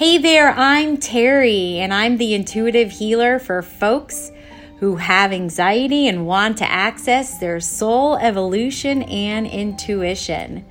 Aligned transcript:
Hey 0.00 0.16
there, 0.16 0.52
I'm 0.52 0.96
Terrie, 0.96 1.74
and 1.74 1.92
I'm 1.92 2.16
the 2.16 2.32
intuitive 2.32 2.90
healer 2.90 3.38
for 3.38 3.60
folks 3.60 4.32
who 4.78 4.96
have 4.96 5.30
anxiety 5.30 6.08
and 6.08 6.26
want 6.26 6.56
to 6.56 6.70
access 6.70 7.36
their 7.36 7.60
soul 7.60 8.16
evolution 8.16 9.02
and 9.02 9.46
intuition. 9.46 10.64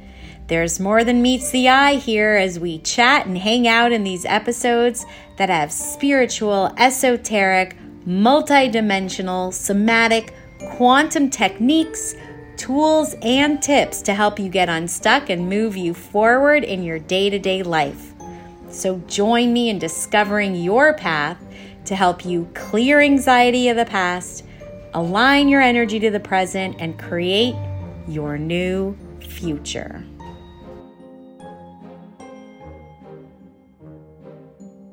There's 0.47 0.79
more 0.79 1.04
than 1.04 1.21
meets 1.21 1.52
the 1.52 1.70
eye 1.70 1.97
here 1.97 2.38
as 2.38 2.60
we 2.60 2.79
chat 2.79 3.28
and 3.28 3.38
hang 3.38 3.68
out 3.68 3.92
in 3.92 4.04
these 4.04 4.26
episodes 4.26 5.06
that 5.38 5.50
have 5.50 5.72
spiritual, 5.72 6.74
esoteric, 6.80 7.78
multidimensional, 8.08 9.54
somatic, 9.54 10.34
quantum 10.72 11.30
techniques, 11.30 12.16
tools, 12.58 13.14
and 13.22 13.62
tips 13.62 14.02
to 14.02 14.16
help 14.16 14.40
you 14.40 14.50
get 14.50 14.70
unstuck 14.70 15.30
and 15.30 15.48
move 15.48 15.78
you 15.78 15.94
forward 15.94 16.64
in 16.64 16.82
your 16.82 16.98
day 16.98 17.30
to 17.30 17.38
day 17.38 17.62
life. 17.62 18.16
So 18.70 18.99
join 19.08 19.52
me 19.52 19.70
in 19.70 19.80
discovering 19.80 20.55
your 20.55 20.94
path 20.94 21.38
to 21.86 21.96
help 21.96 22.23
you 22.23 22.48
clear 22.54 23.02
anxiety 23.02 23.68
of 23.70 23.78
the 23.78 23.86
past, 23.86 24.45
align 24.94 25.50
your 25.50 25.62
energy 25.62 26.00
to 26.00 26.12
the 26.12 26.20
present, 26.20 26.76
and 26.80 26.98
create 27.00 27.55
your 28.08 28.38
new 28.38 28.95
future. 29.22 30.05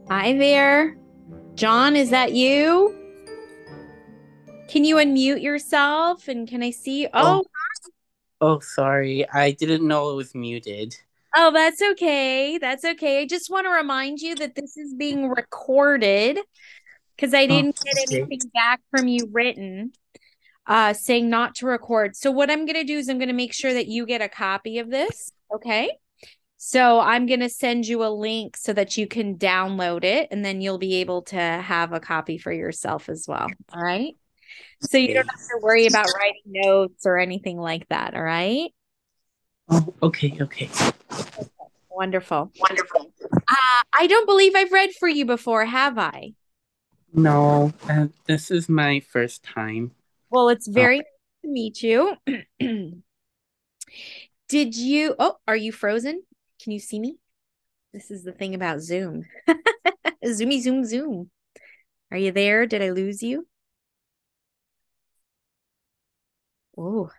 Hi 0.09 0.33
there. 0.39 0.97
John, 1.55 1.97
is 1.97 2.11
that 2.11 2.33
you? 2.33 2.95
Can 4.69 4.85
you 4.85 4.97
unmute 4.97 5.43
yourself 5.43 6.29
and 6.29 6.49
can 6.49 6.63
I 6.63 6.71
see? 6.71 7.09
Oh, 7.13 7.45
Oh, 8.41 8.55
oh 8.55 8.59
sorry. 8.61 9.29
I 9.31 9.51
didn't 9.53 9.87
know 9.87 10.11
it 10.11 10.15
was 10.15 10.35
muted. 10.35 10.97
Oh, 11.37 11.53
that's 11.53 11.81
okay. 11.83 12.59
That's 12.59 12.85
okay. 12.85 13.21
I 13.21 13.27
just 13.27 13.51
want 13.51 13.67
to 13.67 13.71
remind 13.71 14.21
you 14.21 14.35
that 14.37 14.55
this 14.55 14.77
is 14.77 14.95
being 14.95 15.29
recorded 15.29 16.39
because 17.15 17.35
I 17.35 17.47
didn't 17.47 17.79
get 17.85 17.95
okay. 18.09 18.23
anything 18.23 18.51
back 18.53 18.81
from 18.91 19.09
you 19.09 19.29
written 19.33 19.93
uh 20.67 20.93
saying 20.93 21.31
not 21.31 21.55
to 21.57 21.67
record. 21.67 22.17
So 22.17 22.31
what 22.31 22.51
I'm 22.51 22.67
going 22.67 22.75
to 22.75 22.85
do 22.85 22.99
is 22.99 23.09
I'm 23.09 23.19
going 23.19 23.29
to 23.29 23.35
make 23.35 23.53
sure 23.53 23.73
that 23.73 23.87
you 23.87 24.07
get 24.07 24.21
a 24.21 24.29
copy 24.29 24.79
of 24.79 24.91
this, 24.91 25.31
okay? 25.55 25.93
So 26.57 26.99
I'm 26.99 27.27
going 27.27 27.41
to 27.41 27.49
send 27.49 27.87
you 27.87 28.03
a 28.03 28.09
link 28.09 28.57
so 28.57 28.73
that 28.73 28.97
you 28.97 29.07
can 29.07 29.37
download 29.37 30.05
it 30.05 30.29
and 30.31 30.45
then 30.45 30.61
you'll 30.61 30.79
be 30.79 30.97
able 30.97 31.23
to 31.23 31.37
have 31.37 31.93
a 31.93 32.01
copy 32.01 32.39
for 32.39 32.51
yourself 32.51 33.09
as 33.09 33.27
well, 33.29 33.47
all 33.73 33.83
right? 33.83 34.15
So 34.81 34.99
you 34.99 35.15
don't 35.15 35.29
have 35.29 35.39
to 35.39 35.59
worry 35.61 35.87
about 35.87 36.07
writing 36.19 36.43
notes 36.47 37.07
or 37.07 37.19
anything 37.19 37.59
like 37.59 37.87
that, 37.89 38.15
all 38.15 38.23
right? 38.23 38.71
Oh, 39.69 39.95
okay, 40.03 40.37
okay. 40.41 40.69
Wonderful. 41.91 42.53
Wonderful. 42.61 43.13
Uh, 43.33 43.83
I 43.99 44.07
don't 44.07 44.27
believe 44.27 44.55
I've 44.55 44.73
read 44.73 44.93
for 44.93 45.09
you 45.09 45.25
before, 45.25 45.65
have 45.65 45.99
I? 45.99 46.35
No, 47.13 47.73
uh, 47.89 48.09
this 48.27 48.51
is 48.51 48.69
my 48.69 49.01
first 49.01 49.43
time. 49.43 49.93
Well, 50.31 50.49
it's 50.51 50.69
very 50.69 50.99
nice 50.99 51.07
to 51.43 51.49
meet 51.49 51.83
you. 51.83 52.17
Did 54.49 54.77
you? 54.77 55.15
Oh, 55.19 55.37
are 55.49 55.57
you 55.57 55.73
frozen? 55.73 56.23
Can 56.63 56.73
you 56.73 56.79
see 56.79 57.01
me? 57.01 57.17
This 57.93 58.11
is 58.11 58.25
the 58.25 58.33
thing 58.33 58.55
about 58.55 58.81
Zoom. 58.81 59.25
Zoomy, 60.25 60.61
zoom, 60.61 60.85
zoom. 60.85 61.31
Are 62.11 62.19
you 62.19 62.33
there? 62.33 62.67
Did 62.67 62.83
I 62.83 62.91
lose 62.91 63.23
you? 63.23 63.47
Oh, 66.77 67.11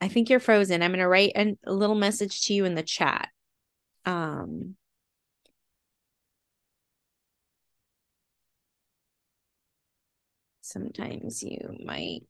I 0.00 0.08
think 0.08 0.30
you're 0.30 0.40
frozen. 0.40 0.82
I'm 0.82 0.90
going 0.90 1.00
to 1.00 1.08
write 1.08 1.32
an, 1.34 1.58
a 1.66 1.72
little 1.72 1.94
message 1.96 2.42
to 2.46 2.54
you 2.54 2.64
in 2.64 2.74
the 2.74 2.82
chat. 2.82 3.28
Um, 4.06 4.76
sometimes 10.62 11.42
you 11.42 11.76
might 11.84 12.22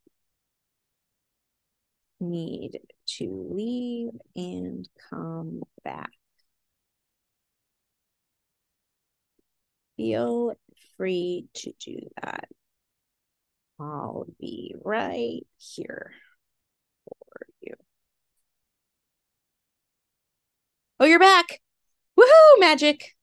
need 2.21 2.79
to 3.07 3.49
leave 3.51 4.11
and 4.37 4.89
come 5.11 5.63
back. 5.85 6.11
Feel 9.97 10.55
free 10.97 11.47
to 11.55 11.73
do 11.79 11.99
that. 12.23 12.49
I'll 13.81 14.27
be 14.39 14.75
right 14.85 15.47
here 15.59 16.13
for 17.05 17.47
you. 17.61 17.75
Oh, 21.03 21.07
you're 21.07 21.19
back. 21.19 21.61
Woohoo, 22.19 22.61
magic. 22.61 23.17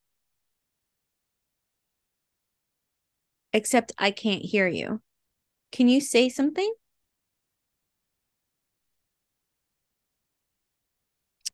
Except 3.54 3.92
I 4.00 4.10
can't 4.10 4.42
hear 4.42 4.68
you. 4.68 5.02
Can 5.72 5.88
you 5.88 6.02
say 6.02 6.28
something? 6.28 6.74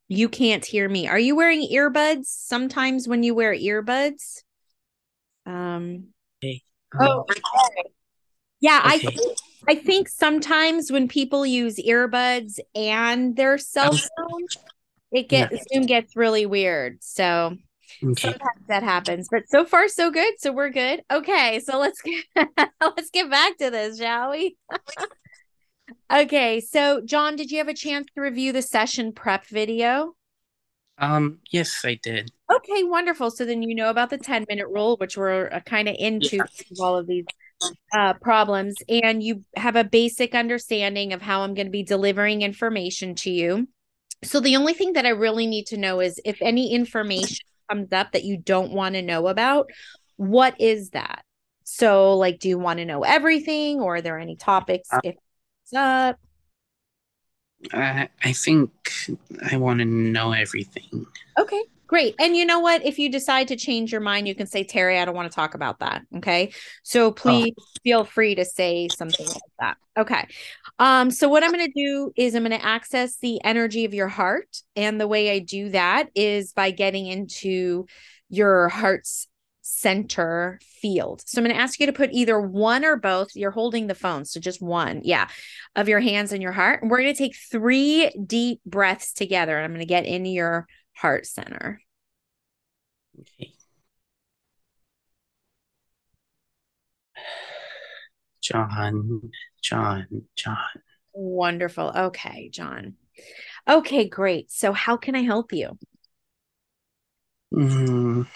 You 0.07 0.29
can't 0.29 0.63
hear 0.63 0.87
me. 0.87 1.09
Are 1.09 1.19
you 1.19 1.35
wearing 1.35 1.67
earbuds? 1.69 2.27
Sometimes 2.27 3.05
when 3.05 3.23
you 3.23 3.35
wear 3.35 3.53
earbuds. 3.53 4.43
Um 5.45 6.13
Okay. 6.41 6.61
Oh, 6.97 7.25
okay. 7.29 7.41
Yeah, 8.61 8.79
I 8.81 8.95
okay. 8.95 9.07
think 9.09 9.37
I 9.67 9.75
think 9.75 10.07
sometimes 10.07 10.89
when 10.89 11.09
people 11.09 11.45
use 11.45 11.75
earbuds 11.75 12.59
and 12.75 13.35
their 13.35 13.57
cell 13.57 13.91
phone, 13.91 14.45
it 15.13 15.27
yeah. 15.31 15.47
gets 15.49 15.65
Zoom 15.73 15.85
gets 15.85 16.15
really 16.15 16.45
weird. 16.45 16.97
So 17.01 17.57
Okay. 18.03 18.29
sometimes 18.31 18.67
that 18.67 18.83
happens. 18.83 19.27
But 19.31 19.43
so 19.49 19.65
far 19.65 19.87
so 19.87 20.11
good. 20.11 20.33
So 20.39 20.51
we're 20.51 20.69
good. 20.71 21.01
Okay, 21.11 21.59
so 21.61 21.79
let's 21.79 22.01
get 22.01 22.25
let's 22.81 23.09
get 23.11 23.29
back 23.29 23.57
to 23.59 23.69
this, 23.69 23.99
shall 23.99 24.31
we? 24.31 24.57
Okay, 26.11 26.59
so 26.59 27.01
John, 27.03 27.35
did 27.35 27.49
you 27.51 27.57
have 27.57 27.67
a 27.67 27.73
chance 27.73 28.07
to 28.13 28.21
review 28.21 28.51
the 28.51 28.61
session 28.61 29.13
prep 29.13 29.45
video? 29.45 30.13
Um, 30.97 31.39
yes, 31.51 31.81
I 31.83 31.95
did. 31.95 32.31
Okay, 32.51 32.83
wonderful. 32.83 33.31
So 33.31 33.45
then 33.45 33.63
you 33.63 33.73
know 33.73 33.89
about 33.89 34.09
the 34.11 34.17
10 34.17 34.45
minute 34.47 34.67
rule, 34.67 34.95
which 34.97 35.17
we're 35.17 35.49
uh, 35.51 35.59
kind 35.61 35.89
of 35.89 35.95
into 35.97 36.37
Yeah. 36.37 36.43
all 36.79 36.97
of 36.97 37.07
these 37.07 37.25
uh, 37.93 38.13
problems, 38.15 38.75
and 38.87 39.23
you 39.23 39.43
have 39.55 39.75
a 39.75 39.83
basic 39.83 40.35
understanding 40.35 41.13
of 41.13 41.21
how 41.21 41.41
I'm 41.41 41.53
going 41.55 41.67
to 41.67 41.71
be 41.71 41.83
delivering 41.83 42.43
information 42.43 43.15
to 43.15 43.31
you. 43.31 43.67
So 44.23 44.39
the 44.39 44.55
only 44.55 44.73
thing 44.73 44.93
that 44.93 45.05
I 45.05 45.09
really 45.09 45.47
need 45.47 45.67
to 45.67 45.77
know 45.77 45.99
is 45.99 46.19
if 46.25 46.41
any 46.41 46.73
information 46.73 47.45
comes 47.69 47.91
up 47.91 48.11
that 48.11 48.23
you 48.23 48.37
don't 48.37 48.71
want 48.73 48.95
to 48.95 49.01
know 49.01 49.27
about, 49.27 49.69
what 50.17 50.59
is 50.59 50.91
that? 50.91 51.23
So, 51.63 52.17
like, 52.17 52.39
do 52.39 52.49
you 52.49 52.59
want 52.59 52.79
to 52.79 52.85
know 52.85 53.03
everything, 53.03 53.79
or 53.79 53.95
are 53.95 54.01
there 54.01 54.19
any 54.19 54.35
topics 54.35 54.89
Uh, 54.91 54.99
if 55.03 55.15
it's 55.63 55.73
up? 55.73 56.19
I 57.71 58.09
I 58.23 58.33
think 58.33 58.71
I 59.51 59.57
want 59.57 59.79
to 59.79 59.85
know 59.85 60.33
everything. 60.33 61.05
Okay, 61.39 61.63
great. 61.93 62.15
And 62.19 62.35
you 62.35 62.43
know 62.43 62.59
what? 62.59 62.83
If 62.83 62.97
you 62.97 63.11
decide 63.11 63.49
to 63.49 63.55
change 63.55 63.91
your 63.91 64.01
mind, 64.01 64.27
you 64.27 64.33
can 64.33 64.47
say, 64.47 64.63
Terrie, 64.63 64.99
I 64.99 65.05
don't 65.05 65.13
want 65.13 65.31
to 65.31 65.35
talk 65.35 65.53
about 65.53 65.77
that. 65.77 66.01
Okay. 66.17 66.51
So 66.81 67.05
Oh, 67.05 67.11
please 67.11 67.53
feel 67.83 68.03
free 68.03 68.33
to 68.33 68.43
say 68.45 68.87
something 68.89 69.27
like 69.27 69.37
that. 69.59 69.77
Okay. 69.95 70.27
Um, 70.79 71.11
so 71.11 71.29
what 71.29 71.43
I'm 71.43 71.51
going 71.51 71.67
to 71.67 71.71
do 71.71 72.11
is 72.15 72.33
I'm 72.33 72.41
going 72.41 72.59
to 72.59 72.65
access 72.65 73.17
the 73.17 73.39
energy 73.43 73.85
of 73.85 73.93
your 73.93 74.07
heart. 74.07 74.57
And 74.75 74.99
the 74.99 75.07
way 75.07 75.29
I 75.29 75.37
do 75.37 75.69
that 75.69 76.09
is 76.15 76.51
by 76.51 76.71
getting 76.71 77.05
into 77.05 77.85
your 78.27 78.69
heart's 78.69 79.27
center 79.61 80.59
field. 80.81 81.21
So 81.27 81.39
I'm 81.39 81.45
going 81.45 81.55
to 81.55 81.61
ask 81.61 81.79
you 81.79 81.85
to 81.85 81.93
put 81.93 82.09
either 82.11 82.41
one 82.41 82.83
or 82.83 82.95
both. 82.95 83.35
You're 83.35 83.51
holding 83.51 83.85
the 83.85 83.93
phone. 83.93 84.25
So 84.25 84.39
just 84.39 84.63
one. 84.63 85.01
Yeah. 85.03 85.27
Of 85.75 85.87
your 85.87 85.99
hands 85.99 86.31
and 86.31 86.41
your 86.41 86.53
heart. 86.53 86.81
And 86.81 86.89
we're 86.89 87.01
going 87.03 87.13
to 87.13 87.17
take 87.17 87.35
three 87.51 88.09
deep 88.25 88.61
breaths 88.65 89.13
together. 89.13 89.55
And 89.55 89.63
I'm 89.63 89.71
going 89.71 89.79
to 89.81 89.85
get 89.85 90.07
into 90.07 90.31
your 90.31 90.65
heart 90.95 91.25
center. 91.25 91.81
okay. 93.19 93.53
John, 98.41 99.31
John, 99.61 100.07
John. 100.35 100.57
Wonderful. 101.13 101.91
Okay, 101.95 102.49
John. 102.49 102.95
Okay, 103.69 104.07
great. 104.09 104.51
So, 104.51 104.73
how 104.73 104.97
can 104.97 105.15
I 105.15 105.21
help 105.21 105.53
you? 105.53 105.77
Mm, 107.53 108.27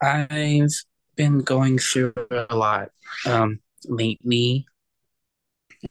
I've 0.00 0.70
been 1.16 1.40
going 1.40 1.78
through 1.78 2.14
a 2.30 2.54
lot 2.54 2.90
um 3.26 3.60
lately. 3.86 4.66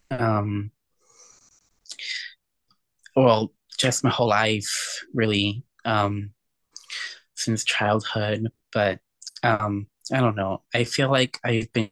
Um, 0.10 0.72
well, 3.16 3.52
just 3.84 4.04
my 4.04 4.10
whole 4.10 4.30
life, 4.30 5.04
really, 5.14 5.64
um, 5.84 6.32
since 7.36 7.66
childhood. 7.66 8.48
But 8.72 9.00
um, 9.44 9.88
I 10.12 10.22
don't 10.22 10.38
know. 10.38 10.64
I 10.74 10.86
feel 10.86 11.12
like 11.12 11.38
I've 11.44 11.72
been 11.74 11.92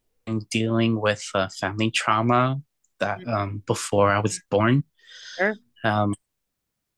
dealing 0.49 0.99
with 0.99 1.29
uh, 1.35 1.49
family 1.59 1.91
trauma 1.91 2.61
that 2.99 3.27
um 3.27 3.61
before 3.67 4.09
I 4.09 4.19
was 4.19 4.41
born. 4.49 4.83
Sure. 5.37 5.55
Um, 5.83 6.13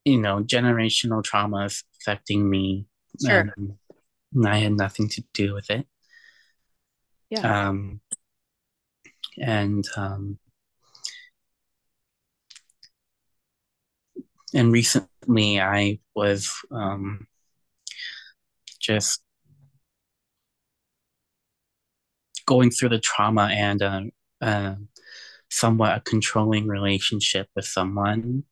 you 0.05 0.19
know, 0.19 0.43
generational 0.43 1.23
traumas 1.23 1.83
affecting 1.99 2.47
me. 2.47 2.85
Sure. 3.25 3.51
And 3.55 4.47
I 4.47 4.57
had 4.59 4.73
nothing 4.73 5.09
to 5.09 5.23
do 5.33 5.53
with 5.53 5.69
it. 5.69 5.87
Yeah. 7.29 7.67
Um, 7.69 8.01
and 9.41 9.85
um, 9.95 10.37
and 14.53 14.71
recently 14.71 15.59
I 15.59 15.99
was 16.15 16.51
um, 16.71 17.27
just 18.79 19.21
going 22.45 22.69
through 22.71 22.89
the 22.89 22.99
trauma 22.99 23.49
and 23.51 23.81
uh, 23.81 24.01
uh, 24.41 24.75
somewhat 25.49 25.97
a 25.97 26.01
controlling 26.01 26.67
relationship 26.67 27.47
with 27.55 27.65
someone, 27.65 28.43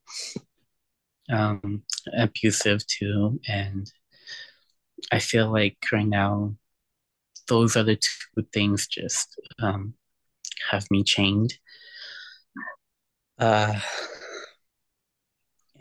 um, 1.30 1.82
abusive 2.16 2.86
too, 2.86 3.40
and 3.48 3.90
I 5.10 5.18
feel 5.18 5.52
like 5.52 5.76
right 5.92 6.06
now 6.06 6.56
those 7.48 7.76
are 7.76 7.82
the 7.82 7.96
two 7.96 8.46
things 8.52 8.86
just 8.86 9.38
um, 9.60 9.94
have 10.70 10.86
me 10.90 11.04
chained. 11.04 11.54
Uh, 13.38 13.78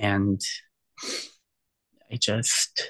and 0.01 0.42
I 2.12 2.15
just 2.18 2.89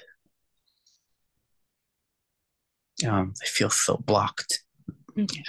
um, 3.07 3.33
I 3.41 3.45
feel 3.45 3.69
so 3.69 3.97
blocked, 3.97 4.63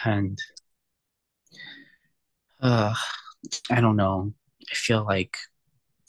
and 0.04 0.38
uh, 2.60 2.94
I 3.70 3.80
don't 3.80 3.96
know. 3.96 4.34
I 4.70 4.74
feel 4.74 5.04
like 5.04 5.36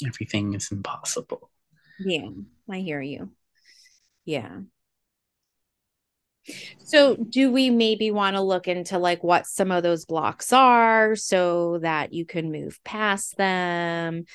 everything 0.05 0.53
is 0.53 0.71
impossible. 0.71 1.49
Yeah, 1.99 2.29
I 2.69 2.79
hear 2.79 3.01
you. 3.01 3.31
Yeah. 4.25 4.59
So, 6.83 7.15
do 7.15 7.51
we 7.51 7.69
maybe 7.69 8.11
want 8.11 8.35
to 8.35 8.41
look 8.41 8.67
into 8.67 8.97
like 8.97 9.23
what 9.23 9.47
some 9.47 9.71
of 9.71 9.83
those 9.83 10.05
blocks 10.05 10.51
are 10.51 11.15
so 11.15 11.77
that 11.79 12.13
you 12.13 12.25
can 12.25 12.51
move 12.51 12.79
past 12.83 13.37
them? 13.37 14.25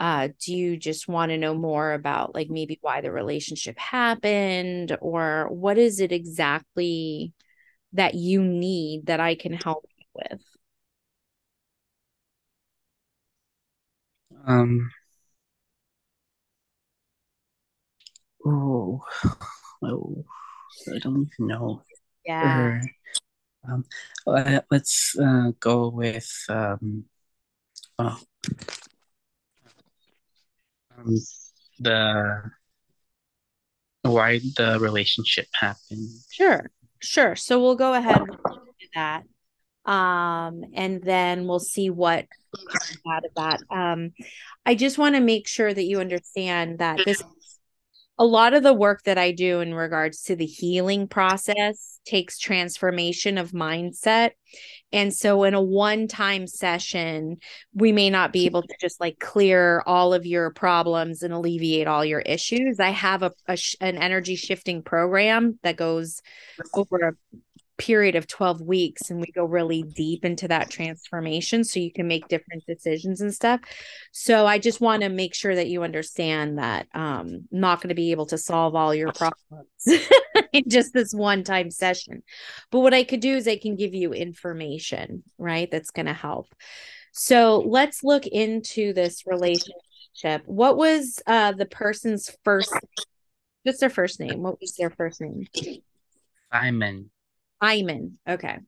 Uh, 0.00 0.28
do 0.42 0.56
you 0.56 0.78
just 0.78 1.08
want 1.08 1.30
to 1.30 1.36
know 1.36 1.54
more 1.54 1.92
about 1.92 2.34
like 2.34 2.48
maybe 2.48 2.78
why 2.80 3.02
the 3.02 3.12
relationship 3.12 3.78
happened 3.78 4.96
or 5.02 5.46
what 5.50 5.76
is 5.76 6.00
it 6.00 6.10
exactly 6.10 7.34
that 7.92 8.14
you 8.14 8.42
need 8.42 9.06
that 9.06 9.20
I 9.20 9.34
can 9.34 9.52
help 9.52 9.84
you 9.98 10.06
with? 10.14 10.40
Um. 14.46 14.90
Oh, 18.46 19.02
oh, 19.84 20.24
I 20.88 20.98
don't 20.98 21.28
even 21.34 21.46
know. 21.46 21.82
Yeah. 22.24 22.80
Um, 23.68 23.84
let's 24.26 25.14
uh, 25.18 25.52
go 25.60 25.90
with 25.90 26.32
um, 26.48 27.04
oh, 27.98 28.18
the 31.78 32.42
why 34.02 34.38
the 34.56 34.78
relationship 34.80 35.46
happened. 35.52 36.08
Sure. 36.30 36.70
Sure. 37.00 37.36
So 37.36 37.60
we'll 37.60 37.76
go 37.76 37.94
ahead 37.94 38.18
and 38.18 38.30
do 38.30 38.86
that. 38.94 39.24
Um, 39.90 40.62
and 40.74 41.02
then 41.02 41.46
we'll 41.46 41.58
see 41.58 41.90
what 41.90 42.26
comes 42.54 42.98
out 43.10 43.24
of 43.24 43.30
that. 43.36 43.60
Um, 43.70 44.12
I 44.66 44.74
just 44.74 44.98
want 44.98 45.14
to 45.14 45.20
make 45.20 45.48
sure 45.48 45.72
that 45.72 45.84
you 45.84 46.00
understand 46.00 46.78
that 46.78 47.00
this 47.04 47.22
a 48.18 48.24
lot 48.24 48.52
of 48.52 48.62
the 48.62 48.74
work 48.74 49.02
that 49.04 49.16
I 49.16 49.32
do 49.32 49.60
in 49.60 49.72
regards 49.72 50.24
to 50.24 50.36
the 50.36 50.44
healing 50.44 51.08
process 51.08 52.00
takes 52.04 52.38
transformation 52.38 53.38
of 53.38 53.52
mindset. 53.52 54.32
And 54.92 55.14
so, 55.14 55.44
in 55.44 55.54
a 55.54 55.62
one 55.62 56.08
time 56.08 56.46
session, 56.46 57.38
we 57.74 57.92
may 57.92 58.10
not 58.10 58.32
be 58.32 58.46
able 58.46 58.62
to 58.62 58.74
just 58.80 59.00
like 59.00 59.18
clear 59.18 59.82
all 59.86 60.12
of 60.12 60.26
your 60.26 60.50
problems 60.50 61.22
and 61.22 61.32
alleviate 61.32 61.86
all 61.86 62.04
your 62.04 62.20
issues. 62.20 62.80
I 62.80 62.90
have 62.90 63.22
a, 63.22 63.32
a 63.48 63.56
an 63.80 63.98
energy 63.98 64.36
shifting 64.36 64.82
program 64.82 65.58
that 65.62 65.76
goes 65.76 66.22
over 66.74 66.96
a 66.96 67.36
period 67.80 68.14
of 68.14 68.26
12 68.26 68.60
weeks 68.60 69.10
and 69.10 69.20
we 69.20 69.32
go 69.32 69.44
really 69.44 69.82
deep 69.82 70.24
into 70.24 70.46
that 70.46 70.70
transformation 70.70 71.64
so 71.64 71.80
you 71.80 71.90
can 71.90 72.06
make 72.06 72.28
different 72.28 72.64
decisions 72.66 73.20
and 73.22 73.34
stuff. 73.34 73.60
So 74.12 74.46
I 74.46 74.58
just 74.58 74.80
want 74.80 75.02
to 75.02 75.08
make 75.08 75.34
sure 75.34 75.54
that 75.54 75.68
you 75.68 75.82
understand 75.82 76.58
that 76.58 76.86
um 76.94 77.20
I'm 77.20 77.46
not 77.50 77.80
going 77.80 77.88
to 77.88 77.94
be 77.94 78.10
able 78.10 78.26
to 78.26 78.38
solve 78.38 78.74
all 78.74 78.94
your 78.94 79.12
problems 79.12 79.86
in 80.52 80.64
just 80.68 80.92
this 80.92 81.12
one 81.12 81.44
time 81.44 81.70
session. 81.70 82.22
But 82.70 82.80
what 82.80 82.94
I 82.94 83.04
could 83.04 83.20
do 83.20 83.36
is 83.36 83.48
I 83.48 83.56
can 83.56 83.76
give 83.76 83.94
you 83.94 84.12
information, 84.12 85.22
right? 85.38 85.70
That's 85.70 85.90
going 85.90 86.06
to 86.06 86.12
help. 86.12 86.54
So 87.12 87.60
let's 87.66 88.04
look 88.04 88.26
into 88.26 88.92
this 88.92 89.26
relationship. 89.26 90.42
What 90.44 90.76
was 90.76 91.20
uh 91.26 91.52
the 91.52 91.66
person's 91.66 92.30
first 92.44 92.74
just 93.66 93.80
their 93.80 93.90
first 93.90 94.20
name? 94.20 94.42
What 94.42 94.60
was 94.60 94.74
their 94.76 94.90
first 94.90 95.20
name? 95.20 95.46
Simon. 96.52 97.10
Iman. 97.60 98.18
Okay. 98.28 98.58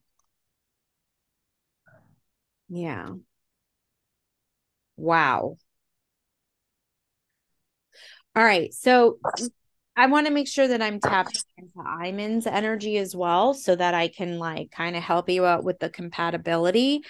Yeah. 2.68 3.14
Wow. 4.96 5.58
All 8.34 8.44
right. 8.44 8.72
So 8.72 9.18
I 9.96 10.06
want 10.06 10.26
to 10.26 10.32
make 10.32 10.48
sure 10.48 10.68
that 10.68 10.80
I'm 10.82 11.00
tapping 11.00 11.34
into 11.58 11.80
Iman's 11.86 12.46
energy 12.46 12.96
as 12.98 13.14
well 13.14 13.54
so 13.54 13.76
that 13.76 13.94
I 13.94 14.08
can 14.08 14.38
like 14.38 14.70
kind 14.70 14.96
of 14.96 15.02
help 15.02 15.28
you 15.28 15.44
out 15.44 15.64
with 15.64 15.78
the 15.78 15.90
compatibility. 15.90 17.02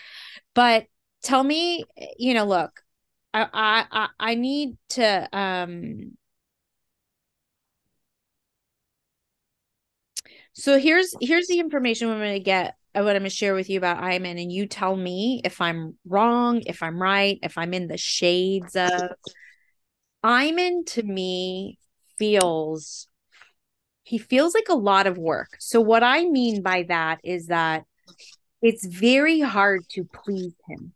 But 0.55 0.87
tell 1.23 1.44
me, 1.44 1.84
you 2.19 2.34
know, 2.34 2.44
look, 2.44 2.82
I 3.34 3.87
I 3.90 4.08
I 4.19 4.34
need 4.34 4.76
to 4.90 5.29
um 5.37 6.17
So 10.54 10.78
here's 10.78 11.14
here's 11.20 11.46
the 11.46 11.58
information 11.58 12.10
I'm 12.10 12.19
going 12.19 12.34
to 12.34 12.40
get 12.40 12.76
uh, 12.94 13.02
what 13.02 13.16
I'm 13.16 13.22
going 13.22 13.31
to 13.31 13.31
share 13.31 13.54
with 13.54 13.70
you 13.70 13.78
about 13.78 14.02
Iman, 14.02 14.38
and 14.38 14.52
you 14.52 14.66
tell 14.66 14.96
me 14.96 15.40
if 15.44 15.60
I'm 15.60 15.96
wrong, 16.06 16.62
if 16.66 16.82
I'm 16.82 17.00
right, 17.00 17.38
if 17.43 17.56
I'm 17.56 17.72
in 17.72 17.88
the 17.88 17.96
shades 17.96 18.76
of 18.76 19.12
Iman. 20.22 20.84
To 20.87 21.02
me, 21.02 21.78
feels 22.19 23.08
he 24.02 24.19
feels 24.19 24.54
like 24.54 24.69
a 24.69 24.74
lot 24.74 25.06
of 25.06 25.17
work. 25.17 25.56
So 25.58 25.81
what 25.81 26.03
I 26.03 26.24
mean 26.24 26.60
by 26.62 26.84
that 26.88 27.20
is 27.24 27.46
that 27.46 27.84
it's 28.60 28.84
very 28.84 29.41
hard 29.41 29.88
to 29.91 30.05
please 30.05 30.55
him. 30.69 30.93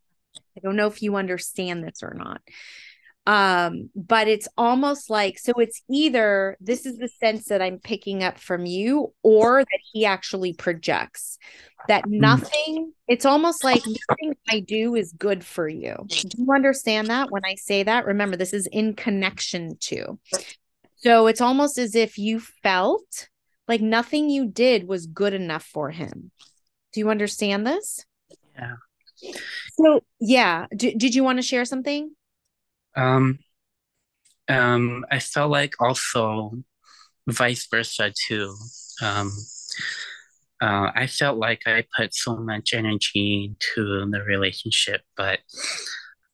I 0.57 0.61
don't 0.63 0.77
know 0.77 0.87
if 0.87 1.03
you 1.03 1.17
understand 1.17 1.83
this 1.83 2.03
or 2.03 2.15
not 2.15 2.41
um 3.27 3.91
but 3.97 4.29
it's 4.29 4.47
almost 4.57 5.11
like 5.11 5.39
so 5.39 5.53
it's 5.55 5.83
either 5.91 6.57
this 6.61 6.87
is 6.87 6.97
the 6.99 7.09
sense 7.09 7.47
that 7.47 7.61
i'm 7.61 7.79
picking 7.79 8.23
up 8.23 8.39
from 8.39 8.67
you 8.67 9.13
or 9.23 9.61
that 9.61 9.81
he 9.93 10.05
actually 10.07 10.53
projects 10.53 11.39
that 11.89 12.05
Hmm. 12.05 12.19
nothing 12.21 12.93
it's 13.09 13.25
almost 13.27 13.63
like 13.65 13.83
nothing 14.09 14.37
i 14.49 14.61
do 14.61 14.95
is 14.97 15.13
good 15.13 15.45
for 15.45 15.69
you. 15.69 15.95
Do 16.09 16.29
you 16.39 16.53
understand 16.53 17.09
that 17.09 17.31
when 17.31 17.45
i 17.45 17.55
say 17.55 17.83
that? 17.85 18.07
Remember 18.07 18.37
this 18.37 18.53
is 18.53 18.67
in 18.67 18.95
connection 18.95 19.77
to. 19.83 20.19
So 20.97 21.27
it's 21.29 21.41
almost 21.41 21.79
as 21.79 21.95
if 21.95 22.19
you 22.19 22.41
felt 22.41 23.29
like 23.69 23.81
nothing 23.81 24.29
you 24.31 24.49
did 24.49 24.89
was 24.89 25.07
good 25.07 25.35
enough 25.35 25.65
for 25.65 25.91
him. 25.91 26.31
Do 26.93 27.01
you 27.01 27.11
understand 27.11 27.67
this? 27.67 28.05
Yeah. 28.57 28.75
so 29.75 30.01
yeah. 30.19 30.67
D- 30.75 30.95
did 30.97 31.15
you 31.15 31.23
want 31.23 31.39
to 31.39 31.43
share 31.43 31.65
something 31.65 32.11
Um, 32.97 33.39
um, 34.49 35.05
I 35.11 35.19
felt 35.19 35.51
like 35.51 35.75
also 35.81 36.53
vice 37.29 37.67
versa 37.71 38.13
too. 38.29 38.55
Um, 39.03 39.31
uh, 40.63 40.91
I 40.95 41.07
felt 41.07 41.37
like 41.39 41.63
I 41.67 41.85
put 41.97 42.15
so 42.15 42.37
much 42.37 42.73
energy 42.73 43.45
into 43.45 44.09
the 44.11 44.23
relationship, 44.23 45.03
but 45.17 45.41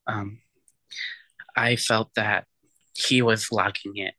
um, 0.06 0.38
I 1.56 1.76
felt 1.76 2.10
that 2.14 2.46
he 2.94 3.22
was 3.22 3.50
lacking 3.50 3.96
it. 3.96 4.14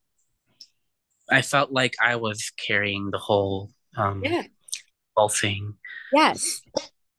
I 1.30 1.42
felt 1.42 1.72
like 1.72 1.94
I 2.02 2.18
was 2.18 2.52
carrying 2.68 3.12
the 3.12 3.18
whole 3.18 3.72
um, 3.96 4.22
yeah 4.24 4.44
whole 5.16 5.30
thing. 5.30 5.76
Yes. 6.12 6.62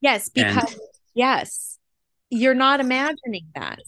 Yes, 0.00 0.30
And- 0.36 0.54
because 0.54 0.78
yes, 1.14 1.78
you're 2.28 2.54
not 2.54 2.80
imagining 2.80 3.46
that. 3.54 3.78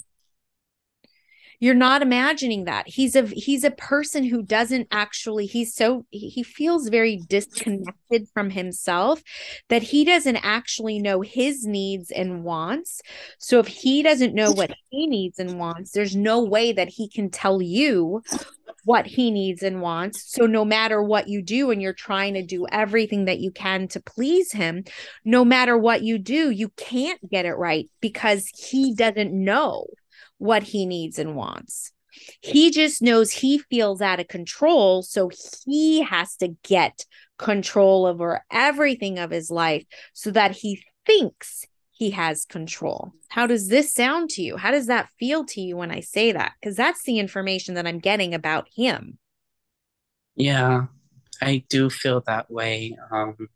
You're 1.58 1.74
not 1.74 2.02
imagining 2.02 2.64
that. 2.64 2.88
He's 2.88 3.16
a 3.16 3.26
he's 3.26 3.64
a 3.64 3.70
person 3.70 4.24
who 4.24 4.42
doesn't 4.42 4.88
actually 4.90 5.46
he's 5.46 5.74
so 5.74 6.04
he 6.10 6.42
feels 6.42 6.88
very 6.88 7.20
disconnected 7.28 8.28
from 8.32 8.50
himself 8.50 9.22
that 9.68 9.82
he 9.82 10.04
doesn't 10.04 10.36
actually 10.36 10.98
know 10.98 11.20
his 11.20 11.66
needs 11.66 12.10
and 12.10 12.44
wants. 12.44 13.00
So 13.38 13.58
if 13.58 13.66
he 13.66 14.02
doesn't 14.02 14.34
know 14.34 14.52
what 14.52 14.72
he 14.90 15.06
needs 15.06 15.38
and 15.38 15.58
wants 15.58 15.92
there's 15.92 16.16
no 16.16 16.42
way 16.42 16.72
that 16.72 16.88
he 16.88 17.08
can 17.08 17.30
tell 17.30 17.62
you 17.62 18.22
what 18.84 19.06
he 19.06 19.30
needs 19.30 19.62
and 19.62 19.82
wants. 19.82 20.32
So 20.32 20.46
no 20.46 20.64
matter 20.64 21.02
what 21.02 21.28
you 21.28 21.42
do 21.42 21.70
and 21.70 21.82
you're 21.82 21.92
trying 21.92 22.34
to 22.34 22.42
do 22.42 22.66
everything 22.70 23.24
that 23.24 23.40
you 23.40 23.50
can 23.50 23.88
to 23.88 24.00
please 24.00 24.52
him 24.52 24.84
no 25.24 25.44
matter 25.44 25.76
what 25.76 26.02
you 26.02 26.18
do 26.18 26.50
you 26.50 26.68
can't 26.76 27.28
get 27.28 27.46
it 27.46 27.54
right 27.54 27.88
because 28.00 28.48
he 28.56 28.94
doesn't 28.94 29.32
know 29.32 29.86
what 30.38 30.62
he 30.62 30.86
needs 30.86 31.18
and 31.18 31.34
wants. 31.34 31.92
He 32.40 32.70
just 32.70 33.02
knows 33.02 33.30
he 33.30 33.58
feels 33.58 34.00
out 34.00 34.20
of 34.20 34.28
control. 34.28 35.02
So 35.02 35.30
he 35.66 36.02
has 36.02 36.36
to 36.36 36.56
get 36.62 37.04
control 37.38 38.06
over 38.06 38.42
everything 38.50 39.18
of 39.18 39.30
his 39.30 39.50
life 39.50 39.84
so 40.14 40.30
that 40.30 40.52
he 40.52 40.82
thinks 41.04 41.66
he 41.90 42.10
has 42.10 42.44
control. 42.44 43.12
How 43.28 43.46
does 43.46 43.68
this 43.68 43.92
sound 43.92 44.30
to 44.30 44.42
you? 44.42 44.56
How 44.56 44.70
does 44.70 44.86
that 44.86 45.08
feel 45.18 45.44
to 45.46 45.60
you 45.60 45.76
when 45.76 45.90
I 45.90 46.00
say 46.00 46.32
that? 46.32 46.52
Because 46.60 46.76
that's 46.76 47.02
the 47.04 47.18
information 47.18 47.74
that 47.74 47.86
I'm 47.86 47.98
getting 47.98 48.34
about 48.34 48.68
him. 48.74 49.18
Yeah, 50.34 50.86
I 51.40 51.64
do 51.68 51.88
feel 51.88 52.22
that 52.26 52.50
way. 52.50 52.96
Um, 53.10 53.48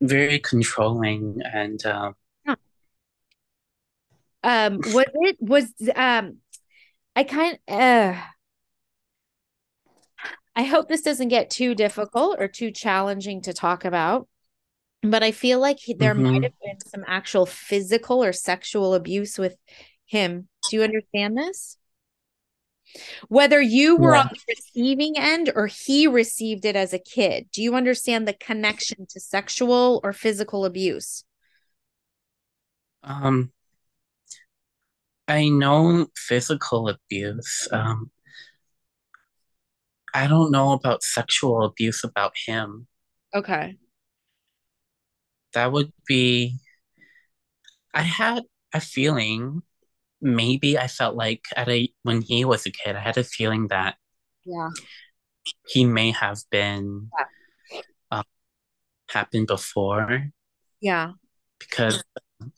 very 0.00 0.38
controlling 0.38 1.40
and 1.52 1.84
um, 1.86 2.14
um, 4.46 4.78
was 4.78 5.04
it 5.12 5.36
was 5.40 5.72
um, 5.94 6.38
I 7.16 7.24
kind 7.24 7.58
uh, 7.66 8.14
I 10.54 10.62
hope 10.62 10.88
this 10.88 11.02
doesn't 11.02 11.28
get 11.28 11.50
too 11.50 11.74
difficult 11.74 12.36
or 12.38 12.46
too 12.46 12.70
challenging 12.70 13.42
to 13.42 13.52
talk 13.52 13.84
about. 13.84 14.28
But 15.02 15.22
I 15.22 15.32
feel 15.32 15.58
like 15.58 15.78
he, 15.80 15.94
there 15.94 16.14
mm-hmm. 16.14 16.22
might 16.22 16.42
have 16.44 16.58
been 16.62 16.78
some 16.86 17.04
actual 17.06 17.44
physical 17.44 18.22
or 18.22 18.32
sexual 18.32 18.94
abuse 18.94 19.36
with 19.36 19.56
him. 20.06 20.48
Do 20.70 20.76
you 20.76 20.82
understand 20.82 21.36
this? 21.36 21.76
Whether 23.28 23.60
you 23.60 23.96
were 23.96 24.14
yeah. 24.14 24.22
on 24.22 24.30
the 24.32 24.54
receiving 24.56 25.18
end 25.18 25.52
or 25.54 25.66
he 25.66 26.06
received 26.06 26.64
it 26.64 26.76
as 26.76 26.94
a 26.94 26.98
kid, 26.98 27.48
do 27.52 27.62
you 27.62 27.74
understand 27.74 28.26
the 28.26 28.32
connection 28.32 29.06
to 29.10 29.20
sexual 29.20 30.00
or 30.04 30.12
physical 30.12 30.64
abuse? 30.64 31.24
Um, 33.02 33.52
I 35.28 35.48
know 35.48 36.06
physical 36.16 36.88
abuse. 36.88 37.68
Um, 37.72 38.10
I 40.14 40.26
don't 40.26 40.50
know 40.50 40.72
about 40.72 41.02
sexual 41.02 41.64
abuse 41.64 42.04
about 42.04 42.32
him. 42.46 42.86
Okay. 43.34 43.76
That 45.52 45.72
would 45.72 45.92
be. 46.06 46.58
I 47.92 48.02
had 48.02 48.42
a 48.72 48.80
feeling, 48.80 49.62
maybe 50.20 50.78
I 50.78 50.86
felt 50.86 51.16
like 51.16 51.44
at 51.56 51.68
a 51.68 51.92
when 52.02 52.22
he 52.22 52.44
was 52.44 52.66
a 52.66 52.70
kid, 52.70 52.94
I 52.94 53.00
had 53.00 53.18
a 53.18 53.24
feeling 53.24 53.68
that. 53.68 53.96
Yeah. 54.44 54.70
He 55.66 55.84
may 55.84 56.12
have 56.12 56.38
been. 56.50 57.10
Yeah. 57.72 57.80
Uh, 58.10 58.22
happened 59.10 59.48
before. 59.48 60.30
Yeah. 60.80 61.12
Because 61.58 62.02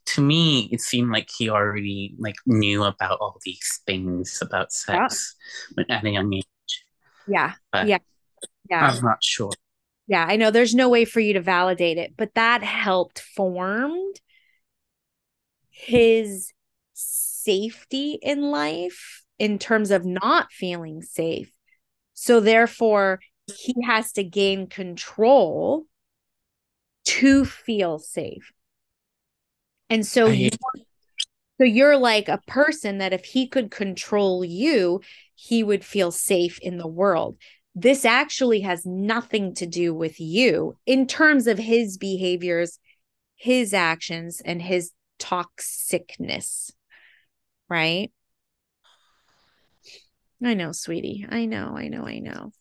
to 0.06 0.20
me 0.20 0.68
it 0.73 0.80
seemed 0.80 1.11
like 1.11 1.28
he 1.37 1.49
already 1.49 2.14
like 2.18 2.37
knew 2.47 2.85
about 2.85 3.18
all 3.20 3.38
these 3.44 3.80
things 3.87 4.38
about 4.42 4.73
sex 4.73 5.37
yeah. 5.76 5.85
at 5.97 6.04
a 6.04 6.11
young 6.11 6.32
age. 6.32 6.44
Yeah. 7.26 7.52
But 7.73 7.87
yeah. 7.87 7.99
Yeah. 8.68 8.90
I'm 8.90 9.02
not 9.02 9.23
sure. 9.23 9.52
Yeah 10.06 10.25
i 10.28 10.37
know 10.37 10.50
there's 10.50 10.75
no 10.75 10.88
way 10.88 11.04
for 11.04 11.20
you 11.20 11.35
to 11.35 11.40
validate 11.40 11.99
it 11.99 12.14
but 12.16 12.35
that 12.35 12.62
helped 12.62 13.20
formed 13.20 14.20
his 15.70 16.52
safety 16.94 18.18
in 18.20 18.50
life 18.50 19.25
in 19.38 19.58
terms 19.58 19.90
of 19.90 20.04
not 20.04 20.52
feeling 20.52 21.00
safe. 21.00 21.52
So 22.14 22.40
therefore 22.40 23.20
he 23.47 23.75
has 23.87 24.12
to 24.12 24.25
gain 24.25 24.66
control 24.66 25.85
to 27.06 27.44
feel 27.44 27.99
safe 27.99 28.52
and 29.90 30.07
so 30.07 30.26
you, 30.26 30.50
so 31.59 31.64
you're 31.64 31.97
like 31.97 32.28
a 32.28 32.40
person 32.47 32.99
that 32.99 33.12
if 33.12 33.25
he 33.25 33.49
could 33.49 33.71
control 33.71 34.45
you, 34.45 35.00
he 35.35 35.62
would 35.62 35.85
feel 35.85 36.11
safe 36.11 36.59
in 36.61 36.78
the 36.78 36.87
world. 36.87 37.37
This 37.75 38.04
actually 38.04 38.61
has 38.61 38.85
nothing 38.85 39.54
to 39.54 39.66
do 39.66 39.95
with 39.95 40.21
you 40.21 40.76
in 40.87 41.07
terms 41.07 41.47
of 41.47 41.59
his 41.59 41.97
behaviors, 41.97 42.78
his 43.37 43.73
actions, 43.73 44.42
and 44.45 44.61
his 44.61 44.92
toxicness. 45.18 46.73
Right? 47.68 48.11
I 50.42 50.54
know, 50.54 50.73
sweetie. 50.73 51.26
I 51.28 51.47
know, 51.47 51.75
I 51.76 51.88
know, 51.88 52.07
I 52.07 52.18
know. 52.21 52.52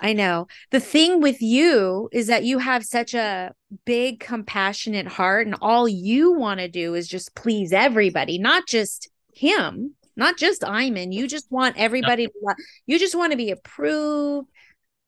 I 0.00 0.12
know. 0.12 0.48
The 0.70 0.80
thing 0.80 1.20
with 1.20 1.40
you 1.40 2.08
is 2.12 2.26
that 2.26 2.44
you 2.44 2.58
have 2.58 2.84
such 2.84 3.14
a 3.14 3.52
big, 3.84 4.20
compassionate 4.20 5.06
heart, 5.06 5.46
and 5.46 5.56
all 5.60 5.88
you 5.88 6.32
want 6.32 6.60
to 6.60 6.68
do 6.68 6.94
is 6.94 7.08
just 7.08 7.34
please 7.34 7.72
everybody, 7.72 8.38
not 8.38 8.66
just 8.66 9.08
him, 9.34 9.94
not 10.16 10.36
just 10.36 10.64
Iman. 10.64 11.12
You 11.12 11.28
just 11.28 11.50
want 11.50 11.76
everybody 11.76 12.26
to, 12.26 12.54
you 12.86 12.98
just 12.98 13.14
want 13.14 13.32
to 13.32 13.36
be 13.36 13.50
approved. 13.50 14.48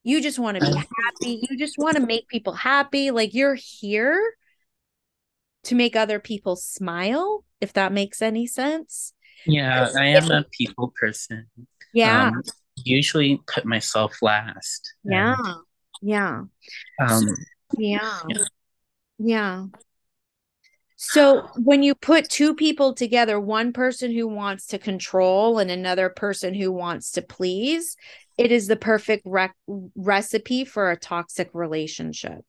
You 0.03 0.23
just 0.23 0.39
want 0.39 0.57
to 0.57 0.65
be 0.65 0.73
happy. 0.73 1.47
You 1.51 1.59
just 1.59 1.79
want 1.79 1.97
to 1.97 2.07
make 2.07 2.29
people 2.29 2.53
happy. 2.53 3.11
Like 3.11 3.35
you're 3.35 3.57
here 3.57 4.23
to 5.65 5.75
make 5.75 5.97
other 5.97 6.21
people 6.21 6.55
smile, 6.55 7.45
if 7.61 7.73
that 7.73 7.93
makes 7.93 8.23
any 8.23 8.47
sense. 8.47 9.13
Yeah, 9.47 9.89
I 9.97 10.07
am 10.07 10.31
a 10.31 10.45
people 10.53 10.93
person. 10.99 11.49
Yeah. 11.93 12.29
Um, 12.29 12.43
usually 12.87 13.41
put 13.47 13.65
myself 13.65 14.17
last. 14.23 14.95
Yeah. 15.05 15.35
And, 15.39 15.57
yeah. 16.03 16.43
Um, 17.01 17.29
yeah. 17.79 18.21
yeah. 18.29 18.45
Yeah. 19.19 19.65
So 20.97 21.49
when 21.57 21.83
you 21.83 21.95
put 21.95 22.31
two 22.31 22.55
people 22.55 22.95
together, 22.95 23.39
one 23.39 23.73
person 23.73 24.13
who 24.13 24.27
wants 24.27 24.67
to 24.69 24.79
control 24.79 25.59
and 25.59 25.71
another 25.71 26.09
person 26.09 26.55
who 26.55 26.73
wants 26.73 27.13
to 27.13 27.23
please, 27.23 27.97
it 28.39 28.51
is 28.51 28.67
the 28.67 28.77
perfect 28.77 29.23
rec- 29.27 29.57
recipe 29.95 30.65
for 30.65 30.91
a 30.91 30.97
toxic 30.97 31.51
relationship. 31.53 32.41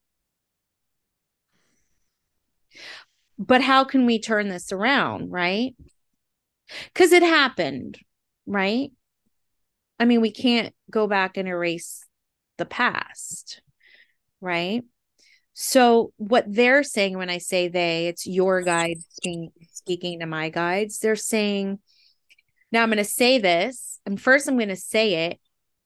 But 3.37 3.61
how 3.61 3.83
can 3.83 4.05
we 4.05 4.19
turn 4.19 4.47
this 4.47 4.71
around, 4.71 5.29
right? 5.29 5.75
Because 6.93 7.11
it 7.11 7.23
happened, 7.23 7.97
right? 8.45 8.91
I 9.99 10.05
mean, 10.05 10.21
we 10.21 10.31
can't 10.31 10.73
go 10.91 11.07
back 11.07 11.37
and 11.37 11.47
erase 11.47 12.05
the 12.57 12.65
past, 12.65 13.61
right? 14.41 14.83
So, 15.53 16.13
what 16.17 16.45
they're 16.47 16.83
saying 16.83 17.17
when 17.17 17.31
I 17.31 17.39
say 17.39 17.67
they, 17.67 18.07
it's 18.07 18.27
your 18.27 18.61
guide 18.61 18.97
speaking, 19.09 19.51
speaking 19.71 20.19
to 20.19 20.27
my 20.27 20.49
guides. 20.49 20.99
They're 20.99 21.15
saying, 21.15 21.79
now 22.71 22.83
I'm 22.83 22.89
going 22.89 22.97
to 22.97 23.03
say 23.03 23.39
this, 23.39 23.99
and 24.05 24.21
first 24.21 24.47
I'm 24.47 24.57
going 24.57 24.69
to 24.69 24.75
say 24.75 25.27
it, 25.29 25.39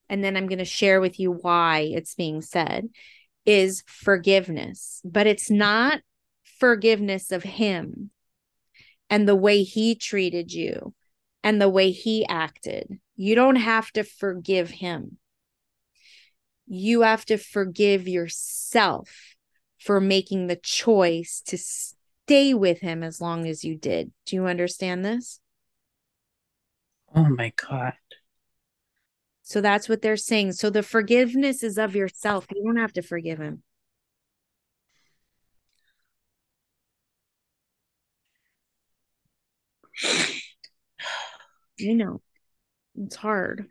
and 0.10 0.22
then 0.22 0.36
I'm 0.36 0.48
going 0.48 0.60
to 0.60 0.66
share 0.66 1.00
with 1.00 1.20
you 1.20 1.32
why 1.32 1.90
it's 1.94 2.16
being 2.16 2.42
said 2.42 2.90
is 3.46 3.84
forgiveness, 3.88 5.02
but 5.04 5.26
it's 5.26 5.50
not 5.50 6.02
forgiveness 6.60 7.32
of 7.32 7.44
him 7.44 8.12
and 9.10 9.28
the 9.28 9.36
way 9.36 9.64
he 9.64 9.96
treated 9.96 10.52
you 10.52 10.94
and 11.44 11.62
the 11.62 11.70
way 11.70 11.92
he 11.92 12.26
acted. 12.28 13.00
You 13.16 13.36
don't 13.36 13.58
have 13.58 13.92
to 13.92 14.04
forgive 14.04 14.70
him. 14.70 15.18
You 16.68 17.02
have 17.02 17.26
to 17.26 17.38
forgive 17.38 18.08
yourself 18.08 19.36
for 19.80 20.00
making 20.00 20.48
the 20.48 20.56
choice 20.56 21.42
to 21.48 21.58
stay 21.58 22.54
with 22.54 22.80
him 22.80 23.04
as 23.04 23.20
long 23.20 23.48
as 23.48 23.64
you 23.64 23.76
did. 23.76 24.12
Do 24.26 24.36
you 24.36 24.46
understand 24.46 25.04
this? 25.04 25.40
Oh 27.16 27.28
my 27.30 27.52
God. 27.56 27.94
So 29.42 29.60
that's 29.60 29.90
what 29.90 30.02
they're 30.02 30.16
saying. 30.16 30.54
So 30.54 30.70
the 30.70 30.84
forgiveness 30.84 31.62
is 31.62 31.78
of 31.78 31.96
yourself. 31.96 32.46
You 32.56 32.64
don't 32.64 32.78
have 32.78 32.94
to 32.94 33.02
forgive 33.02 33.40
him. 33.40 33.64
You 41.82 41.96
know, 41.96 42.22
it's 42.96 43.16
hard. 43.16 43.68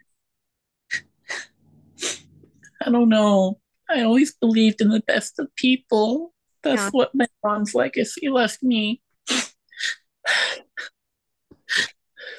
I 2.83 2.91
don't 2.91 3.09
know. 3.09 3.61
I 3.89 4.03
always 4.03 4.35
believed 4.35 4.81
in 4.81 4.89
the 4.89 5.03
best 5.07 5.39
of 5.39 5.55
people. 5.57 6.33
That's 6.63 6.83
yeah. 6.83 6.91
what 6.91 7.15
my 7.15 7.27
mom's 7.45 7.75
legacy 7.75 8.29
left 8.29 8.63
me. 8.63 9.03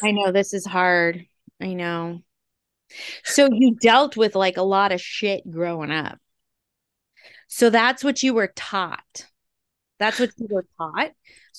I 0.04 0.12
know 0.12 0.32
this 0.32 0.54
is 0.54 0.66
hard. 0.66 1.26
I 1.62 1.74
know. 1.74 2.22
So 3.24 3.50
you 3.52 3.76
dealt 3.76 4.18
with 4.18 4.36
like 4.36 4.58
a 4.58 4.64
lot 4.64 4.92
of 4.92 5.00
shit 5.00 5.50
growing 5.50 5.92
up. 5.92 6.18
So 7.48 7.70
that's 7.70 8.04
what 8.04 8.24
you 8.24 8.34
were 8.34 8.52
taught. 8.56 9.28
That's 10.00 10.20
what 10.20 10.32
you 10.38 10.48
were 10.50 10.66
taught. 10.78 11.12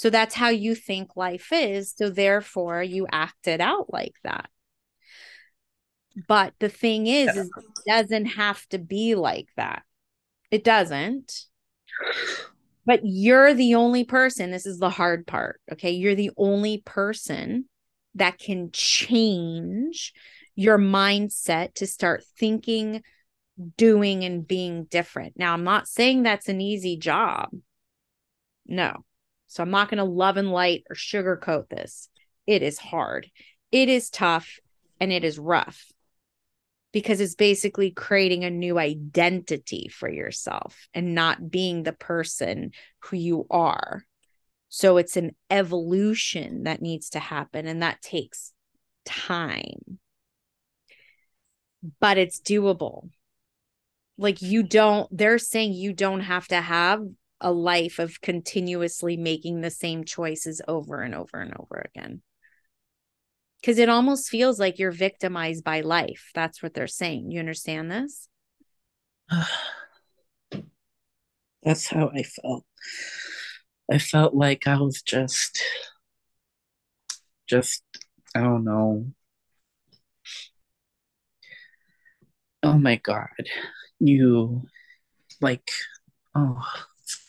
So 0.02 0.10
that's 0.10 0.34
how 0.34 0.48
you 0.48 0.74
think 0.74 1.14
life 1.14 1.52
is. 1.52 1.94
So 1.96 2.10
therefore 2.10 2.82
you 2.82 3.06
acted 3.12 3.60
out 3.60 3.92
like 3.92 4.16
that. 4.24 4.50
But 6.26 6.54
the 6.58 6.68
thing 6.68 7.06
is, 7.06 7.36
is 7.36 7.48
it 7.56 7.64
doesn't 7.86 8.24
have 8.24 8.66
to 8.70 8.80
be 8.80 9.14
like 9.14 9.46
that. 9.56 9.84
It 10.50 10.64
doesn't. 10.64 11.44
But 12.84 13.02
you're 13.04 13.54
the 13.54 13.76
only 13.76 14.02
person. 14.02 14.50
This 14.50 14.66
is 14.66 14.80
the 14.80 14.90
hard 14.90 15.24
part. 15.24 15.60
Okay. 15.70 15.92
You're 15.92 16.16
the 16.16 16.32
only 16.36 16.82
person 16.84 17.66
that 18.16 18.40
can 18.40 18.70
change 18.72 20.14
your 20.56 20.78
mindset 20.78 21.74
to 21.74 21.86
start 21.86 22.24
thinking, 22.36 23.04
doing, 23.76 24.24
and 24.24 24.44
being 24.48 24.86
different. 24.86 25.34
Now, 25.36 25.52
I'm 25.52 25.62
not 25.62 25.86
saying 25.86 26.24
that's 26.24 26.48
an 26.48 26.60
easy 26.60 26.96
job. 26.96 27.50
No. 28.66 29.04
So 29.52 29.62
I'm 29.62 29.70
not 29.70 29.90
going 29.90 29.98
to 29.98 30.04
love 30.04 30.38
and 30.38 30.50
light 30.50 30.84
or 30.88 30.96
sugarcoat 30.96 31.68
this. 31.68 32.08
It 32.46 32.62
is 32.62 32.78
hard. 32.78 33.30
It 33.70 33.90
is 33.90 34.08
tough 34.08 34.58
and 34.98 35.12
it 35.12 35.24
is 35.24 35.38
rough 35.38 35.92
because 36.90 37.20
it's 37.20 37.34
basically 37.34 37.90
creating 37.90 38.44
a 38.44 38.50
new 38.50 38.78
identity 38.78 39.88
for 39.92 40.10
yourself 40.10 40.88
and 40.94 41.14
not 41.14 41.50
being 41.50 41.82
the 41.82 41.92
person 41.92 42.70
who 43.00 43.18
you 43.18 43.46
are. 43.50 44.06
So 44.70 44.96
it's 44.96 45.18
an 45.18 45.36
evolution 45.50 46.62
that 46.62 46.80
needs 46.80 47.10
to 47.10 47.18
happen, 47.18 47.66
and 47.66 47.82
that 47.82 48.00
takes 48.00 48.54
time. 49.04 49.98
But 52.00 52.16
it's 52.16 52.40
doable. 52.40 53.10
Like, 54.16 54.40
you 54.40 54.62
don't, 54.62 55.14
they're 55.14 55.38
saying 55.38 55.74
you 55.74 55.92
don't 55.92 56.20
have 56.20 56.48
to 56.48 56.60
have 56.62 57.02
a 57.42 57.52
life 57.52 57.98
of 57.98 58.20
continuously 58.22 59.16
making 59.16 59.60
the 59.60 59.70
same 59.70 60.04
choices 60.04 60.62
over 60.66 61.02
and 61.02 61.14
over 61.14 61.40
and 61.40 61.52
over 61.58 61.84
again 61.84 62.22
because 63.62 63.78
it 63.78 63.88
almost 63.88 64.28
feels 64.28 64.58
like 64.58 64.78
you're 64.80 64.90
victimized 64.90 65.62
by 65.62 65.80
life. 65.82 66.30
That's 66.34 66.62
what 66.62 66.74
they're 66.74 66.88
saying. 66.88 67.30
You 67.30 67.38
understand 67.38 67.90
this? 67.90 68.28
That's 71.62 71.86
how 71.86 72.10
I 72.12 72.24
felt. 72.24 72.64
I 73.90 73.98
felt 73.98 74.34
like 74.34 74.66
I 74.66 74.78
was 74.78 75.00
just, 75.00 75.62
just, 77.48 77.84
I 78.34 78.40
don't 78.40 78.64
know. 78.64 79.12
Oh 82.64 82.78
my 82.78 82.96
God. 82.96 83.28
You, 84.00 84.62
like, 85.40 85.70
oh, 86.34 86.62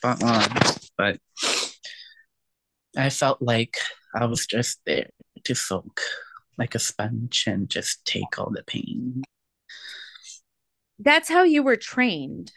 spot 0.03 0.23
on. 0.23 0.49
But 0.97 1.19
I 2.97 3.09
felt 3.09 3.41
like 3.41 3.77
I 4.13 4.25
was 4.25 4.45
just 4.45 4.79
there 4.85 5.09
to 5.45 5.55
soak 5.55 6.01
like 6.57 6.75
a 6.75 6.79
sponge 6.79 7.45
and 7.47 7.69
just 7.69 8.05
take 8.05 8.37
all 8.37 8.51
the 8.51 8.63
pain. 8.63 9.23
That's 10.99 11.29
how 11.29 11.43
you 11.43 11.63
were 11.63 11.77
trained. 11.77 12.51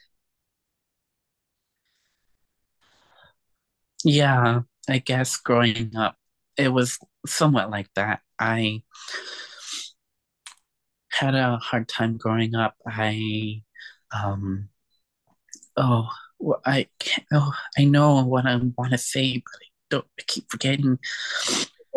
Yeah, 4.04 4.62
I 4.88 4.98
guess 4.98 5.36
growing 5.36 5.96
up, 5.96 6.16
it 6.56 6.68
was 6.68 6.98
somewhat 7.26 7.70
like 7.70 7.88
that. 7.94 8.20
I 8.38 8.82
had 11.10 11.34
a 11.34 11.56
hard 11.56 11.88
time 11.88 12.18
growing 12.18 12.54
up. 12.54 12.74
I, 12.86 13.62
um, 14.12 14.68
oh, 15.76 16.08
well, 16.38 16.60
I 16.64 16.88
can't, 16.98 17.26
oh, 17.32 17.52
I 17.78 17.84
know 17.84 18.24
what 18.24 18.46
I 18.46 18.56
want 18.76 18.92
to 18.92 18.98
say, 18.98 19.38
but 19.38 19.60
I 19.60 19.68
don't, 19.90 20.06
I 20.18 20.22
keep 20.26 20.50
forgetting 20.50 20.98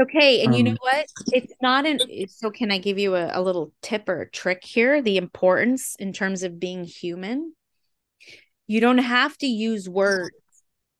okay. 0.01 0.43
And 0.43 0.53
um, 0.53 0.57
you 0.57 0.63
know 0.63 0.71
um, 0.71 0.77
what? 0.81 1.05
It's 1.27 1.53
not 1.61 1.85
an 1.85 1.99
so 2.29 2.49
can 2.49 2.71
I 2.71 2.77
give 2.77 2.97
you 2.97 3.15
a, 3.15 3.31
a 3.33 3.41
little 3.41 3.73
tip 3.81 4.07
or 4.07 4.21
a 4.21 4.29
trick 4.29 4.63
here? 4.63 5.01
The 5.01 5.17
importance 5.17 5.95
in 5.99 6.13
terms 6.13 6.43
of 6.43 6.59
being 6.59 6.83
human. 6.83 7.53
You 8.67 8.81
don't 8.81 8.99
have 8.99 9.35
to 9.39 9.47
use 9.47 9.89
words 9.89 10.35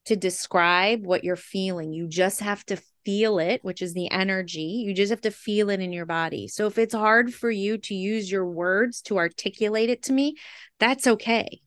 to 0.06 0.16
describe 0.16 1.06
what 1.06 1.24
you're 1.24 1.36
feeling. 1.36 1.94
You 1.94 2.08
just 2.08 2.40
have 2.40 2.66
to 2.66 2.82
feel 3.06 3.38
it, 3.38 3.64
which 3.64 3.84
is 3.84 3.94
the 3.94 4.10
energy. 4.10 4.84
You 4.86 4.96
just 4.96 5.12
have 5.12 5.22
to 5.22 5.32
feel 5.32 5.70
it 5.70 5.80
in 5.80 5.94
your 5.94 6.08
body. 6.08 6.48
So 6.48 6.66
if 6.66 6.80
it's 6.80 6.96
hard 6.96 7.32
for 7.32 7.52
you 7.52 7.78
to 7.78 7.94
use 7.94 8.32
your 8.32 8.48
words 8.48 9.02
to 9.04 9.18
articulate 9.18 9.92
it 9.92 10.02
to 10.04 10.14
me, 10.14 10.36
that's 10.80 11.06
okay 11.06 11.62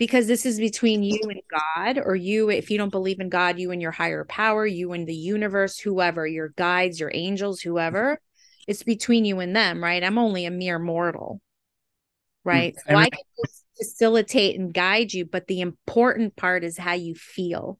because 0.00 0.26
this 0.26 0.46
is 0.46 0.58
between 0.58 1.02
you 1.02 1.20
and 1.24 1.42
God, 1.50 2.02
or 2.02 2.16
you, 2.16 2.48
if 2.48 2.70
you 2.70 2.78
don't 2.78 2.88
believe 2.88 3.20
in 3.20 3.28
God, 3.28 3.58
you 3.58 3.70
and 3.70 3.82
your 3.82 3.90
higher 3.90 4.24
power, 4.24 4.66
you 4.66 4.94
and 4.94 5.06
the 5.06 5.14
universe, 5.14 5.78
whoever, 5.78 6.26
your 6.26 6.48
guides, 6.56 6.98
your 6.98 7.10
angels, 7.12 7.60
whoever. 7.60 8.18
It's 8.66 8.82
between 8.82 9.26
you 9.26 9.40
and 9.40 9.54
them, 9.54 9.84
right? 9.84 10.02
I'm 10.02 10.16
only 10.16 10.46
a 10.46 10.50
mere 10.50 10.78
mortal, 10.78 11.42
mm, 11.42 12.50
right? 12.50 12.74
So 12.88 12.96
I 12.96 13.10
can 13.10 13.20
facilitate 13.76 14.58
and 14.58 14.72
guide 14.72 15.12
you, 15.12 15.26
but 15.26 15.48
the 15.48 15.60
important 15.60 16.34
part 16.34 16.64
is 16.64 16.78
how 16.78 16.94
you 16.94 17.14
feel. 17.14 17.78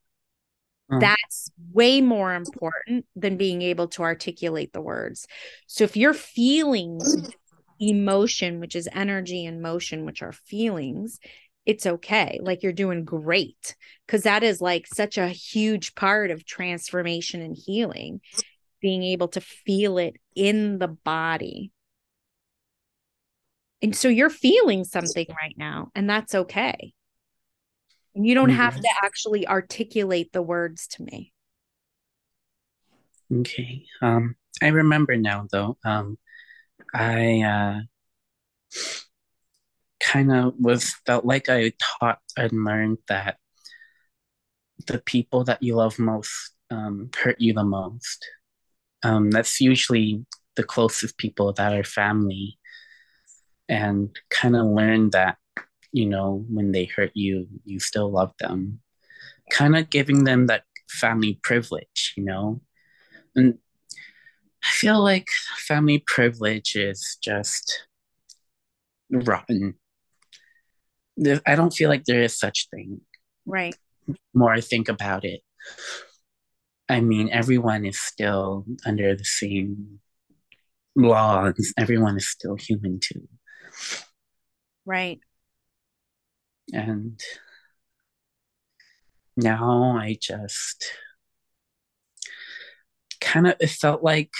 Mm. 0.92 1.00
That's 1.00 1.50
way 1.72 2.02
more 2.02 2.34
important 2.34 3.06
than 3.16 3.38
being 3.38 3.62
able 3.62 3.88
to 3.88 4.02
articulate 4.02 4.74
the 4.74 4.82
words. 4.82 5.26
So 5.66 5.84
if 5.84 5.96
you're 5.96 6.12
feeling 6.12 7.00
mm. 7.00 7.32
emotion, 7.80 8.60
which 8.60 8.76
is 8.76 8.90
energy 8.92 9.46
and 9.46 9.62
motion, 9.62 10.04
which 10.04 10.20
are 10.20 10.32
feelings, 10.32 11.18
it's 11.66 11.86
okay. 11.86 12.40
Like 12.42 12.62
you're 12.62 12.72
doing 12.72 13.04
great. 13.04 13.76
Cause 14.08 14.22
that 14.22 14.42
is 14.42 14.60
like 14.60 14.86
such 14.86 15.18
a 15.18 15.28
huge 15.28 15.94
part 15.94 16.30
of 16.30 16.44
transformation 16.44 17.40
and 17.40 17.56
healing, 17.56 18.20
being 18.80 19.02
able 19.04 19.28
to 19.28 19.40
feel 19.40 19.98
it 19.98 20.16
in 20.34 20.78
the 20.78 20.88
body. 20.88 21.70
And 23.82 23.94
so 23.96 24.08
you're 24.08 24.30
feeling 24.30 24.84
something 24.84 25.26
right 25.40 25.54
now, 25.56 25.90
and 25.94 26.10
that's 26.10 26.34
okay. 26.34 26.92
And 28.14 28.26
you 28.26 28.34
don't 28.34 28.50
have 28.50 28.76
to 28.76 28.88
actually 29.02 29.46
articulate 29.46 30.32
the 30.32 30.42
words 30.42 30.86
to 30.88 31.02
me. 31.02 31.32
Okay. 33.32 33.86
Um, 34.02 34.34
I 34.60 34.68
remember 34.68 35.16
now 35.16 35.46
though. 35.50 35.78
Um, 35.84 36.18
I 36.92 37.42
uh 37.42 37.80
kind 40.10 40.32
of 40.32 40.54
was 40.58 40.94
felt 41.06 41.24
like 41.24 41.48
I 41.48 41.72
taught 42.00 42.18
and 42.36 42.64
learned 42.64 42.98
that 43.08 43.36
the 44.86 44.98
people 44.98 45.44
that 45.44 45.62
you 45.62 45.76
love 45.76 45.98
most 45.98 46.52
um, 46.70 47.10
hurt 47.16 47.40
you 47.40 47.52
the 47.52 47.64
most. 47.64 48.26
Um, 49.02 49.30
that's 49.30 49.60
usually 49.60 50.24
the 50.56 50.64
closest 50.64 51.16
people 51.16 51.52
that 51.52 51.72
are 51.72 51.84
family, 51.84 52.58
and 53.68 54.10
kind 54.30 54.56
of 54.56 54.66
learn 54.66 55.10
that 55.10 55.36
you 55.92 56.06
know 56.06 56.44
when 56.48 56.72
they 56.72 56.86
hurt 56.86 57.12
you, 57.14 57.46
you 57.64 57.78
still 57.78 58.10
love 58.10 58.32
them. 58.40 58.80
Kind 59.50 59.76
of 59.76 59.90
giving 59.90 60.24
them 60.24 60.46
that 60.46 60.64
family 60.88 61.38
privilege, 61.42 62.14
you 62.16 62.24
know, 62.24 62.60
and 63.36 63.58
I 64.64 64.68
feel 64.68 65.00
like 65.00 65.28
family 65.56 66.02
privilege 66.04 66.74
is 66.74 67.16
just 67.22 67.86
rotten 69.10 69.74
there, 71.20 71.40
I 71.46 71.54
don't 71.54 71.72
feel 71.72 71.88
like 71.88 72.04
there 72.04 72.22
is 72.22 72.38
such 72.38 72.68
thing. 72.70 73.00
Right. 73.46 73.76
More 74.34 74.52
I 74.52 74.60
think 74.60 74.88
about 74.88 75.24
it. 75.24 75.40
I 76.88 77.00
mean, 77.00 77.30
everyone 77.30 77.84
is 77.84 78.00
still 78.00 78.64
under 78.84 79.14
the 79.14 79.24
same 79.24 80.00
laws. 80.96 81.72
Everyone 81.78 82.16
is 82.16 82.28
still 82.28 82.56
human 82.56 82.98
too. 82.98 83.28
Right. 84.84 85.20
And 86.72 87.20
now 89.36 89.96
I 89.96 90.16
just 90.20 90.90
kind 93.20 93.46
of, 93.46 93.56
it 93.60 93.70
felt 93.70 94.02
like 94.02 94.32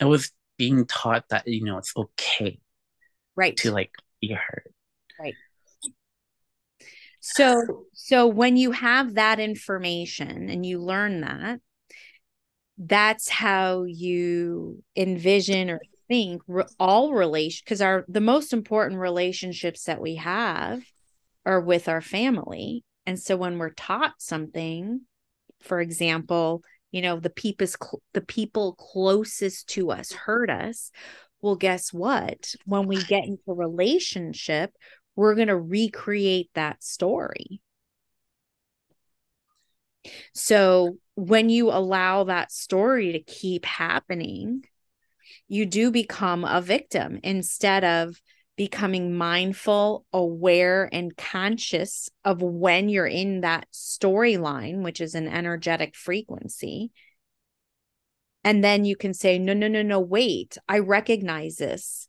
I 0.00 0.04
was 0.04 0.30
being 0.58 0.86
taught 0.86 1.24
that, 1.30 1.48
you 1.48 1.64
know, 1.64 1.78
it's 1.78 1.92
okay. 1.96 2.60
Right. 3.34 3.56
To 3.58 3.72
like 3.72 3.92
be 4.20 4.28
hurt. 4.28 4.71
So, 7.24 7.84
so 7.92 8.26
when 8.26 8.56
you 8.56 8.72
have 8.72 9.14
that 9.14 9.38
information 9.38 10.50
and 10.50 10.66
you 10.66 10.80
learn 10.80 11.20
that, 11.20 11.60
that's 12.78 13.28
how 13.28 13.84
you 13.84 14.82
envision 14.96 15.70
or 15.70 15.80
think 16.08 16.42
all 16.80 17.12
relation 17.12 17.62
because 17.64 17.80
our 17.80 18.04
the 18.08 18.20
most 18.20 18.52
important 18.52 19.00
relationships 19.00 19.84
that 19.84 20.00
we 20.00 20.16
have 20.16 20.82
are 21.46 21.60
with 21.60 21.88
our 21.88 22.00
family. 22.00 22.84
And 23.06 23.18
so 23.18 23.36
when 23.36 23.58
we're 23.58 23.70
taught 23.70 24.14
something, 24.18 25.02
for 25.60 25.80
example, 25.80 26.62
you 26.90 27.02
know 27.02 27.18
the 27.18 27.30
people 27.30 27.66
the 28.12 28.20
people 28.20 28.74
closest 28.74 29.68
to 29.70 29.90
us 29.90 30.12
hurt 30.12 30.50
us 30.50 30.90
well 31.40 31.56
guess 31.56 31.92
what 31.92 32.54
when 32.66 32.86
we 32.86 33.02
get 33.04 33.24
into 33.24 33.40
relationship 33.46 34.70
we're 35.16 35.34
going 35.34 35.48
to 35.48 35.56
recreate 35.56 36.50
that 36.54 36.82
story 36.82 37.60
so 40.34 40.96
when 41.14 41.48
you 41.48 41.70
allow 41.70 42.24
that 42.24 42.50
story 42.50 43.12
to 43.12 43.20
keep 43.20 43.64
happening 43.64 44.64
you 45.48 45.66
do 45.66 45.90
become 45.90 46.44
a 46.44 46.60
victim 46.60 47.20
instead 47.22 47.84
of 47.84 48.20
becoming 48.56 49.14
mindful, 49.14 50.04
aware, 50.12 50.88
and 50.92 51.16
conscious 51.16 52.10
of 52.24 52.42
when 52.42 52.88
you're 52.88 53.06
in 53.06 53.40
that 53.40 53.66
storyline, 53.72 54.82
which 54.82 55.00
is 55.00 55.14
an 55.14 55.26
energetic 55.26 55.96
frequency. 55.96 56.90
And 58.44 58.62
then 58.62 58.84
you 58.84 58.96
can 58.96 59.14
say, 59.14 59.38
no, 59.38 59.52
no, 59.52 59.68
no, 59.68 59.82
no, 59.82 60.00
wait, 60.00 60.58
I 60.68 60.80
recognize 60.80 61.56
this. 61.56 62.08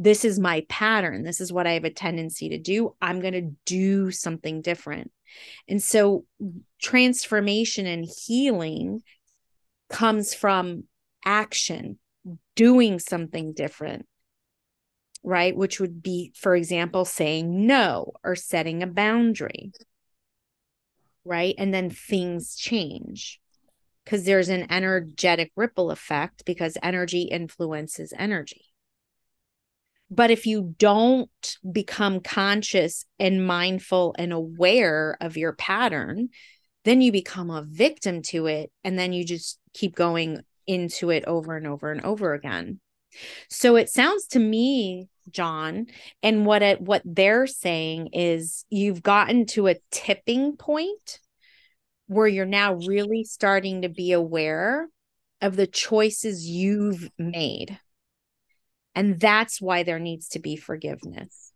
This 0.00 0.24
is 0.24 0.40
my 0.40 0.64
pattern. 0.68 1.22
This 1.22 1.40
is 1.40 1.52
what 1.52 1.66
I 1.66 1.72
have 1.72 1.84
a 1.84 1.90
tendency 1.90 2.48
to 2.48 2.58
do. 2.58 2.96
I'm 3.00 3.20
going 3.20 3.34
to 3.34 3.52
do 3.66 4.10
something 4.10 4.62
different. 4.62 5.12
And 5.68 5.80
so, 5.80 6.24
transformation 6.82 7.86
and 7.86 8.04
healing 8.04 9.02
comes 9.88 10.34
from 10.34 10.84
action, 11.24 11.98
doing 12.56 12.98
something 12.98 13.52
different 13.52 14.06
right? 15.22 15.54
Which 15.56 15.80
would 15.80 16.02
be, 16.02 16.32
for 16.34 16.56
example, 16.56 17.04
saying 17.04 17.66
no 17.66 18.12
or 18.24 18.34
setting 18.34 18.82
a 18.82 18.86
boundary, 18.86 19.72
right? 21.24 21.54
And 21.58 21.74
then 21.74 21.90
things 21.90 22.56
change 22.56 23.40
because 24.04 24.24
there's 24.24 24.48
an 24.48 24.70
energetic 24.70 25.52
ripple 25.56 25.90
effect 25.90 26.44
because 26.44 26.78
energy 26.82 27.22
influences 27.22 28.14
energy. 28.16 28.69
But 30.10 30.30
if 30.30 30.46
you 30.46 30.74
don't 30.78 31.56
become 31.70 32.20
conscious 32.20 33.04
and 33.18 33.46
mindful 33.46 34.14
and 34.18 34.32
aware 34.32 35.16
of 35.20 35.36
your 35.36 35.52
pattern, 35.52 36.30
then 36.84 37.00
you 37.00 37.12
become 37.12 37.50
a 37.50 37.62
victim 37.62 38.22
to 38.22 38.46
it. 38.46 38.72
And 38.82 38.98
then 38.98 39.12
you 39.12 39.24
just 39.24 39.58
keep 39.72 39.94
going 39.94 40.40
into 40.66 41.10
it 41.10 41.24
over 41.26 41.56
and 41.56 41.66
over 41.66 41.92
and 41.92 42.00
over 42.02 42.34
again. 42.34 42.80
So 43.48 43.76
it 43.76 43.88
sounds 43.88 44.26
to 44.28 44.38
me, 44.38 45.08
John, 45.30 45.86
and 46.22 46.46
what 46.46 46.62
it 46.62 46.80
what 46.80 47.02
they're 47.04 47.46
saying 47.46 48.08
is 48.12 48.64
you've 48.70 49.02
gotten 49.02 49.46
to 49.46 49.68
a 49.68 49.76
tipping 49.90 50.56
point 50.56 51.18
where 52.06 52.28
you're 52.28 52.46
now 52.46 52.74
really 52.74 53.24
starting 53.24 53.82
to 53.82 53.88
be 53.88 54.12
aware 54.12 54.88
of 55.40 55.56
the 55.56 55.66
choices 55.66 56.46
you've 56.46 57.08
made. 57.18 57.78
And 58.94 59.20
that's 59.20 59.60
why 59.60 59.82
there 59.82 59.98
needs 59.98 60.28
to 60.30 60.38
be 60.38 60.56
forgiveness 60.56 61.52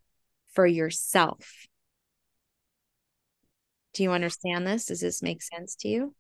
for 0.53 0.67
yourself. 0.67 1.67
Do 3.93 4.03
you 4.03 4.13
understand 4.13 4.67
this? 4.67 4.87
Does 4.87 5.01
this 5.01 5.23
make 5.23 5.43
sense 5.43 5.75
to 5.77 5.89
you? 5.89 6.15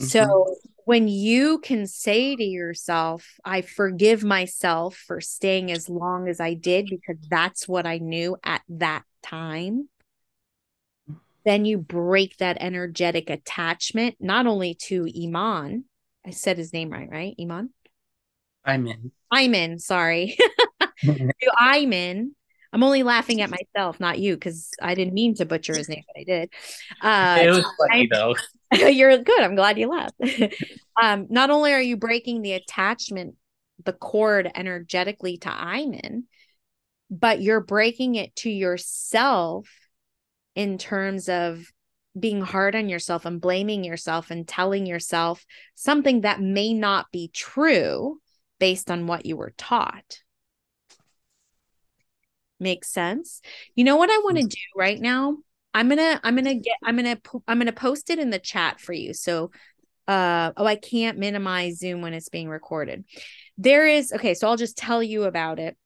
Mm-hmm. 0.00 0.06
So 0.06 0.56
when 0.84 1.08
you 1.08 1.58
can 1.58 1.86
say 1.86 2.34
to 2.34 2.42
yourself, 2.42 3.26
I 3.44 3.62
forgive 3.62 4.24
myself 4.24 4.96
for 4.96 5.20
staying 5.20 5.70
as 5.70 5.88
long 5.88 6.28
as 6.28 6.40
I 6.40 6.54
did 6.54 6.86
because 6.86 7.16
that's 7.28 7.68
what 7.68 7.86
I 7.86 7.98
knew 7.98 8.36
at 8.42 8.62
that 8.68 9.04
time, 9.22 9.88
then 11.44 11.64
you 11.64 11.78
break 11.78 12.36
that 12.38 12.58
energetic 12.60 13.30
attachment, 13.30 14.16
not 14.20 14.46
only 14.46 14.74
to 14.74 15.08
Iman. 15.22 15.84
I 16.24 16.30
said 16.30 16.58
his 16.58 16.72
name 16.72 16.90
right, 16.90 17.08
right? 17.10 17.34
Iman? 17.40 17.70
Iman. 18.64 19.12
in. 19.54 19.78
sorry. 19.78 20.36
I'm 21.58 21.92
in. 21.92 22.34
I'm 22.72 22.82
only 22.82 23.02
laughing 23.02 23.42
at 23.42 23.50
myself, 23.50 24.00
not 24.00 24.18
you, 24.18 24.34
because 24.34 24.70
I 24.80 24.94
didn't 24.94 25.12
mean 25.12 25.34
to 25.36 25.44
butcher 25.44 25.76
his 25.76 25.90
name, 25.90 26.04
but 26.06 26.20
I 26.20 26.24
did. 26.24 26.52
Uh, 27.02 27.38
it 27.42 27.50
was 27.50 27.66
funny 27.78 28.08
though. 28.10 28.34
you're 28.88 29.18
good. 29.18 29.40
I'm 29.40 29.54
glad 29.54 29.78
you 29.78 29.88
laughed. 29.88 30.14
um, 31.02 31.26
not 31.28 31.50
only 31.50 31.72
are 31.74 31.82
you 31.82 31.98
breaking 31.98 32.40
the 32.40 32.52
attachment, 32.52 33.36
the 33.84 33.92
cord 33.92 34.50
energetically 34.54 35.36
to 35.38 35.50
I'm 35.52 35.92
in, 35.92 36.24
but 37.10 37.42
you're 37.42 37.60
breaking 37.60 38.14
it 38.14 38.34
to 38.36 38.50
yourself 38.50 39.68
in 40.54 40.78
terms 40.78 41.28
of 41.28 41.66
being 42.18 42.40
hard 42.40 42.74
on 42.74 42.88
yourself 42.88 43.26
and 43.26 43.40
blaming 43.40 43.84
yourself 43.84 44.30
and 44.30 44.48
telling 44.48 44.86
yourself 44.86 45.44
something 45.74 46.22
that 46.22 46.40
may 46.40 46.72
not 46.72 47.06
be 47.12 47.30
true 47.34 48.18
based 48.62 48.92
on 48.92 49.08
what 49.08 49.26
you 49.26 49.36
were 49.36 49.52
taught. 49.58 50.20
Makes 52.60 52.92
sense. 52.92 53.40
You 53.74 53.82
know 53.82 53.96
what 53.96 54.08
I 54.08 54.18
want 54.18 54.36
to 54.36 54.44
mm. 54.44 54.50
do 54.50 54.56
right 54.76 55.00
now? 55.00 55.38
I'm 55.74 55.88
gonna 55.88 56.20
I'm 56.22 56.36
gonna 56.36 56.54
get 56.54 56.76
I'm 56.84 56.94
gonna 56.94 57.18
I'm 57.48 57.58
gonna 57.58 57.72
post 57.72 58.08
it 58.08 58.20
in 58.20 58.30
the 58.30 58.38
chat 58.38 58.80
for 58.80 58.92
you. 58.92 59.14
So 59.14 59.50
uh 60.06 60.52
oh 60.56 60.64
I 60.64 60.76
can't 60.76 61.18
minimize 61.18 61.80
Zoom 61.80 62.02
when 62.02 62.14
it's 62.14 62.28
being 62.28 62.48
recorded. 62.48 63.04
There 63.58 63.88
is 63.88 64.12
okay, 64.12 64.32
so 64.32 64.46
I'll 64.46 64.56
just 64.56 64.78
tell 64.78 65.02
you 65.02 65.24
about 65.24 65.58
it. 65.58 65.76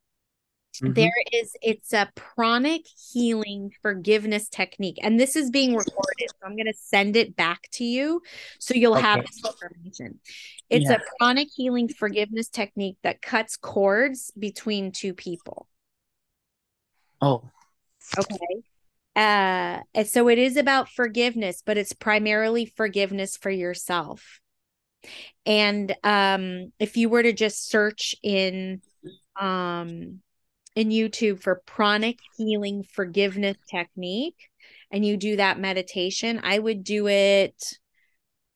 Mm-hmm. 0.81 0.95
There 0.95 1.13
is 1.33 1.57
it's 1.63 1.93
a 1.93 2.11
pranic 2.15 2.87
healing 3.13 3.73
forgiveness 3.83 4.49
technique 4.49 4.99
and 5.03 5.19
this 5.19 5.37
is 5.37 5.51
being 5.51 5.75
recorded. 5.75 6.29
So 6.31 6.47
I'm 6.47 6.57
going 6.57 6.67
to 6.67 6.75
send 6.75 7.17
it 7.17 7.37
back 7.37 7.69
to 7.73 7.85
you 7.85 8.23
so 8.59 8.75
you'll 8.75 8.95
okay. 8.95 9.03
have 9.03 9.27
this 9.27 9.43
information. 9.45 10.19
It's 10.69 10.91
yeah. 10.91 10.97
a 10.97 11.01
pranic 11.19 11.49
healing 11.55 11.89
forgiveness 11.89 12.49
technique 12.49 12.99
that 13.03 13.23
cuts 13.23 13.57
cords 13.57 14.33
between 14.39 14.93
two 14.93 15.15
people. 15.15 15.69
Oh. 17.21 17.51
Okay. 18.19 18.63
Uh, 19.15 19.81
and 19.95 20.07
so 20.07 20.29
it 20.29 20.39
is 20.39 20.57
about 20.57 20.91
forgiveness, 20.91 21.63
but 21.65 21.79
it's 21.79 21.95
primarily 21.95 22.67
forgiveness 22.67 23.37
for 23.37 23.51
yourself. 23.51 24.41
And 25.47 25.95
um, 26.05 26.73
if 26.79 26.97
you 26.97 27.09
were 27.09 27.23
to 27.23 27.33
just 27.33 27.69
search 27.69 28.15
in 28.23 28.83
um, 29.41 30.21
in 30.77 30.91
YouTube 30.91 31.43
for 31.43 31.63
pranic 31.67 32.19
healing 32.37 32.85
forgiveness 32.93 33.57
technique, 33.69 34.51
and 34.93 35.05
you 35.05 35.17
do 35.17 35.37
that 35.37 35.59
meditation, 35.59 36.41
I 36.45 36.59
would 36.59 36.85
do 36.85 37.09
it 37.09 37.79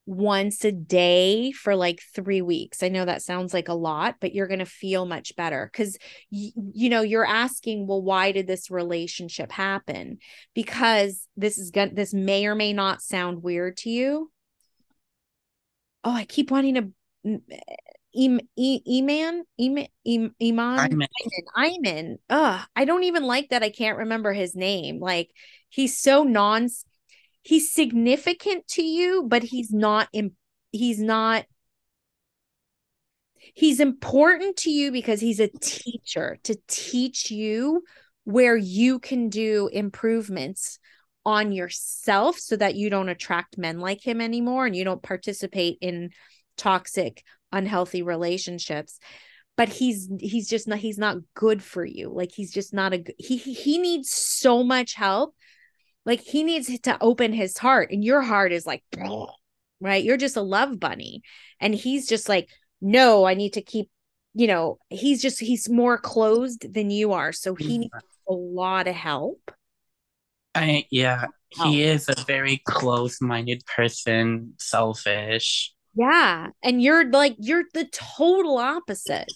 once 0.06 0.64
a 0.64 0.72
day 0.72 1.52
for 1.52 1.76
like 1.76 2.02
three 2.14 2.42
weeks. 2.42 2.82
I 2.82 2.88
know 2.88 3.04
that 3.04 3.22
sounds 3.22 3.54
like 3.54 3.68
a 3.68 3.74
lot, 3.74 4.16
but 4.20 4.34
you're 4.34 4.48
going 4.48 4.58
to 4.58 4.66
feel 4.66 5.06
much 5.06 5.34
better 5.36 5.70
because, 5.72 5.96
y- 6.30 6.52
you 6.74 6.90
know, 6.90 7.02
you're 7.02 7.26
asking, 7.26 7.86
well, 7.86 8.02
why 8.02 8.32
did 8.32 8.46
this 8.46 8.70
relationship 8.70 9.50
happen? 9.52 10.18
Because 10.54 11.26
this 11.36 11.58
is 11.58 11.70
going 11.70 11.94
this 11.94 12.12
may 12.12 12.46
or 12.46 12.54
may 12.54 12.72
not 12.72 13.02
sound 13.02 13.42
weird 13.42 13.76
to 13.78 13.90
you. 13.90 14.30
Oh, 16.04 16.12
I 16.12 16.24
keep 16.24 16.50
wanting 16.50 16.74
to. 17.24 17.40
Iman, 18.16 18.40
Iman, 18.58 19.44
Iman, 19.58 20.34
Iman, 20.42 20.98
Iman. 21.56 22.18
Ugh, 22.28 22.60
I 22.74 22.84
don't 22.84 23.04
even 23.04 23.24
like 23.24 23.50
that. 23.50 23.62
I 23.62 23.70
can't 23.70 23.98
remember 23.98 24.32
his 24.32 24.54
name. 24.54 24.98
Like 25.00 25.30
he's 25.70 25.98
so 25.98 26.24
non 26.24 26.68
he's 27.42 27.72
significant 27.72 28.66
to 28.68 28.82
you 28.82 29.24
but 29.26 29.42
he's 29.42 29.72
not 29.72 30.08
Im- 30.12 30.36
he's 30.72 31.00
not 31.00 31.46
he's 33.54 33.80
important 33.80 34.56
to 34.58 34.70
you 34.70 34.92
because 34.92 35.20
he's 35.20 35.40
a 35.40 35.48
teacher 35.48 36.38
to 36.44 36.56
teach 36.66 37.30
you 37.30 37.82
where 38.24 38.56
you 38.56 38.98
can 38.98 39.28
do 39.30 39.68
improvements 39.72 40.78
on 41.24 41.52
yourself 41.52 42.38
so 42.38 42.56
that 42.56 42.74
you 42.74 42.90
don't 42.90 43.08
attract 43.08 43.58
men 43.58 43.78
like 43.78 44.06
him 44.06 44.20
anymore 44.20 44.66
and 44.66 44.76
you 44.76 44.84
don't 44.84 45.02
participate 45.02 45.78
in 45.80 46.10
toxic 46.56 47.22
unhealthy 47.52 48.02
relationships 48.02 48.98
but 49.56 49.68
he's 49.68 50.08
he's 50.20 50.48
just 50.48 50.68
not 50.68 50.78
he's 50.78 50.98
not 50.98 51.16
good 51.34 51.62
for 51.62 51.84
you 51.84 52.08
like 52.08 52.30
he's 52.32 52.52
just 52.52 52.72
not 52.72 52.94
a 52.94 53.04
he 53.18 53.36
he 53.36 53.78
needs 53.78 54.10
so 54.10 54.62
much 54.62 54.94
help 54.94 55.34
like 56.06 56.20
he 56.20 56.44
needs 56.44 56.78
to 56.80 56.98
open 57.00 57.32
his 57.32 57.58
heart, 57.58 57.90
and 57.90 58.04
your 58.04 58.22
heart 58.22 58.52
is 58.52 58.66
like, 58.66 58.82
right? 59.80 60.02
You're 60.02 60.16
just 60.16 60.36
a 60.36 60.42
love 60.42 60.78
bunny. 60.80 61.22
And 61.60 61.74
he's 61.74 62.08
just 62.08 62.28
like, 62.28 62.48
no, 62.80 63.24
I 63.24 63.34
need 63.34 63.54
to 63.54 63.62
keep, 63.62 63.88
you 64.34 64.46
know, 64.46 64.78
he's 64.88 65.22
just, 65.22 65.40
he's 65.40 65.68
more 65.68 65.98
closed 65.98 66.72
than 66.72 66.90
you 66.90 67.12
are. 67.12 67.32
So 67.32 67.54
he 67.54 67.64
mm-hmm. 67.64 67.80
needs 67.80 67.94
a 68.28 68.32
lot 68.32 68.88
of 68.88 68.94
help. 68.94 69.50
I, 70.54 70.86
yeah, 70.90 71.26
he 71.50 71.84
oh. 71.84 71.94
is 71.94 72.08
a 72.08 72.24
very 72.26 72.60
close 72.64 73.20
minded 73.20 73.64
person, 73.66 74.54
selfish. 74.58 75.72
Yeah. 75.94 76.48
And 76.62 76.82
you're 76.82 77.08
like, 77.10 77.36
you're 77.38 77.64
the 77.74 77.86
total 77.86 78.58
opposite. 78.58 79.30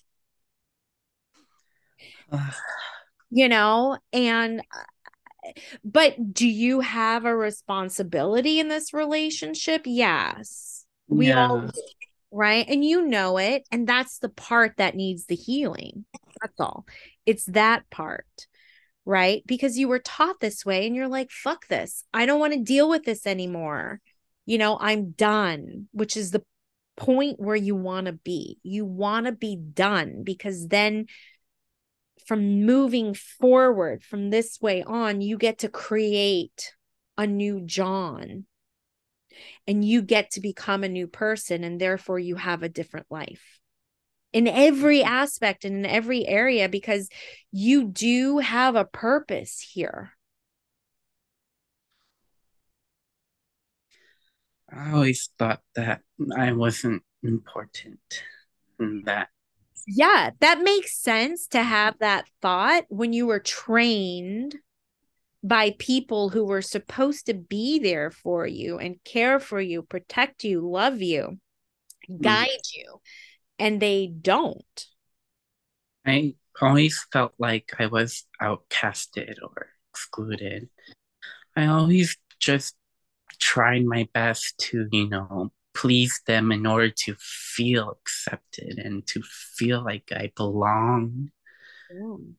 you 3.30 3.48
know, 3.48 3.98
and 4.12 4.60
uh, 4.60 5.50
but 5.84 6.32
do 6.32 6.48
you 6.48 6.80
have 6.80 7.24
a 7.24 7.36
responsibility 7.36 8.60
in 8.60 8.68
this 8.68 8.94
relationship? 8.94 9.82
Yes. 9.84 10.86
We 11.08 11.28
yeah. 11.28 11.48
all 11.48 11.70
right? 12.30 12.64
And 12.68 12.84
you 12.84 13.06
know 13.06 13.38
it, 13.38 13.64
and 13.70 13.86
that's 13.86 14.18
the 14.18 14.28
part 14.28 14.74
that 14.78 14.94
needs 14.94 15.26
the 15.26 15.34
healing. 15.34 16.04
That's 16.40 16.58
all. 16.58 16.86
It's 17.26 17.44
that 17.46 17.88
part. 17.90 18.26
Right? 19.06 19.42
Because 19.46 19.76
you 19.76 19.88
were 19.88 19.98
taught 19.98 20.40
this 20.40 20.64
way 20.64 20.86
and 20.86 20.96
you're 20.96 21.08
like, 21.08 21.30
fuck 21.30 21.66
this. 21.68 22.04
I 22.14 22.24
don't 22.24 22.40
want 22.40 22.54
to 22.54 22.60
deal 22.60 22.88
with 22.88 23.04
this 23.04 23.26
anymore. 23.26 24.00
You 24.46 24.58
know, 24.58 24.76
I'm 24.80 25.12
done, 25.12 25.88
which 25.92 26.16
is 26.16 26.30
the 26.30 26.44
point 26.96 27.40
where 27.40 27.56
you 27.56 27.74
want 27.74 28.06
to 28.06 28.12
be. 28.12 28.58
You 28.62 28.84
want 28.84 29.26
to 29.26 29.32
be 29.32 29.56
done 29.56 30.22
because 30.24 30.68
then 30.68 31.06
from 32.26 32.64
moving 32.64 33.14
forward 33.14 34.02
from 34.02 34.30
this 34.30 34.60
way 34.60 34.82
on, 34.82 35.20
you 35.20 35.36
get 35.36 35.58
to 35.58 35.68
create 35.68 36.72
a 37.18 37.26
new 37.26 37.60
John 37.60 38.46
and 39.66 39.84
you 39.84 40.02
get 40.02 40.32
to 40.32 40.40
become 40.40 40.84
a 40.84 40.88
new 40.88 41.06
person, 41.06 41.64
and 41.64 41.80
therefore 41.80 42.18
you 42.18 42.36
have 42.36 42.62
a 42.62 42.68
different 42.68 43.06
life 43.10 43.60
in 44.32 44.48
every 44.48 45.02
aspect 45.02 45.64
and 45.64 45.76
in 45.76 45.86
every 45.86 46.26
area 46.26 46.68
because 46.68 47.08
you 47.52 47.84
do 47.84 48.38
have 48.38 48.74
a 48.74 48.84
purpose 48.84 49.60
here. 49.72 50.12
I 54.76 54.92
always 54.92 55.30
thought 55.38 55.60
that 55.76 56.00
I 56.36 56.52
wasn't 56.52 57.02
important 57.22 58.00
that 59.04 59.28
yeah, 59.86 60.30
that 60.40 60.62
makes 60.62 60.98
sense 60.98 61.46
to 61.48 61.62
have 61.62 61.98
that 61.98 62.26
thought 62.40 62.84
when 62.88 63.12
you 63.12 63.26
were 63.26 63.40
trained 63.40 64.56
by 65.42 65.74
people 65.78 66.30
who 66.30 66.44
were 66.44 66.62
supposed 66.62 67.26
to 67.26 67.34
be 67.34 67.78
there 67.78 68.10
for 68.10 68.46
you 68.46 68.78
and 68.78 68.96
care 69.04 69.38
for 69.38 69.60
you, 69.60 69.82
protect 69.82 70.42
you, 70.42 70.66
love 70.66 71.02
you, 71.02 71.38
mm. 72.10 72.20
guide 72.22 72.48
mm. 72.48 72.76
you, 72.76 73.00
and 73.58 73.80
they 73.80 74.06
don't. 74.06 74.86
I 76.06 76.34
always 76.60 77.04
felt 77.12 77.34
like 77.38 77.74
I 77.78 77.86
was 77.86 78.24
outcasted 78.40 79.34
or 79.42 79.68
excluded. 79.92 80.70
I 81.54 81.66
always 81.66 82.16
just 82.40 82.74
tried 83.38 83.84
my 83.84 84.08
best 84.12 84.58
to, 84.58 84.88
you 84.92 85.08
know, 85.08 85.52
please 85.74 86.20
them 86.26 86.52
in 86.52 86.66
order 86.66 86.90
to 86.90 87.14
feel 87.18 87.90
accepted 87.90 88.78
and 88.78 89.06
to 89.08 89.22
feel 89.22 89.82
like 89.84 90.10
I 90.12 90.32
belong. 90.36 91.30
Mm. 91.92 92.34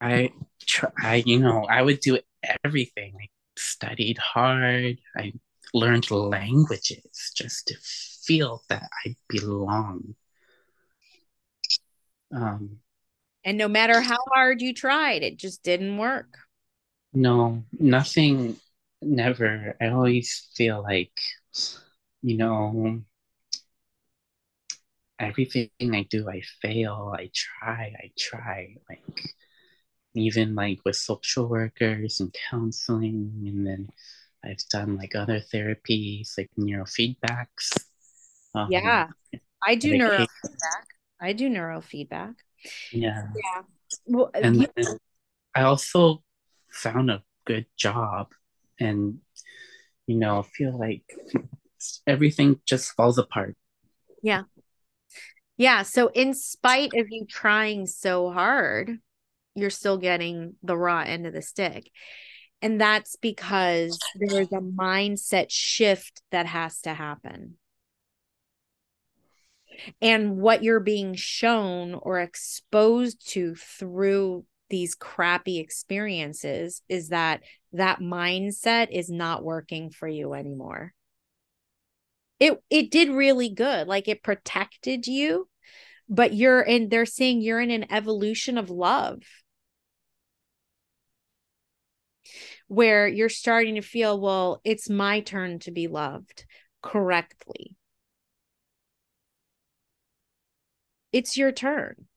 I 0.00 0.32
try, 0.64 0.90
I, 1.02 1.22
you 1.26 1.40
know, 1.40 1.64
I 1.64 1.82
would 1.82 2.00
do 2.00 2.18
everything. 2.64 3.14
I 3.20 3.28
studied 3.56 4.18
hard. 4.18 4.98
I 5.16 5.32
learned 5.74 6.10
languages 6.10 7.32
just 7.34 7.66
to 7.68 7.76
feel 7.82 8.62
that 8.68 8.88
I 9.04 9.16
belong. 9.28 10.14
Um, 12.34 12.78
and 13.44 13.56
no 13.58 13.68
matter 13.68 14.00
how 14.00 14.18
hard 14.32 14.60
you 14.60 14.74
tried, 14.74 15.22
it 15.22 15.38
just 15.38 15.62
didn't 15.62 15.96
work. 15.96 16.36
No, 17.12 17.64
nothing, 17.78 18.56
never. 19.02 19.76
I 19.80 19.88
always 19.88 20.48
feel 20.54 20.82
like, 20.82 21.18
you 22.22 22.36
know, 22.36 23.02
everything 25.18 25.70
I 25.94 26.06
do, 26.10 26.28
I 26.28 26.42
fail. 26.62 27.14
I 27.16 27.30
try, 27.34 27.92
I 27.98 28.10
try. 28.18 28.76
Like, 28.88 29.34
even 30.14 30.54
like 30.54 30.80
with 30.84 30.96
social 30.96 31.48
workers 31.48 32.20
and 32.20 32.34
counseling 32.50 33.32
and 33.46 33.66
then 33.66 33.88
i've 34.44 34.58
done 34.70 34.96
like 34.96 35.14
other 35.14 35.40
therapies 35.40 36.36
like 36.38 36.50
neurofeedbacks 36.58 37.84
um, 38.54 38.70
yeah 38.72 39.08
i 39.66 39.74
do 39.74 39.94
neurofeedback 39.94 40.86
i 41.20 41.32
do 41.32 41.48
neurofeedback 41.48 42.34
yeah 42.90 43.24
yeah 43.34 43.62
well 44.06 44.30
and 44.42 44.60
you- 44.60 44.98
i 45.54 45.62
also 45.62 46.22
found 46.70 47.10
a 47.10 47.22
good 47.44 47.66
job 47.76 48.32
and 48.80 49.18
you 50.06 50.16
know 50.16 50.42
feel 50.42 50.78
like 50.78 51.02
everything 52.06 52.60
just 52.66 52.92
falls 52.92 53.18
apart 53.18 53.56
yeah 54.22 54.42
yeah 55.56 55.82
so 55.82 56.08
in 56.08 56.34
spite 56.34 56.90
of 56.94 57.06
you 57.10 57.24
trying 57.26 57.86
so 57.86 58.30
hard 58.30 58.98
you're 59.58 59.70
still 59.70 59.98
getting 59.98 60.54
the 60.62 60.76
raw 60.76 61.00
end 61.00 61.26
of 61.26 61.32
the 61.32 61.42
stick. 61.42 61.90
And 62.62 62.80
that's 62.80 63.16
because 63.16 63.98
there's 64.16 64.52
a 64.52 64.60
mindset 64.60 65.46
shift 65.48 66.22
that 66.30 66.46
has 66.46 66.80
to 66.82 66.94
happen. 66.94 67.56
And 70.00 70.38
what 70.38 70.64
you're 70.64 70.80
being 70.80 71.14
shown 71.14 71.94
or 71.94 72.18
exposed 72.18 73.30
to 73.32 73.54
through 73.54 74.44
these 74.70 74.94
crappy 74.94 75.58
experiences 75.58 76.82
is 76.88 77.08
that 77.08 77.42
that 77.72 78.00
mindset 78.00 78.88
is 78.90 79.10
not 79.10 79.44
working 79.44 79.90
for 79.90 80.08
you 80.08 80.34
anymore. 80.34 80.94
It 82.40 82.62
it 82.70 82.90
did 82.90 83.10
really 83.10 83.48
good. 83.48 83.88
Like 83.88 84.08
it 84.08 84.22
protected 84.22 85.06
you, 85.06 85.48
but 86.08 86.34
you're 86.34 86.62
in 86.62 86.88
they're 86.88 87.06
saying 87.06 87.40
you're 87.40 87.60
in 87.60 87.70
an 87.70 87.92
evolution 87.92 88.58
of 88.58 88.70
love. 88.70 89.22
where 92.68 93.08
you're 93.08 93.28
starting 93.28 93.74
to 93.76 93.80
feel, 93.82 94.20
well, 94.20 94.60
it's 94.64 94.88
my 94.88 95.20
turn 95.20 95.58
to 95.60 95.70
be 95.70 95.88
loved 95.88 96.44
correctly. 96.82 97.74
It's 101.12 101.36
your 101.36 101.52
turn. 101.52 102.07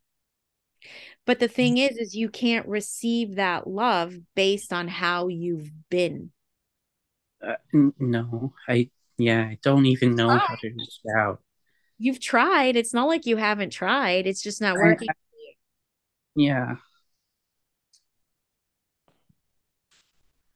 But 1.32 1.40
the 1.40 1.48
thing 1.48 1.78
is, 1.78 1.96
is 1.96 2.14
you 2.14 2.28
can't 2.28 2.68
receive 2.68 3.36
that 3.36 3.66
love 3.66 4.14
based 4.36 4.74
on 4.74 4.90
how 4.90 5.30
you've 5.30 5.72
been. 5.90 6.32
Uh, 7.42 7.56
no, 7.72 8.52
I 8.68 8.90
yeah, 9.18 9.40
I 9.40 9.58
don't 9.64 9.86
even 9.86 10.16
know 10.16 10.28
how 10.28 10.56
to 10.56 10.68
reach 10.68 11.00
out. 11.18 11.40
You've 11.98 12.20
tried. 12.20 12.76
It's 12.76 12.94
not 12.94 13.08
like 13.08 13.26
you 13.26 13.38
haven't 13.38 13.70
tried. 13.70 14.28
It's 14.28 14.42
just 14.42 14.60
not 14.60 14.76
working. 14.76 15.08
I, 15.08 15.14
I, 15.14 15.54
yeah, 16.36 16.76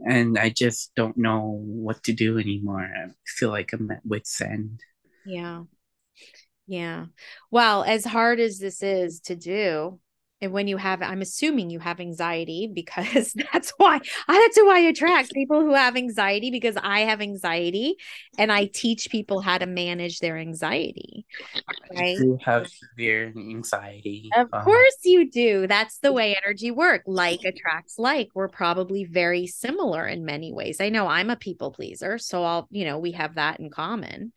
and 0.05 0.38
I 0.38 0.49
just 0.49 0.93
don't 0.93 1.15
know 1.15 1.61
what 1.63 2.03
to 2.03 2.11
do 2.11 2.38
anymore. 2.38 2.81
I 2.81 3.11
feel 3.25 3.49
like 3.49 3.71
I'm 3.71 3.89
at 3.91 4.05
wit's 4.05 4.41
end. 4.41 4.81
Yeah. 5.25 5.63
Yeah. 6.67 7.05
Well, 7.49 7.85
as 7.85 8.03
hard 8.03 8.41
as 8.41 8.59
this 8.59 8.83
is 8.83 9.21
to 9.21 9.38
do, 9.38 10.01
and 10.41 10.51
when 10.51 10.67
you 10.67 10.77
have 10.77 11.01
i'm 11.01 11.21
assuming 11.21 11.69
you 11.69 11.79
have 11.79 11.99
anxiety 11.99 12.69
because 12.73 13.33
that's 13.51 13.73
why 13.77 13.99
that's 14.27 14.57
who 14.57 14.69
i 14.69 14.79
attract 14.79 15.33
people 15.33 15.61
who 15.61 15.73
have 15.73 15.95
anxiety 15.95 16.51
because 16.51 16.75
i 16.81 17.01
have 17.01 17.21
anxiety 17.21 17.95
and 18.37 18.51
i 18.51 18.65
teach 18.65 19.09
people 19.09 19.41
how 19.41 19.57
to 19.57 19.65
manage 19.65 20.19
their 20.19 20.37
anxiety 20.37 21.25
right? 21.95 22.17
you 22.17 22.37
have 22.43 22.67
severe 22.67 23.33
anxiety 23.35 24.29
of 24.35 24.47
um, 24.53 24.63
course 24.63 24.97
you 25.03 25.29
do. 25.29 25.67
That's 25.67 25.99
the 25.99 26.11
way 26.11 26.35
energy 26.43 26.71
work. 26.71 27.03
Like 27.05 27.43
attracts 27.43 27.97
like. 27.97 28.29
We're 28.33 28.47
probably 28.47 29.05
very 29.05 29.47
similar 29.47 30.05
in 30.07 30.25
many 30.25 30.51
ways. 30.51 30.81
I 30.81 30.89
know 30.89 31.07
i'm 31.07 31.29
a 31.29 31.35
people 31.35 31.71
pleaser 31.71 32.17
so 32.17 32.43
i'll 32.43 32.67
you 32.71 32.85
know 32.85 32.99
we 32.99 33.11
have 33.13 33.35
that 33.35 33.59
in 33.59 33.69
common 33.69 34.31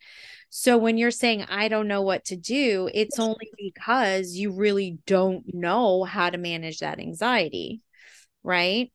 so 0.49 0.77
when 0.77 0.97
you're 0.97 1.11
saying, 1.11 1.45
I 1.49 1.67
don't 1.67 1.87
know 1.87 2.01
what 2.01 2.25
to 2.25 2.35
do, 2.35 2.89
it's 2.93 3.19
only 3.19 3.51
because 3.57 4.33
you 4.33 4.51
really 4.51 4.97
don't 5.05 5.43
know 5.53 6.03
how 6.03 6.29
to 6.29 6.37
manage 6.37 6.79
that 6.79 6.99
anxiety. 6.99 7.81
Right. 8.43 8.91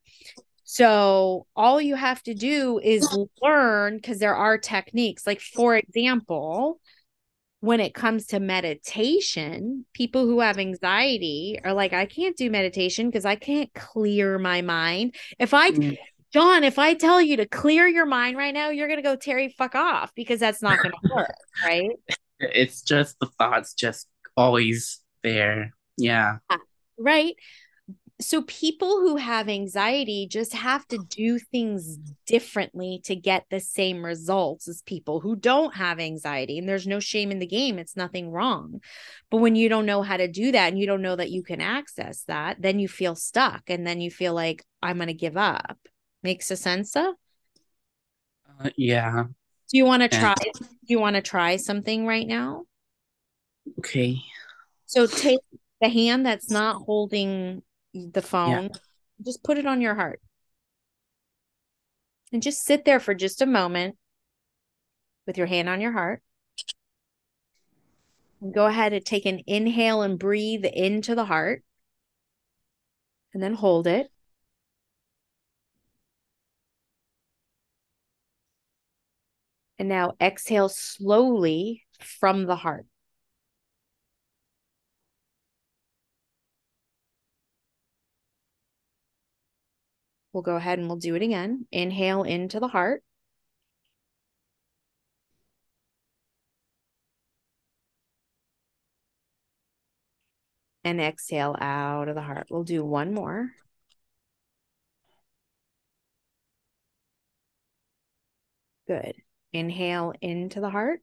So 0.65 1.47
all 1.55 1.81
you 1.81 1.95
have 1.95 2.23
to 2.25 2.35
do 2.35 2.81
is 2.83 3.07
learn 3.41 3.97
because 3.97 4.19
there 4.19 4.35
are 4.35 4.59
techniques. 4.59 5.27
Like, 5.27 5.41
for 5.41 5.77
example, 5.77 6.81
when 7.61 7.81
it 7.81 7.95
comes 7.95 8.27
to 8.27 8.41
meditation, 8.41 9.87
people 9.95 10.27
who 10.27 10.41
have 10.41 10.59
anxiety 10.59 11.61
are 11.63 11.73
like, 11.73 11.93
I 11.93 12.07
can't 12.07 12.37
do 12.37 12.51
meditation 12.51 13.07
because 13.09 13.25
I 13.25 13.37
can't 13.37 13.73
clear 13.75 14.39
my 14.39 14.63
mind. 14.63 15.15
If 15.39 15.55
I, 15.55 15.71
mm. 15.71 15.97
John, 16.35 16.65
if 16.65 16.81
I 16.81 16.95
tell 16.95 17.23
you 17.23 17.37
to 17.37 17.47
clear 17.47 17.87
your 17.87 18.07
mind 18.07 18.37
right 18.37 18.53
now, 18.53 18.71
you're 18.71 18.89
going 18.89 18.99
to 18.99 19.05
go 19.05 19.17
Terrie 19.17 19.55
fuck 19.55 19.77
off 19.77 20.13
because 20.17 20.41
that's 20.41 20.61
not 20.61 20.83
going 20.83 20.91
to 21.05 21.15
work, 21.15 21.31
right? 21.65 21.91
It's 22.41 22.83
just 22.83 23.21
the 23.21 23.29
thoughts 23.39 23.73
just 23.73 24.09
always 24.37 25.01
there. 25.23 25.73
Yeah. 25.97 26.39
Uh, 26.51 26.57
right. 26.99 27.35
So 28.21 28.43
people 28.43 29.01
who 29.01 29.15
have 29.15 29.49
anxiety 29.49 30.27
just 30.29 30.55
have 30.55 30.85
to 30.89 30.99
do 31.09 31.39
things 31.39 31.99
differently 32.27 33.01
to 33.05 33.15
get 33.15 33.45
the 33.49 33.61
same 33.61 34.05
results 34.05 34.67
as 34.67 34.83
people 34.83 35.21
who 35.21 35.37
don't 35.37 35.77
have 35.77 36.01
anxiety. 36.01 36.59
And 36.59 36.69
there's 36.69 36.87
no 36.87 36.99
shame 36.99 37.31
in 37.31 37.39
the 37.39 37.47
game. 37.47 37.79
It's 37.79 37.97
nothing 37.97 38.33
wrong. 38.33 38.81
But 39.31 39.37
when 39.37 39.55
you 39.55 39.69
don't 39.69 39.87
know 39.87 40.03
how 40.03 40.17
to 40.17 40.27
do 40.27 40.51
that 40.51 40.73
and 40.73 40.81
you 40.81 40.87
don't 40.87 41.03
know 41.03 41.15
that 41.15 41.31
you 41.31 41.45
can 41.45 41.61
access 41.61 42.25
that, 42.25 42.61
then 42.61 42.81
you 42.81 42.89
feel 42.89 43.15
stuck 43.15 43.63
and 43.69 43.87
then 43.87 44.01
you 44.01 44.11
feel 44.11 44.35
like 44.35 44.65
I'm 44.83 44.97
going 44.97 45.07
to 45.07 45.15
give 45.15 45.37
up 45.37 45.79
Makes 46.25 46.51
a 46.51 46.57
sense? 46.57 46.97
Uh, 46.97 47.13
yeah. 48.79 49.25
Do 49.71 49.77
you 49.77 49.85
want 49.85 50.03
to 50.03 50.09
try 50.09 50.35
do 50.59 50.67
you 50.87 50.99
want 50.99 51.17
to 51.17 51.23
try 51.23 51.57
something 51.57 52.07
right 52.07 52.27
now? 52.27 52.65
Okay. 53.79 54.23
So 54.87 55.07
take 55.07 55.41
the 55.83 55.91
hand 55.91 56.25
that's 56.25 56.51
not 56.51 56.83
holding 56.87 57.63
the 57.93 58.23
phone, 58.23 58.71
just 59.25 59.45
put 59.45 59.59
it 59.59 59.67
on 59.67 59.83
your 59.83 59.95
heart. 59.95 60.21
And 62.33 62.43
just 62.43 62.65
sit 62.65 62.87
there 62.87 63.01
for 63.01 63.15
just 63.15 63.43
a 63.43 63.47
moment 63.47 63.97
with 65.27 65.37
your 65.37 65.47
hand 65.47 65.69
on 65.69 65.83
your 65.83 65.93
heart. 65.93 66.23
And 68.41 68.55
go 68.55 68.65
ahead 68.65 68.95
and 68.95 69.05
take 69.05 69.27
an 69.27 69.43
inhale 69.47 70.01
and 70.01 70.19
breathe 70.19 70.65
into 70.65 71.15
the 71.15 71.27
heart. 71.27 71.63
And 73.35 73.43
then 73.43 73.55
hold 73.55 73.87
it. 73.87 74.11
And 79.79 79.89
now 79.89 80.15
exhale 80.21 80.69
slowly 80.69 81.85
from 82.01 82.47
the 82.47 82.57
heart. 82.57 82.87
We'll 90.35 90.43
go 90.43 90.57
ahead 90.57 90.79
and 90.79 90.89
we'll 90.89 90.99
do 90.99 91.15
it 91.15 91.23
again. 91.23 91.67
Inhale 91.73 92.25
into 92.25 92.61
the 92.61 92.69
heart. 92.69 93.03
And 100.85 101.01
exhale 101.01 101.57
out 101.61 102.09
of 102.09 102.15
the 102.15 102.23
heart. 102.23 102.47
We'll 102.51 102.65
do 102.65 102.85
one 102.85 103.13
more. 103.15 103.53
Good. 108.87 109.24
Inhale 109.55 110.13
into 110.21 110.61
the 110.61 110.69
heart. 110.69 111.01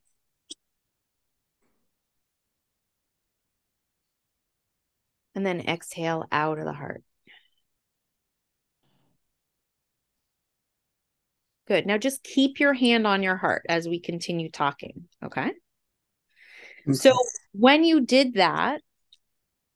And 5.33 5.45
then 5.45 5.61
exhale 5.61 6.25
out 6.31 6.59
of 6.59 6.65
the 6.65 6.73
heart. 6.73 7.01
Good. 11.67 11.85
Now 11.85 11.97
just 11.97 12.23
keep 12.23 12.59
your 12.59 12.73
hand 12.73 13.07
on 13.07 13.23
your 13.23 13.37
heart 13.37 13.65
as 13.69 13.87
we 13.87 14.01
continue 14.01 14.51
talking. 14.51 15.07
Okay. 15.23 15.51
So 16.91 17.13
when 17.53 17.85
you 17.85 18.01
did 18.01 18.33
that, 18.33 18.81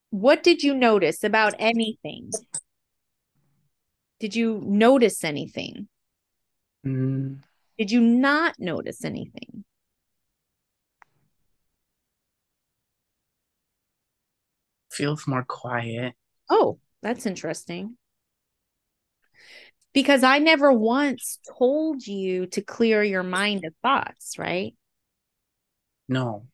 what 0.09 0.43
did 0.43 0.63
you 0.63 0.73
notice 0.73 1.23
about 1.23 1.53
anything? 1.57 2.31
Did 4.19 4.35
you 4.35 4.61
notice 4.65 5.23
anything? 5.23 5.88
Mm, 6.85 7.39
Did 7.77 7.91
you 7.91 8.01
not 8.01 8.55
notice 8.59 9.03
anything? 9.03 9.65
feels 14.95 15.27
more 15.27 15.43
quiet. 15.43 16.13
Oh, 16.49 16.79
that's 17.01 17.25
interesting. 17.25 17.97
Because 19.93 20.23
I 20.23 20.39
never 20.39 20.71
once 20.71 21.39
told 21.57 22.05
you 22.05 22.47
to 22.47 22.61
clear 22.61 23.03
your 23.03 23.23
mind 23.23 23.63
of 23.65 23.73
thoughts, 23.81 24.38
right? 24.38 24.73
No. 26.07 26.47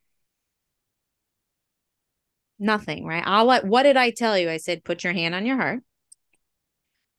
Nothing, 2.59 3.05
right? 3.05 3.23
I'll 3.25 3.45
let, 3.45 3.65
what 3.65 3.83
did 3.83 3.97
I 3.97 4.11
tell 4.11 4.37
you? 4.37 4.49
I 4.49 4.57
said, 4.57 4.83
put 4.83 5.03
your 5.03 5.13
hand 5.13 5.33
on 5.33 5.45
your 5.45 5.57
heart, 5.57 5.81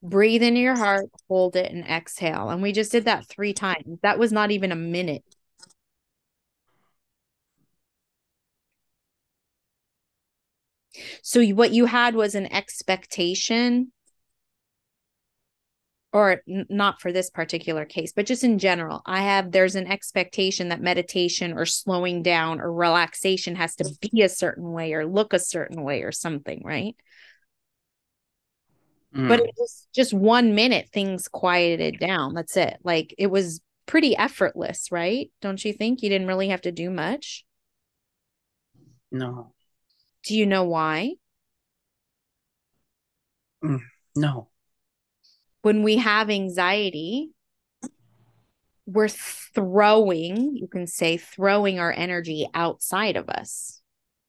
breathe 0.02 0.42
into 0.42 0.60
your 0.60 0.76
heart, 0.76 1.06
hold 1.28 1.56
it, 1.56 1.70
and 1.72 1.84
exhale. 1.84 2.50
And 2.50 2.62
we 2.62 2.72
just 2.72 2.92
did 2.92 3.04
that 3.04 3.28
three 3.28 3.52
times. 3.52 4.00
That 4.02 4.18
was 4.18 4.32
not 4.32 4.50
even 4.50 4.72
a 4.72 4.76
minute. 4.76 5.24
So 11.22 11.44
what 11.48 11.72
you 11.72 11.86
had 11.86 12.14
was 12.14 12.34
an 12.34 12.52
expectation 12.52 13.92
or 16.12 16.42
not 16.46 17.00
for 17.00 17.10
this 17.10 17.30
particular 17.30 17.86
case, 17.86 18.12
but 18.12 18.26
just 18.26 18.44
in 18.44 18.58
general, 18.58 19.00
I 19.06 19.22
have 19.22 19.50
there's 19.50 19.76
an 19.76 19.86
expectation 19.86 20.68
that 20.68 20.82
meditation 20.82 21.54
or 21.54 21.64
slowing 21.64 22.22
down 22.22 22.60
or 22.60 22.70
relaxation 22.70 23.54
has 23.54 23.76
to 23.76 23.90
be 24.12 24.20
a 24.20 24.28
certain 24.28 24.72
way 24.72 24.92
or 24.92 25.06
look 25.06 25.32
a 25.32 25.38
certain 25.38 25.82
way 25.82 26.02
or 26.02 26.12
something, 26.12 26.60
right? 26.64 26.94
Mm, 29.14 29.28
But 29.28 29.40
it 29.40 29.50
was 29.58 29.86
just 29.94 30.14
one 30.14 30.54
minute 30.54 30.88
things 30.92 31.28
quieted 31.28 31.98
down. 31.98 32.34
That's 32.34 32.56
it. 32.56 32.78
Like 32.82 33.14
it 33.18 33.28
was 33.28 33.60
pretty 33.86 34.16
effortless, 34.16 34.90
right? 34.90 35.30
Don't 35.40 35.64
you 35.64 35.72
think? 35.72 36.02
You 36.02 36.08
didn't 36.08 36.28
really 36.28 36.48
have 36.48 36.62
to 36.62 36.72
do 36.72 36.90
much. 36.90 37.44
no. 39.10 39.52
Do 40.24 40.36
you 40.36 40.46
know 40.46 40.62
why? 40.64 41.14
No. 44.14 44.48
when 45.62 45.82
we 45.82 45.96
have 45.96 46.28
anxiety, 46.30 47.30
we're 48.86 49.08
throwing, 49.08 50.56
you 50.56 50.66
can 50.68 50.86
say, 50.86 51.16
throwing 51.16 51.78
our 51.78 51.92
energy 51.92 52.46
outside 52.54 53.16
of 53.16 53.28
us. 53.28 53.80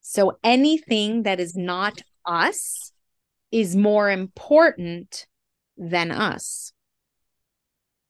So 0.02 0.38
anything 0.44 1.24
that 1.24 1.40
is 1.40 1.56
not 1.56 2.02
us 2.26 2.93
is 3.54 3.76
more 3.76 4.10
important 4.10 5.28
than 5.78 6.10
us. 6.10 6.74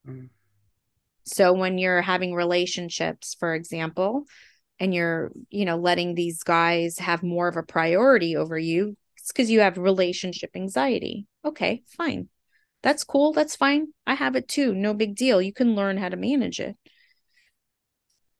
Mm, 0.07 0.29
So 1.25 1.51
when 1.51 1.77
you're 1.77 2.01
having 2.01 2.33
relationships, 2.33 3.35
for 3.37 3.53
example, 3.53 4.23
and 4.79 4.93
you're, 4.93 5.33
you 5.49 5.65
know, 5.65 5.75
letting 5.75 6.15
these 6.15 6.43
guys 6.43 6.97
have 6.99 7.23
more 7.23 7.49
of 7.49 7.57
a 7.57 7.63
priority 7.63 8.37
over 8.37 8.57
you, 8.57 8.95
it's 9.17 9.33
because 9.33 9.51
you 9.51 9.59
have 9.59 9.77
relationship 9.77 10.51
anxiety. 10.55 11.27
Okay, 11.43 11.83
fine. 11.87 12.29
That's 12.81 13.03
cool. 13.03 13.33
That's 13.33 13.57
fine. 13.57 13.87
I 14.07 14.13
have 14.13 14.37
it 14.37 14.47
too. 14.47 14.73
No 14.73 14.93
big 14.93 15.13
deal. 15.13 15.41
You 15.41 15.51
can 15.51 15.75
learn 15.75 15.97
how 15.97 16.07
to 16.07 16.15
manage 16.15 16.61
it. 16.61 16.77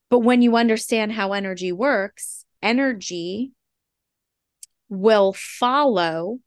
But 0.10 0.20
when 0.20 0.42
you 0.42 0.56
understand 0.56 1.12
how 1.12 1.34
energy 1.34 1.74
works, 1.74 2.46
energy 2.62 3.52
will 4.88 5.34
follow 5.34 6.40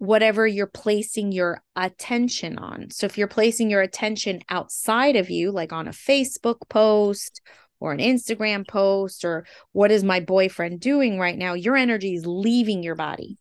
whatever 0.00 0.46
you're 0.46 0.66
placing 0.66 1.30
your 1.30 1.62
attention 1.76 2.56
on. 2.56 2.88
So 2.88 3.04
if 3.04 3.18
you're 3.18 3.28
placing 3.28 3.68
your 3.68 3.82
attention 3.82 4.40
outside 4.48 5.14
of 5.14 5.28
you, 5.28 5.50
like 5.50 5.74
on 5.74 5.88
a 5.88 5.92
Facebook 5.92 6.66
post 6.70 7.42
or 7.80 7.92
an 7.92 7.98
Instagram 7.98 8.66
post, 8.66 9.26
or 9.26 9.44
what 9.72 9.90
is 9.90 10.02
my 10.02 10.20
boyfriend 10.20 10.80
doing 10.80 11.18
right 11.18 11.36
now, 11.36 11.52
your 11.52 11.76
energy 11.76 12.14
is 12.14 12.24
leaving 12.24 12.82
your 12.82 12.94
body. 12.94 13.36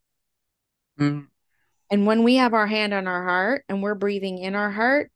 mm, 0.99 1.27
And 1.89 2.05
when 2.05 2.23
we 2.23 2.35
have 2.35 2.53
our 2.53 2.67
hand 2.67 2.93
on 2.93 3.07
our 3.07 3.23
heart 3.23 3.63
and 3.69 3.81
we're 3.81 3.95
breathing 3.95 4.37
in 4.37 4.53
our 4.53 4.69
heart, 4.69 5.13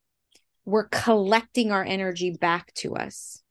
we're 0.64 0.88
collecting 0.88 1.74
our 1.74 1.84
energy 1.84 2.32
back 2.32 2.74
to 2.76 2.96
us 2.96 3.44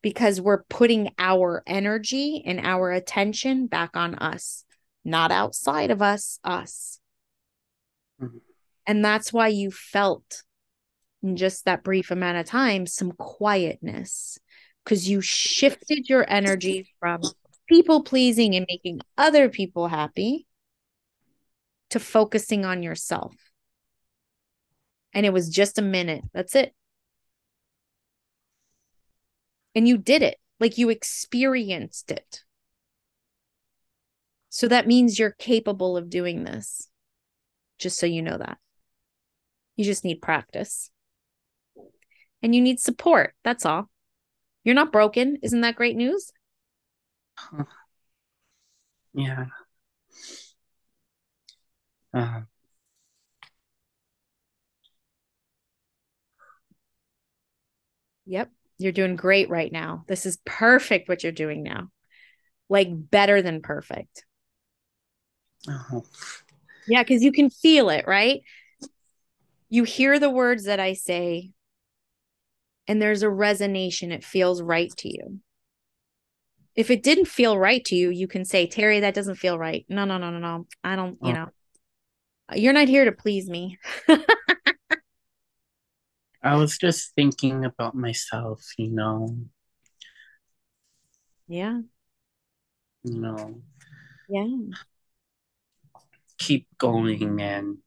because 0.00 0.40
we're 0.40 0.62
putting 0.70 1.10
our 1.18 1.62
energy 1.66 2.42
and 2.46 2.60
our 2.60 2.92
attention 2.92 3.66
back 3.66 3.94
on 3.94 4.14
us, 4.14 4.64
not 5.04 5.30
outside 5.30 5.90
of 5.90 6.00
us, 6.00 6.38
us. 6.42 6.98
Mhm. 8.20 8.40
And 8.86 9.04
that's 9.04 9.32
why 9.32 9.48
you 9.48 9.70
felt 9.70 10.42
in 11.22 11.36
just 11.36 11.64
that 11.64 11.82
brief 11.82 12.10
amount 12.10 12.38
of 12.38 12.46
time 12.46 12.86
some 12.86 13.12
quietness 13.12 14.38
because 14.84 15.08
you 15.08 15.20
shifted 15.20 16.08
your 16.08 16.24
energy 16.30 16.88
from 17.00 17.20
people 17.68 18.02
pleasing 18.04 18.54
and 18.54 18.66
making 18.68 19.00
other 19.18 19.48
people 19.48 19.88
happy 19.88 20.46
to 21.90 21.98
focusing 21.98 22.64
on 22.64 22.82
yourself. 22.82 23.34
And 25.12 25.26
it 25.26 25.32
was 25.32 25.48
just 25.48 25.78
a 25.78 25.82
minute. 25.82 26.22
That's 26.32 26.54
it. 26.54 26.74
And 29.74 29.88
you 29.88 29.98
did 29.98 30.22
it, 30.22 30.38
like 30.60 30.78
you 30.78 30.88
experienced 30.88 32.10
it. 32.10 32.44
So 34.48 34.68
that 34.68 34.86
means 34.86 35.18
you're 35.18 35.32
capable 35.32 35.96
of 35.96 36.08
doing 36.08 36.44
this, 36.44 36.88
just 37.78 37.98
so 37.98 38.06
you 38.06 38.22
know 38.22 38.38
that. 38.38 38.58
You 39.76 39.84
just 39.84 40.04
need 40.04 40.22
practice. 40.22 40.90
And 42.42 42.54
you 42.54 42.60
need 42.60 42.80
support. 42.80 43.34
That's 43.44 43.66
all. 43.66 43.90
You're 44.64 44.74
not 44.74 44.92
broken. 44.92 45.38
Isn't 45.42 45.60
that 45.60 45.76
great 45.76 45.96
news? 45.96 46.32
yeah. 49.14 49.46
Uh, 52.12 52.40
Yep. 58.26 58.50
You're 58.78 58.92
doing 58.92 59.16
great 59.16 59.48
right 59.48 59.72
now. 59.72 60.04
This 60.06 60.26
is 60.26 60.38
perfect 60.44 61.08
what 61.08 61.22
you're 61.22 61.32
doing 61.32 61.62
now. 61.62 61.88
Like 62.68 62.88
better 62.90 63.40
than 63.40 63.62
perfect. 63.62 64.24
oh, 65.68 66.04
Yeah, 66.88 67.02
because 67.02 67.22
you 67.22 67.32
can 67.32 67.50
feel 67.50 67.90
it, 67.90 68.06
right? 68.06 68.42
You 69.68 69.84
hear 69.84 70.18
the 70.18 70.30
words 70.30 70.64
that 70.64 70.80
I 70.80 70.92
say, 70.92 71.50
and 72.86 73.02
there's 73.02 73.22
a 73.22 73.28
resonation. 73.28 74.12
It 74.12 74.24
feels 74.24 74.62
right 74.62 74.90
to 74.98 75.08
you. 75.08 75.40
If 76.76 76.90
it 76.90 77.02
didn't 77.02 77.26
feel 77.26 77.58
right 77.58 77.84
to 77.86 77.96
you, 77.96 78.10
you 78.10 78.28
can 78.28 78.44
say, 78.44 78.66
Terrie, 78.66 79.00
that 79.00 79.14
doesn't 79.14 79.36
feel 79.36 79.58
right. 79.58 79.84
No, 79.88 80.04
no, 80.04 80.18
no, 80.18 80.30
no, 80.30 80.38
no. 80.38 80.66
I 80.84 80.94
don't, 80.94 81.18
you 81.22 81.30
oh. 81.30 81.32
know, 81.32 81.48
you're 82.54 82.74
not 82.74 82.88
here 82.88 83.06
to 83.06 83.12
please 83.12 83.48
me. 83.48 83.78
I 86.42 86.54
was 86.54 86.78
just 86.78 87.14
thinking 87.14 87.64
about 87.64 87.94
myself, 87.96 88.62
you 88.78 88.90
know. 88.90 89.36
Yeah. 91.48 91.80
You 93.02 93.20
know. 93.20 93.62
Yeah. 94.28 94.46
Keep 96.38 96.66
going 96.78 97.40
and 97.40 97.78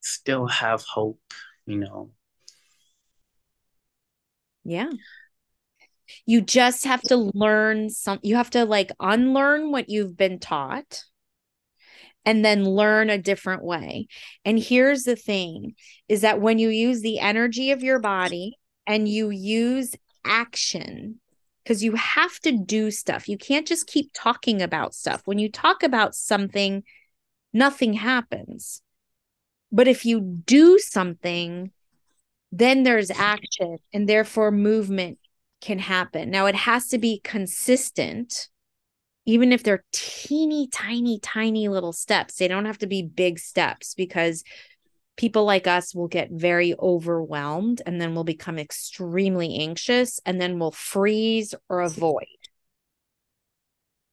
still 0.00 0.46
have 0.46 0.82
hope, 0.82 1.20
you 1.66 1.76
know. 1.76 2.10
Yeah. 4.64 4.90
You 6.24 6.40
just 6.40 6.84
have 6.84 7.02
to 7.02 7.30
learn 7.34 7.90
some 7.90 8.20
you 8.22 8.36
have 8.36 8.50
to 8.50 8.64
like 8.64 8.92
unlearn 9.00 9.72
what 9.72 9.88
you've 9.88 10.16
been 10.16 10.38
taught 10.38 11.04
and 12.24 12.44
then 12.44 12.64
learn 12.64 13.08
a 13.08 13.18
different 13.18 13.62
way. 13.62 14.08
And 14.44 14.58
here's 14.58 15.04
the 15.04 15.16
thing 15.16 15.74
is 16.08 16.22
that 16.22 16.40
when 16.40 16.58
you 16.58 16.68
use 16.68 17.00
the 17.00 17.20
energy 17.20 17.70
of 17.70 17.82
your 17.82 18.00
body 18.00 18.58
and 18.86 19.08
you 19.08 19.30
use 19.30 19.94
action 20.24 21.20
because 21.66 21.82
you 21.82 21.96
have 21.96 22.38
to 22.38 22.52
do 22.52 22.92
stuff. 22.92 23.28
You 23.28 23.36
can't 23.36 23.66
just 23.66 23.88
keep 23.88 24.12
talking 24.14 24.62
about 24.62 24.94
stuff. 24.94 25.22
When 25.24 25.40
you 25.40 25.50
talk 25.50 25.82
about 25.82 26.14
something, 26.14 26.84
nothing 27.52 27.94
happens. 27.94 28.82
But 29.72 29.88
if 29.88 30.06
you 30.06 30.20
do 30.20 30.78
something, 30.78 31.72
then 32.52 32.84
there's 32.84 33.10
action 33.10 33.78
and 33.92 34.08
therefore 34.08 34.52
movement 34.52 35.18
can 35.60 35.80
happen. 35.80 36.30
Now, 36.30 36.46
it 36.46 36.54
has 36.54 36.86
to 36.88 36.98
be 36.98 37.20
consistent, 37.24 38.46
even 39.24 39.50
if 39.50 39.64
they're 39.64 39.84
teeny, 39.92 40.68
tiny, 40.68 41.18
tiny 41.18 41.66
little 41.66 41.92
steps. 41.92 42.36
They 42.36 42.46
don't 42.46 42.66
have 42.66 42.78
to 42.78 42.86
be 42.86 43.02
big 43.02 43.40
steps 43.40 43.94
because 43.94 44.44
people 45.16 45.44
like 45.44 45.66
us 45.66 45.94
will 45.94 46.08
get 46.08 46.30
very 46.30 46.74
overwhelmed 46.78 47.82
and 47.86 48.00
then 48.00 48.14
we'll 48.14 48.24
become 48.24 48.58
extremely 48.58 49.58
anxious 49.58 50.20
and 50.26 50.40
then 50.40 50.58
we'll 50.58 50.70
freeze 50.70 51.54
or 51.68 51.80
avoid 51.80 52.26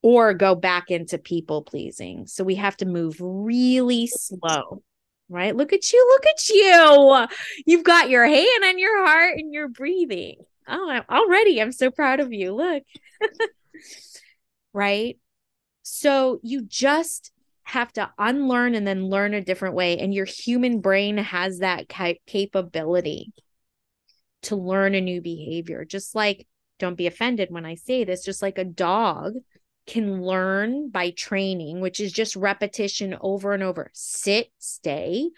or 0.02 0.34
go 0.34 0.56
back 0.56 0.92
into 0.92 1.18
people 1.18 1.62
pleasing. 1.62 2.28
So 2.28 2.44
we 2.44 2.56
have 2.56 2.78
to 2.78 2.86
move 2.86 3.16
really 3.20 4.08
slow 4.08 4.84
right? 5.30 5.56
Look 5.56 5.74
at 5.74 5.92
you. 5.92 6.06
Look 6.10 6.26
at 6.28 6.50
you. 6.50 7.28
You've 7.66 7.84
got 7.84 8.10
your 8.10 8.26
hand 8.26 8.64
on 8.64 8.78
your 8.78 9.06
heart 9.06 9.34
and 9.38 9.54
you're 9.54 9.68
breathing. 9.68 10.38
Oh, 10.68 10.90
I'm 10.90 11.04
already 11.10 11.62
I'm 11.62 11.72
so 11.72 11.92
proud 11.92 12.20
of 12.20 12.32
you. 12.32 12.54
Look. 12.54 12.84
right? 14.74 15.18
So 15.82 16.40
you 16.44 16.62
just 16.62 17.32
have 17.64 17.92
to 17.94 18.12
unlearn 18.18 18.76
and 18.76 18.86
then 18.86 19.10
learn 19.10 19.34
a 19.34 19.44
different 19.44 19.76
way. 19.76 19.98
And 19.98 20.14
your 20.14 20.26
human 20.26 20.82
brain 20.82 21.18
has 21.18 21.60
that 21.60 21.90
ca- 21.90 22.20
capability 22.28 23.32
to 24.44 24.56
learn 24.56 24.96
a 24.96 25.02
new 25.02 25.22
behavior. 25.22 25.86
Just 25.86 26.16
like, 26.16 26.48
don't 26.80 26.98
be 26.98 27.08
offended 27.08 27.50
when 27.52 27.66
I 27.66 27.76
say 27.76 28.04
this, 28.04 28.26
just 28.26 28.42
like 28.42 28.58
a 28.58 28.66
dog 28.66 29.34
can 29.86 30.22
learn 30.22 30.90
by 30.90 31.12
training, 31.12 31.82
which 31.82 32.00
is 32.00 32.12
just 32.12 32.36
repetition 32.36 33.18
over 33.22 33.54
and 33.54 33.64
over. 33.64 33.90
Sit, 33.94 34.50
stay, 34.58 35.30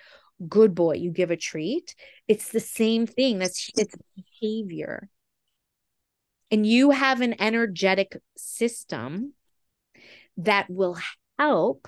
good 0.47 0.75
boy, 0.75 0.95
you 0.95 1.11
give 1.11 1.31
a 1.31 1.37
treat. 1.37 1.95
It's 2.27 2.49
the 2.49 2.59
same 2.59 3.07
thing. 3.07 3.39
That's 3.39 3.69
it's 3.75 3.95
behavior. 4.15 5.09
And 6.51 6.65
you 6.65 6.91
have 6.91 7.21
an 7.21 7.41
energetic 7.41 8.17
system 8.37 9.33
that 10.37 10.69
will 10.69 10.97
help 11.39 11.87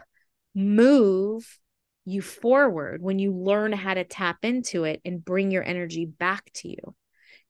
move 0.58 1.60
you 2.04 2.22
forward 2.22 3.02
when 3.02 3.20
you 3.20 3.32
learn 3.32 3.72
how 3.72 3.94
to 3.94 4.04
tap 4.04 4.38
into 4.44 4.86
it 4.86 5.02
and 5.06 5.24
bring 5.24 5.52
your 5.52 5.64
energy 5.64 6.06
back 6.06 6.50
to 6.54 6.70
you. 6.70 6.96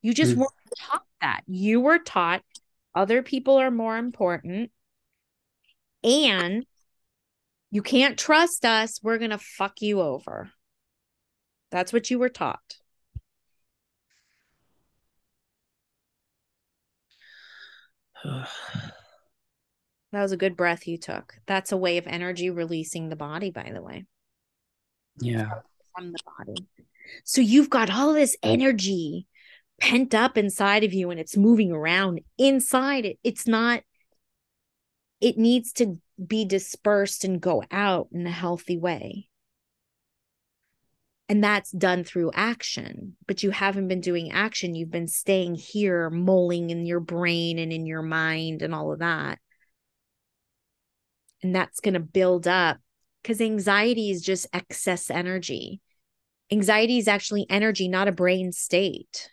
You 0.02 0.14
just 0.14 0.34
mm. 0.34 0.40
weren't 0.40 0.52
taught 0.78 1.06
that. 1.22 1.42
You 1.48 1.80
were 1.80 2.00
taught 2.00 2.44
other 2.94 3.24
people 3.24 3.58
are 3.58 3.72
more 3.72 3.98
important 3.98 4.72
and 6.04 6.66
you 7.72 7.82
can't 7.82 8.18
trust 8.18 8.66
us. 8.66 9.00
We're 9.02 9.20
going 9.20 9.32
to 9.32 9.38
fuck 9.38 9.82
you 9.82 10.02
over. 10.02 10.52
That's 11.72 11.94
what 11.94 12.10
you 12.10 12.20
were 12.20 12.30
taught. 12.30 12.78
That 20.12 20.22
was 20.22 20.32
a 20.32 20.38
good 20.38 20.56
breath 20.56 20.88
you 20.88 20.98
took. 20.98 21.36
That's 21.48 21.72
a 21.72 21.78
way 21.78 21.98
of 21.98 22.08
energy 22.08 22.50
releasing 22.50 23.10
the 23.10 23.16
body, 23.16 23.52
by 23.52 23.72
the 23.74 23.82
way. 23.82 24.06
Yeah. 25.20 25.50
From 25.96 26.12
the 26.12 26.20
body. 26.38 26.68
So 27.24 27.42
you've 27.42 27.70
got 27.70 27.92
all 27.92 28.14
this 28.14 28.36
energy 28.42 29.28
pent 29.80 30.16
up 30.16 30.38
inside 30.38 30.84
of 30.84 30.94
you 30.94 31.12
and 31.12 31.20
it's 31.20 31.38
moving 31.38 31.72
around 31.72 32.22
inside 32.38 33.06
it. 33.06 33.18
It's 33.24 33.48
not 33.48 33.82
it 35.20 35.38
needs 35.38 35.74
to 35.74 36.00
be 36.26 36.46
dispersed 36.46 37.24
and 37.24 37.42
go 37.42 37.64
out 37.72 38.08
in 38.12 38.26
a 38.28 38.32
healthy 38.32 38.78
way. 38.78 39.28
And 41.30 41.44
that's 41.44 41.72
done 41.72 42.04
through 42.04 42.32
action, 42.34 43.18
but 43.28 43.44
you 43.44 43.52
haven't 43.52 43.90
been 43.90 44.00
doing 44.00 44.32
action. 44.32 44.76
You've 44.76 44.92
been 44.92 45.10
staying 45.10 45.56
here, 45.56 46.10
mulling 46.10 46.70
in 46.70 46.86
your 46.86 47.02
brain 47.02 47.60
and 47.60 47.74
in 47.74 47.86
your 47.86 48.02
mind 48.02 48.62
and 48.62 48.74
all 48.74 48.94
of 48.94 49.00
that. 49.00 49.40
And 51.44 51.56
that's 51.56 51.80
going 51.80 51.94
to 51.94 52.00
build 52.00 52.48
up 52.48 52.78
because 53.22 53.42
anxiety 53.42 54.10
is 54.10 54.22
just 54.22 54.48
excess 54.54 55.10
energy. 55.10 55.82
Anxiety 56.52 56.98
is 56.98 57.08
actually 57.08 57.46
energy, 57.50 57.88
not 57.88 58.08
a 58.08 58.12
brain 58.12 58.52
state. 58.52 59.30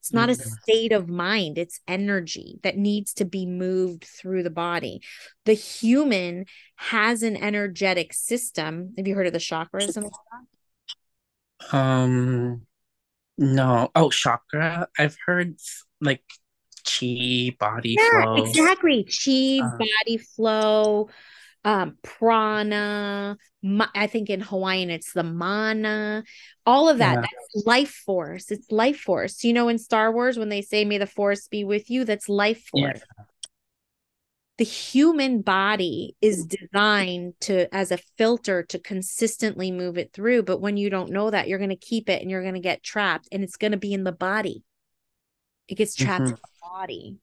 It's 0.00 0.14
not 0.14 0.30
a 0.30 0.34
state 0.34 0.92
of 0.92 1.10
mind, 1.10 1.58
it's 1.58 1.80
energy 1.86 2.58
that 2.62 2.78
needs 2.78 3.12
to 3.14 3.26
be 3.26 3.44
moved 3.44 4.04
through 4.04 4.42
the 4.42 4.50
body. 4.50 5.02
The 5.44 5.52
human 5.52 6.46
has 6.76 7.22
an 7.22 7.36
energetic 7.36 8.14
system. 8.14 8.94
Have 8.96 9.06
you 9.06 9.14
heard 9.14 9.26
of 9.26 9.34
the 9.34 9.38
chakras 9.38 9.98
and 9.98 10.10
Um 11.70 12.66
no. 13.36 13.90
Oh, 13.94 14.10
chakra. 14.10 14.88
I've 14.98 15.16
heard 15.24 15.56
like 16.00 16.22
chi, 16.98 17.56
body 17.58 17.96
yeah, 17.98 18.22
flow. 18.22 18.44
Exactly. 18.44 19.04
Chi, 19.04 19.64
uh, 19.64 19.78
body 19.78 20.18
flow, 20.18 21.08
um, 21.64 21.96
prana. 22.02 23.36
Ma- 23.62 23.88
I 23.94 24.06
think 24.06 24.30
in 24.30 24.40
Hawaiian 24.40 24.90
it's 24.90 25.12
the 25.12 25.22
mana. 25.22 26.24
All 26.66 26.88
of 26.88 26.98
that. 26.98 27.14
Yeah. 27.14 27.20
That's 27.20 27.66
life 27.66 28.02
force. 28.06 28.50
It's 28.50 28.70
life 28.72 28.98
force. 29.00 29.44
You 29.44 29.52
know, 29.52 29.68
in 29.68 29.78
Star 29.78 30.12
Wars, 30.12 30.38
when 30.38 30.48
they 30.48 30.62
say, 30.62 30.84
May 30.84 30.98
the 30.98 31.06
force 31.06 31.48
be 31.48 31.64
with 31.64 31.90
you, 31.90 32.04
that's 32.04 32.28
life 32.28 32.64
force. 32.70 33.00
Yeah. 33.00 33.24
The 34.58 34.64
human 34.64 35.40
body 35.40 36.16
is 36.20 36.44
designed 36.44 37.32
to, 37.40 37.74
as 37.74 37.90
a 37.92 37.98
filter, 38.18 38.62
to 38.64 38.78
consistently 38.78 39.70
move 39.70 39.96
it 39.96 40.12
through. 40.12 40.42
But 40.42 40.60
when 40.60 40.76
you 40.76 40.90
don't 40.90 41.12
know 41.12 41.30
that, 41.30 41.48
you're 41.48 41.56
going 41.56 41.70
to 41.70 41.76
keep 41.76 42.10
it 42.10 42.20
and 42.20 42.30
you're 42.30 42.42
going 42.42 42.54
to 42.54 42.60
get 42.60 42.82
trapped, 42.82 43.26
and 43.32 43.42
it's 43.42 43.56
going 43.56 43.72
to 43.72 43.78
be 43.78 43.94
in 43.94 44.04
the 44.04 44.12
body. 44.12 44.62
It 45.70 45.76
gets 45.76 45.94
trapped 45.94 46.24
mm-hmm. 46.24 46.34
in 46.34 46.40
the 46.40 46.68
body. 46.68 47.16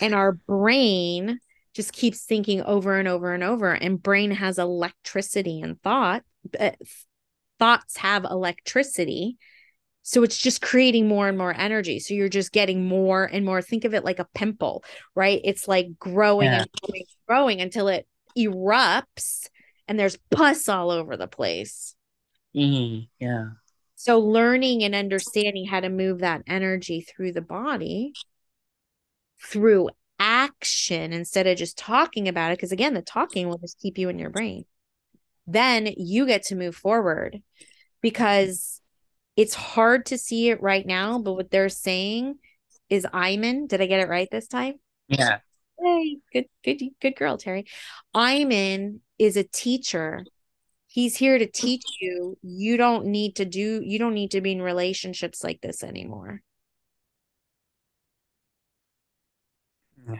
And 0.00 0.14
our 0.14 0.32
brain 0.32 1.38
just 1.72 1.92
keeps 1.92 2.24
thinking 2.24 2.60
over 2.62 2.98
and 2.98 3.06
over 3.06 3.32
and 3.32 3.44
over. 3.44 3.72
And 3.72 4.02
brain 4.02 4.32
has 4.32 4.58
electricity 4.58 5.60
and 5.60 5.80
thought 5.82 6.24
uh, 6.58 6.72
thoughts 7.60 7.96
have 7.98 8.24
electricity. 8.24 9.38
So 10.02 10.24
it's 10.24 10.36
just 10.36 10.60
creating 10.60 11.06
more 11.06 11.28
and 11.28 11.38
more 11.38 11.54
energy. 11.56 12.00
So 12.00 12.14
you're 12.14 12.28
just 12.28 12.50
getting 12.50 12.84
more 12.86 13.24
and 13.24 13.46
more 13.46 13.62
think 13.62 13.84
of 13.84 13.94
it 13.94 14.04
like 14.04 14.18
a 14.18 14.26
pimple 14.34 14.82
right? 15.14 15.40
It's 15.44 15.68
like 15.68 15.96
growing 15.96 16.50
yeah. 16.50 16.62
and 16.62 16.70
growing, 16.82 17.04
growing 17.28 17.60
until 17.60 17.86
it 17.86 18.08
erupts 18.36 19.48
and 19.86 19.96
there's 19.96 20.18
pus 20.32 20.68
all 20.68 20.90
over 20.90 21.16
the 21.16 21.28
place. 21.28 21.94
Mm, 22.56 23.08
yeah 23.20 23.44
so 24.02 24.18
learning 24.18 24.82
and 24.82 24.96
understanding 24.96 25.64
how 25.64 25.78
to 25.78 25.88
move 25.88 26.18
that 26.18 26.42
energy 26.48 27.02
through 27.02 27.30
the 27.30 27.40
body 27.40 28.12
through 29.40 29.90
action 30.18 31.12
instead 31.12 31.46
of 31.46 31.56
just 31.56 31.78
talking 31.78 32.26
about 32.26 32.50
it. 32.50 32.58
Because 32.58 32.72
again, 32.72 32.94
the 32.94 33.02
talking 33.02 33.48
will 33.48 33.58
just 33.58 33.78
keep 33.78 33.98
you 33.98 34.08
in 34.08 34.18
your 34.18 34.30
brain. 34.30 34.64
Then 35.46 35.88
you 35.96 36.26
get 36.26 36.42
to 36.46 36.56
move 36.56 36.74
forward 36.74 37.42
because 38.00 38.80
it's 39.36 39.54
hard 39.54 40.06
to 40.06 40.18
see 40.18 40.50
it 40.50 40.60
right 40.60 40.84
now. 40.84 41.20
But 41.20 41.34
what 41.34 41.52
they're 41.52 41.68
saying 41.68 42.40
is 42.90 43.06
Iman. 43.12 43.68
Did 43.68 43.82
I 43.82 43.86
get 43.86 44.00
it 44.00 44.08
right 44.08 44.28
this 44.32 44.48
time? 44.48 44.80
Yeah. 45.06 45.38
Hey, 45.80 46.16
good, 46.32 46.46
good, 46.64 46.80
good 47.00 47.14
girl, 47.14 47.38
Terrie. 47.38 47.68
Iman 48.14 49.00
is 49.16 49.36
a 49.36 49.44
teacher. 49.44 50.24
He's 50.92 51.16
here 51.16 51.38
to 51.38 51.46
teach 51.46 51.84
you. 52.02 52.36
You 52.42 52.76
don't 52.76 53.06
need 53.06 53.36
to 53.36 53.46
do, 53.46 53.80
you 53.82 53.98
don't 53.98 54.12
need 54.12 54.32
to 54.32 54.42
be 54.42 54.52
in 54.52 54.60
relationships 54.60 55.42
like 55.42 55.62
this 55.62 55.82
anymore. 55.82 56.42
Yeah. 60.06 60.16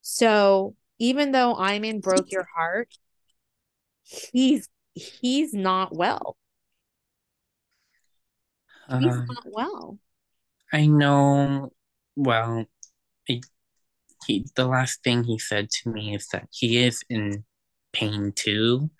So 0.00 0.76
even 0.98 1.32
though 1.32 1.56
Iman 1.56 2.00
broke 2.00 2.32
your 2.32 2.48
heart, 2.56 2.88
he's 4.32 4.66
he's 4.94 5.52
not 5.52 5.94
well. 5.94 6.38
He's 8.88 9.12
Uh, 9.12 9.24
not 9.28 9.44
well. 9.44 9.98
I 10.72 10.86
know. 10.86 11.70
Well, 12.16 12.64
I, 13.28 13.42
he 14.26 14.46
the 14.56 14.66
last 14.66 15.02
thing 15.04 15.24
he 15.24 15.38
said 15.38 15.68
to 15.68 15.90
me 15.90 16.14
is 16.14 16.28
that 16.28 16.48
he 16.50 16.78
is 16.78 17.02
in 17.10 17.44
pain 17.92 18.32
too. 18.34 18.90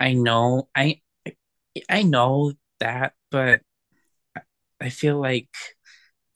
I 0.00 0.12
know. 0.14 0.68
I 0.74 1.00
I 1.88 2.02
know 2.02 2.52
that, 2.80 3.14
but 3.30 3.62
I 4.80 4.88
feel 4.90 5.20
like 5.20 5.48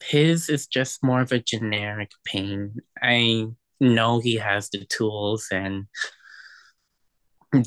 his 0.03 0.49
is 0.49 0.67
just 0.67 1.03
more 1.03 1.21
of 1.21 1.31
a 1.31 1.39
generic 1.39 2.11
pain. 2.25 2.75
I 3.01 3.47
know 3.79 4.19
he 4.19 4.35
has 4.37 4.69
the 4.69 4.85
tools 4.85 5.47
and 5.51 5.87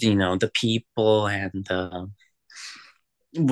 you 0.00 0.14
know 0.14 0.36
the 0.36 0.50
people 0.50 1.26
and 1.26 1.52
the 1.68 2.10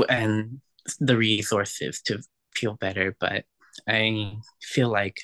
and 0.09 0.61
the 1.01 1.17
resources 1.17 2.01
to 2.03 2.21
feel 2.55 2.75
better, 2.75 3.15
but 3.21 3.45
I 3.89 4.37
feel 4.63 4.89
like 4.91 5.19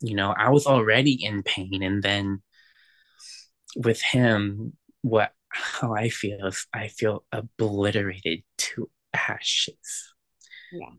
you 0.00 0.14
know 0.14 0.34
I 0.36 0.50
was 0.50 0.66
already 0.66 1.24
in 1.24 1.42
pain, 1.42 1.82
and 1.82 2.02
then 2.02 2.42
with 3.76 4.00
him, 4.02 4.76
what 5.02 5.32
how 5.52 5.94
I 5.94 6.08
feel 6.08 6.46
is 6.46 6.66
I 6.72 6.88
feel 6.88 7.24
obliterated 7.32 8.42
to 8.58 8.90
ashes. 9.12 10.14
Yeah. 10.72 10.90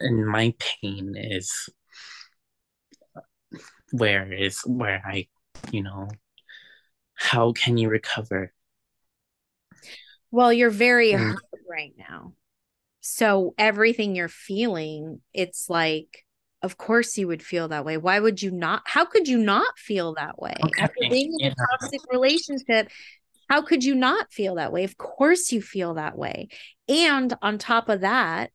And 0.00 0.26
my 0.26 0.54
pain 0.58 1.14
is 1.16 1.68
where 3.92 4.32
is 4.32 4.60
where 4.66 5.02
I, 5.04 5.28
you 5.70 5.82
know, 5.82 6.08
how 7.14 7.52
can 7.52 7.78
you 7.78 7.88
recover? 7.88 8.52
Well, 10.30 10.52
you're 10.52 10.70
very 10.70 11.12
hurt 11.12 11.38
right 11.70 11.92
now. 11.96 12.32
So 13.00 13.54
everything 13.56 14.16
you're 14.16 14.28
feeling, 14.28 15.20
it's 15.32 15.70
like, 15.70 16.24
of 16.62 16.76
course 16.76 17.16
you 17.18 17.28
would 17.28 17.42
feel 17.42 17.68
that 17.68 17.84
way. 17.84 17.98
Why 17.98 18.18
would 18.18 18.42
you 18.42 18.50
not? 18.50 18.82
How 18.86 19.04
could 19.04 19.28
you 19.28 19.38
not 19.38 19.78
feel 19.78 20.14
that 20.14 20.40
way? 20.40 20.54
Okay, 20.64 20.82
After 20.82 21.00
being 21.10 21.36
in 21.38 21.52
a 21.52 21.54
toxic 21.54 22.00
relationship, 22.10 22.90
how 23.48 23.62
could 23.62 23.84
you 23.84 23.94
not 23.94 24.32
feel 24.32 24.56
that 24.56 24.72
way? 24.72 24.84
Of 24.84 24.96
course 24.96 25.52
you 25.52 25.60
feel 25.60 25.94
that 25.94 26.16
way. 26.16 26.48
And 26.88 27.32
on 27.42 27.58
top 27.58 27.88
of 27.88 28.00
that, 28.00 28.50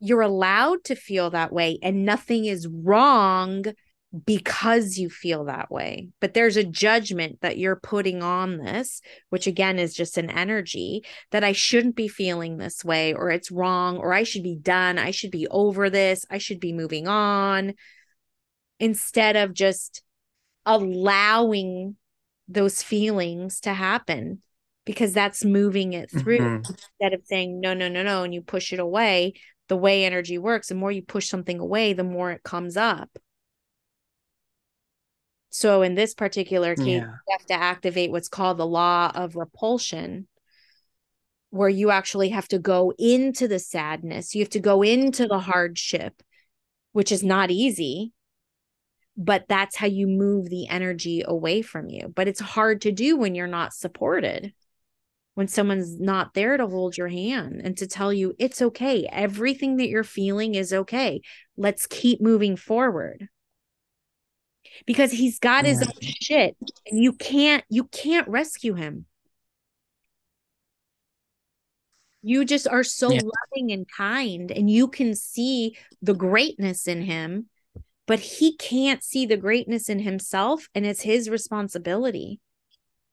you're 0.00 0.20
allowed 0.20 0.84
to 0.84 0.94
feel 0.94 1.30
that 1.30 1.52
way 1.52 1.78
and 1.82 2.04
nothing 2.04 2.44
is 2.44 2.68
wrong 2.68 3.64
because 4.26 4.96
you 4.96 5.10
feel 5.10 5.46
that 5.46 5.70
way. 5.70 6.08
But 6.20 6.34
there's 6.34 6.56
a 6.56 6.64
judgment 6.64 7.40
that 7.40 7.58
you're 7.58 7.76
putting 7.76 8.22
on 8.22 8.58
this, 8.58 9.00
which 9.30 9.46
again 9.46 9.78
is 9.78 9.94
just 9.94 10.18
an 10.18 10.30
energy 10.30 11.02
that 11.32 11.42
I 11.42 11.52
shouldn't 11.52 11.96
be 11.96 12.06
feeling 12.06 12.56
this 12.56 12.84
way, 12.84 13.12
or 13.12 13.30
it's 13.30 13.50
wrong, 13.50 13.96
or 13.96 14.12
I 14.12 14.22
should 14.22 14.44
be 14.44 14.56
done. 14.56 14.98
I 14.98 15.10
should 15.10 15.32
be 15.32 15.48
over 15.48 15.90
this. 15.90 16.24
I 16.30 16.38
should 16.38 16.60
be 16.60 16.72
moving 16.72 17.08
on 17.08 17.74
instead 18.78 19.36
of 19.36 19.52
just 19.52 20.02
allowing 20.64 21.96
those 22.48 22.82
feelings 22.82 23.60
to 23.60 23.72
happen 23.72 24.42
because 24.84 25.12
that's 25.14 25.44
moving 25.44 25.92
it 25.94 26.10
through 26.10 26.38
Mhm. 26.38 26.68
instead 26.68 27.12
of 27.14 27.24
saying 27.24 27.60
no 27.60 27.72
no 27.74 27.88
no 27.88 28.02
no 28.02 28.22
and 28.22 28.34
you 28.34 28.42
push 28.42 28.72
it 28.72 28.78
away 28.78 29.32
the 29.68 29.76
way 29.76 30.04
energy 30.04 30.36
works 30.36 30.68
the 30.68 30.74
more 30.74 30.92
you 30.92 31.02
push 31.02 31.28
something 31.28 31.58
away 31.58 31.92
the 31.94 32.04
more 32.04 32.30
it 32.30 32.42
comes 32.42 32.76
up 32.76 33.08
so 35.48 35.82
in 35.82 35.94
this 35.94 36.14
particular 36.14 36.74
case 36.74 36.86
Yeah. 36.86 37.06
you 37.26 37.32
have 37.38 37.46
to 37.46 37.54
activate 37.54 38.10
what's 38.10 38.28
called 38.28 38.58
the 38.58 38.66
law 38.66 39.10
of 39.14 39.36
repulsion 39.36 40.28
where 41.50 41.68
you 41.68 41.90
actually 41.90 42.30
have 42.30 42.48
to 42.48 42.58
go 42.58 42.92
into 42.98 43.48
the 43.48 43.58
sadness 43.58 44.34
you 44.34 44.42
have 44.42 44.50
to 44.50 44.60
go 44.60 44.82
into 44.82 45.26
the 45.26 45.38
hardship 45.38 46.22
which 46.92 47.10
is 47.10 47.22
not 47.22 47.50
easy 47.50 48.12
but 49.16 49.44
that's 49.48 49.76
how 49.76 49.86
you 49.86 50.06
move 50.06 50.48
the 50.48 50.68
energy 50.68 51.22
away 51.26 51.62
from 51.62 51.88
you. 51.88 52.12
But 52.14 52.28
it's 52.28 52.40
hard 52.40 52.80
to 52.82 52.92
do 52.92 53.16
when 53.16 53.34
you're 53.34 53.46
not 53.46 53.72
supported 53.72 54.52
when 55.34 55.48
someone's 55.48 56.00
not 56.00 56.34
there 56.34 56.56
to 56.56 56.66
hold 56.66 56.96
your 56.96 57.08
hand 57.08 57.60
and 57.62 57.76
to 57.76 57.86
tell 57.86 58.12
you 58.12 58.34
it's 58.38 58.62
okay. 58.62 59.08
Everything 59.10 59.76
that 59.76 59.88
you're 59.88 60.04
feeling 60.04 60.54
is 60.54 60.72
okay. 60.72 61.20
Let's 61.56 61.86
keep 61.86 62.20
moving 62.20 62.56
forward. 62.56 63.28
Because 64.86 65.12
he's 65.12 65.38
got 65.38 65.64
his 65.64 65.82
own 65.82 65.92
shit 66.00 66.56
and 66.86 67.02
you 67.02 67.12
can't 67.12 67.64
you 67.68 67.84
can't 67.84 68.26
rescue 68.28 68.74
him. 68.74 69.06
You 72.22 72.44
just 72.44 72.66
are 72.66 72.82
so 72.84 73.10
Yeah. 73.10 73.22
loving 73.22 73.72
and 73.72 73.86
kind 73.88 74.50
and 74.50 74.70
you 74.70 74.88
can 74.88 75.14
see 75.14 75.76
the 76.00 76.14
greatness 76.14 76.88
in 76.88 77.02
him 77.02 77.46
but 78.06 78.20
he 78.20 78.56
can't 78.56 79.02
see 79.02 79.26
the 79.26 79.36
greatness 79.36 79.88
in 79.88 80.00
himself 80.00 80.68
and 80.74 80.84
it's 80.86 81.02
his 81.02 81.30
responsibility. 81.30 82.40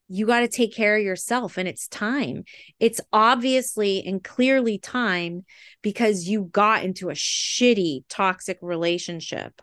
You 0.10 0.26
got 0.26 0.42
to 0.42 0.50
take 0.50 0.76
care 0.76 0.98
of 0.98 1.04
yourself 1.04 1.58
and 1.58 1.68
it's 1.68 1.88
time. 1.88 2.44
It's 2.80 3.00
obviously 3.14 4.04
and 4.06 4.22
clearly 4.22 4.78
time 4.78 5.46
because 5.82 6.28
you 6.28 6.44
got 6.52 6.84
into 6.84 7.10
a 7.10 7.14
shitty 7.14 8.04
toxic 8.10 8.58
relationship. 8.62 9.62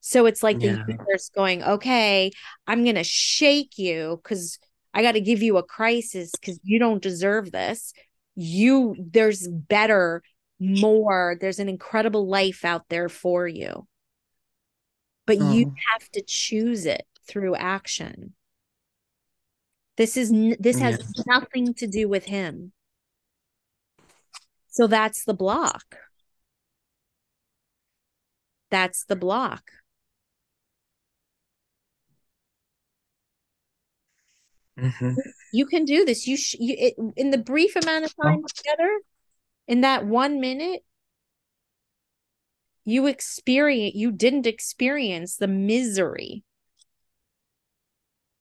So 0.00 0.26
it's 0.26 0.42
like 0.42 0.60
Yeah. 0.60 0.76
the 0.76 0.84
universe 0.86 1.30
going 1.34 1.62
okay 1.62 2.30
i'm 2.66 2.82
going 2.84 2.94
to 2.94 3.04
shake 3.04 3.76
you 3.78 4.20
cuz 4.24 4.58
i 4.94 5.02
got 5.02 5.12
to 5.12 5.20
give 5.20 5.42
you 5.42 5.56
a 5.56 5.62
crisis 5.62 6.30
cuz 6.42 6.58
you 6.62 6.78
don't 6.78 7.02
deserve 7.02 7.50
this. 7.50 7.92
You 8.34 8.94
there's 8.98 9.46
better 9.48 10.22
more. 10.58 11.36
There's 11.40 11.58
an 11.58 11.68
incredible 11.68 12.26
life 12.26 12.64
out 12.64 12.88
there 12.88 13.08
for 13.08 13.46
you. 13.46 13.86
But 15.26 15.38
you 15.38 15.66
Mhm. 15.66 15.74
have 15.92 16.10
to 16.12 16.22
choose 16.22 16.86
it 16.86 17.06
through 17.26 17.54
action. 17.54 18.34
This 19.96 20.16
is 20.16 20.30
this 20.58 20.78
has 20.78 21.24
nothing 21.26 21.74
to 21.74 21.86
do 21.86 22.08
with 22.08 22.24
him. 22.24 22.72
So 24.68 24.86
that's 24.86 25.24
the 25.24 25.34
block. 25.34 25.96
That's 28.70 29.04
the 29.04 29.16
block. 29.16 29.70
Mhm. 34.78 35.16
you 35.52 35.66
can 35.66 35.84
do 35.84 36.04
this. 36.04 36.26
You, 36.26 36.36
sh- 36.36 36.54
you 36.60 36.76
it, 36.78 36.94
in 37.16 37.30
the 37.30 37.38
brief 37.38 37.74
amount 37.74 38.04
of 38.04 38.14
time 38.16 38.42
together 38.54 39.00
in 39.68 39.82
that 39.82 40.04
1 40.04 40.40
minute 40.40 40.82
you 42.84 43.06
experience 43.06 43.94
you 43.94 44.10
didn't 44.10 44.46
experience 44.46 45.36
the 45.36 45.46
misery 45.46 46.42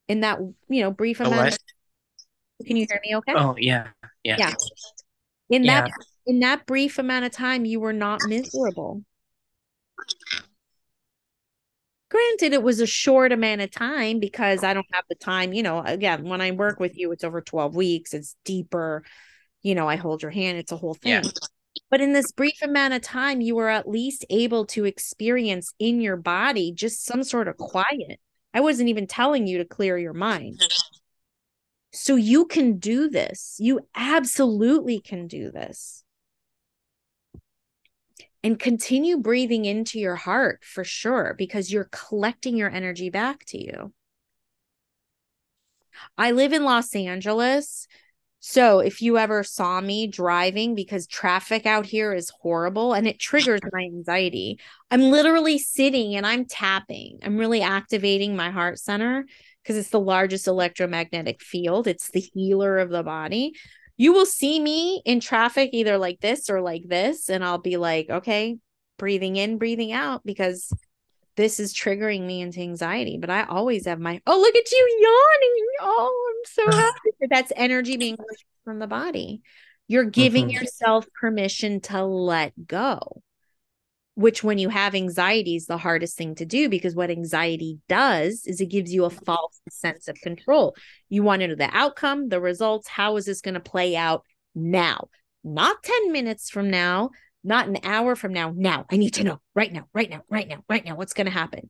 in 0.07 0.21
that 0.21 0.39
you 0.69 0.81
know 0.81 0.89
brief 0.89 1.19
amount 1.19 1.35
what? 1.35 1.53
of, 1.53 2.65
can 2.65 2.77
you 2.77 2.87
hear 2.89 2.99
me 3.03 3.15
okay 3.17 3.33
Oh 3.35 3.55
yeah. 3.59 3.89
Yeah. 4.23 4.37
Yeah. 4.39 4.53
in 5.49 5.65
Yeah. 5.65 5.81
that 5.81 5.91
in 6.25 6.39
that 6.39 6.65
brief 6.65 6.97
amount 6.97 7.25
of 7.25 7.31
time 7.31 7.65
you 7.65 7.79
were 7.79 7.93
not 7.93 8.23
miserable 8.23 9.03
granted 12.09 12.53
it 12.53 12.63
was 12.63 12.79
a 12.79 12.87
short 12.87 13.33
amount 13.33 13.59
of 13.59 13.69
time 13.69 14.19
because 14.19 14.63
i 14.63 14.73
don't 14.73 14.85
have 14.93 15.03
the 15.09 15.15
time 15.15 15.51
you 15.51 15.61
know 15.61 15.81
again 15.85 16.23
when 16.23 16.39
i 16.39 16.51
work 16.51 16.79
with 16.79 16.97
you 16.97 17.11
it's 17.11 17.23
over 17.25 17.41
12 17.41 17.75
weeks 17.75 18.13
it's 18.13 18.35
deeper 18.45 19.03
you 19.67 19.75
know 19.75 19.87
i 19.87 19.97
hold 19.97 20.21
your 20.21 20.31
hand 20.31 20.57
it's 20.57 20.71
a 20.71 20.77
whole 20.77 20.93
thing 20.93 21.11
Yeah. 21.11 21.21
but 21.91 21.99
in 21.99 22.13
this 22.13 22.31
brief 22.31 22.61
amount 22.61 22.93
of 22.93 23.01
time 23.01 23.41
you 23.41 23.53
were 23.55 23.69
at 23.69 23.87
least 23.87 24.23
able 24.29 24.65
to 24.67 24.85
experience 24.85 25.73
in 25.77 25.99
your 25.99 26.15
body 26.15 26.71
just 26.71 27.03
some 27.05 27.23
sort 27.23 27.47
of 27.49 27.57
quiet 27.57 28.19
i 28.53 28.61
wasn't 28.61 28.89
even 28.89 29.07
telling 29.07 29.45
you 29.45 29.57
to 29.57 29.65
clear 29.65 29.97
your 29.97 30.13
mind 30.13 30.61
so 31.91 32.15
you 32.15 32.45
can 32.45 32.77
do 32.77 33.09
this 33.09 33.57
you 33.59 33.81
absolutely 33.93 35.01
can 35.01 35.27
do 35.27 35.51
this 35.51 36.03
and 38.43 38.57
continue 38.57 39.17
breathing 39.17 39.65
into 39.65 39.99
your 39.99 40.15
heart 40.15 40.63
for 40.63 40.85
sure 40.85 41.35
because 41.37 41.73
you're 41.73 41.89
collecting 41.91 42.55
your 42.55 42.69
energy 42.69 43.09
back 43.09 43.43
to 43.45 43.57
you. 43.61 43.91
I 46.17 46.31
live 46.31 46.53
in 46.53 46.63
Los 46.63 46.95
Angeles. 46.95 47.87
So 48.49 48.79
if 48.79 49.01
you 49.01 49.17
ever 49.17 49.43
saw 49.43 49.81
me 49.81 50.07
driving 50.07 50.73
because 50.73 51.05
traffic 51.05 51.65
out 51.65 51.85
here 51.85 52.13
is 52.13 52.31
horrible 52.41 52.93
and 52.93 53.05
it 53.05 53.19
triggers 53.19 53.59
my 53.73 53.81
anxiety, 53.81 54.57
I'm 54.89 55.11
literally 55.11 55.57
sitting 55.57 56.15
and 56.15 56.25
I'm 56.25 56.45
tapping. 56.45 57.19
I'm 57.23 57.35
really 57.35 57.61
activating 57.61 58.37
my 58.37 58.49
heart 58.51 58.79
center 58.79 59.25
because 59.61 59.75
it's 59.75 59.89
the 59.89 59.99
largest 59.99 60.47
electromagnetic 60.47 61.41
field. 61.41 61.87
It's 61.87 62.09
the 62.09 62.21
healer 62.21 62.77
of 62.77 62.89
the 62.89 63.03
body. 63.03 63.51
You 63.97 64.13
will 64.13 64.25
see 64.25 64.61
me 64.61 65.01
in 65.03 65.19
traffic 65.19 65.71
either 65.73 65.97
like 65.97 66.21
this 66.21 66.49
or 66.49 66.61
like 66.61 66.83
this 66.85 67.29
and 67.29 67.43
I'll 67.43 67.57
be 67.57 67.75
like, 67.75 68.09
okay, 68.09 68.55
breathing 68.97 69.35
in, 69.35 69.57
breathing 69.57 69.91
out 69.91 70.21
because 70.23 70.71
this 71.37 71.59
is 71.59 71.73
triggering 71.73 72.25
me 72.25 72.41
into 72.41 72.59
anxiety. 72.59 73.17
But 73.17 73.29
I 73.29 73.43
always 73.43 73.85
have 73.85 73.99
my, 73.99 74.19
oh, 74.27 74.39
look 74.39 74.55
at 74.55 74.71
you 74.71 74.97
yawning. 74.99 75.65
Oh, 75.81 76.33
I'm 76.35 76.71
so 76.71 76.71
happy. 76.77 77.11
That's 77.29 77.53
energy 77.55 77.95
being 77.95 78.17
pushed 78.17 78.45
from 78.65 78.79
the 78.79 78.87
body. 78.87 79.41
You're 79.87 80.03
giving 80.03 80.47
mm-hmm. 80.47 80.57
yourself 80.57 81.05
permission 81.17 81.79
to 81.81 82.03
let 82.03 82.53
go, 82.67 83.21
which 84.15 84.43
when 84.43 84.57
you 84.57 84.67
have 84.67 84.95
anxiety 84.95 85.55
is 85.55 85.67
the 85.67 85.77
hardest 85.77 86.17
thing 86.17 86.35
to 86.35 86.45
do 86.45 86.67
because 86.67 86.95
what 86.95 87.09
anxiety 87.09 87.79
does 87.87 88.41
is 88.45 88.59
it 88.59 88.65
gives 88.65 88.91
you 88.91 89.05
a 89.05 89.09
false 89.09 89.61
sense 89.69 90.09
of 90.09 90.19
control. 90.19 90.75
You 91.07 91.23
want 91.23 91.41
to 91.41 91.47
know 91.47 91.55
the 91.55 91.69
outcome, 91.71 92.27
the 92.27 92.41
results. 92.41 92.89
How 92.89 93.15
is 93.15 93.25
this 93.25 93.41
going 93.41 93.53
to 93.53 93.61
play 93.61 93.95
out 93.95 94.25
now? 94.55 95.07
Not 95.43 95.83
10 95.83 96.11
minutes 96.11 96.49
from 96.49 96.69
now, 96.69 97.11
not 97.43 97.67
an 97.67 97.77
hour 97.83 98.15
from 98.15 98.33
now. 98.33 98.53
Now, 98.55 98.85
I 98.91 98.97
need 98.97 99.15
to 99.15 99.23
know 99.23 99.41
right 99.55 99.71
now, 99.71 99.87
right 99.93 100.09
now, 100.09 100.23
right 100.29 100.47
now, 100.47 100.63
right 100.69 100.83
now, 100.85 100.95
what's 100.95 101.13
going 101.13 101.25
to 101.25 101.31
happen. 101.31 101.69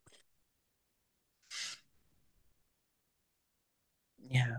Yeah. 4.30 4.58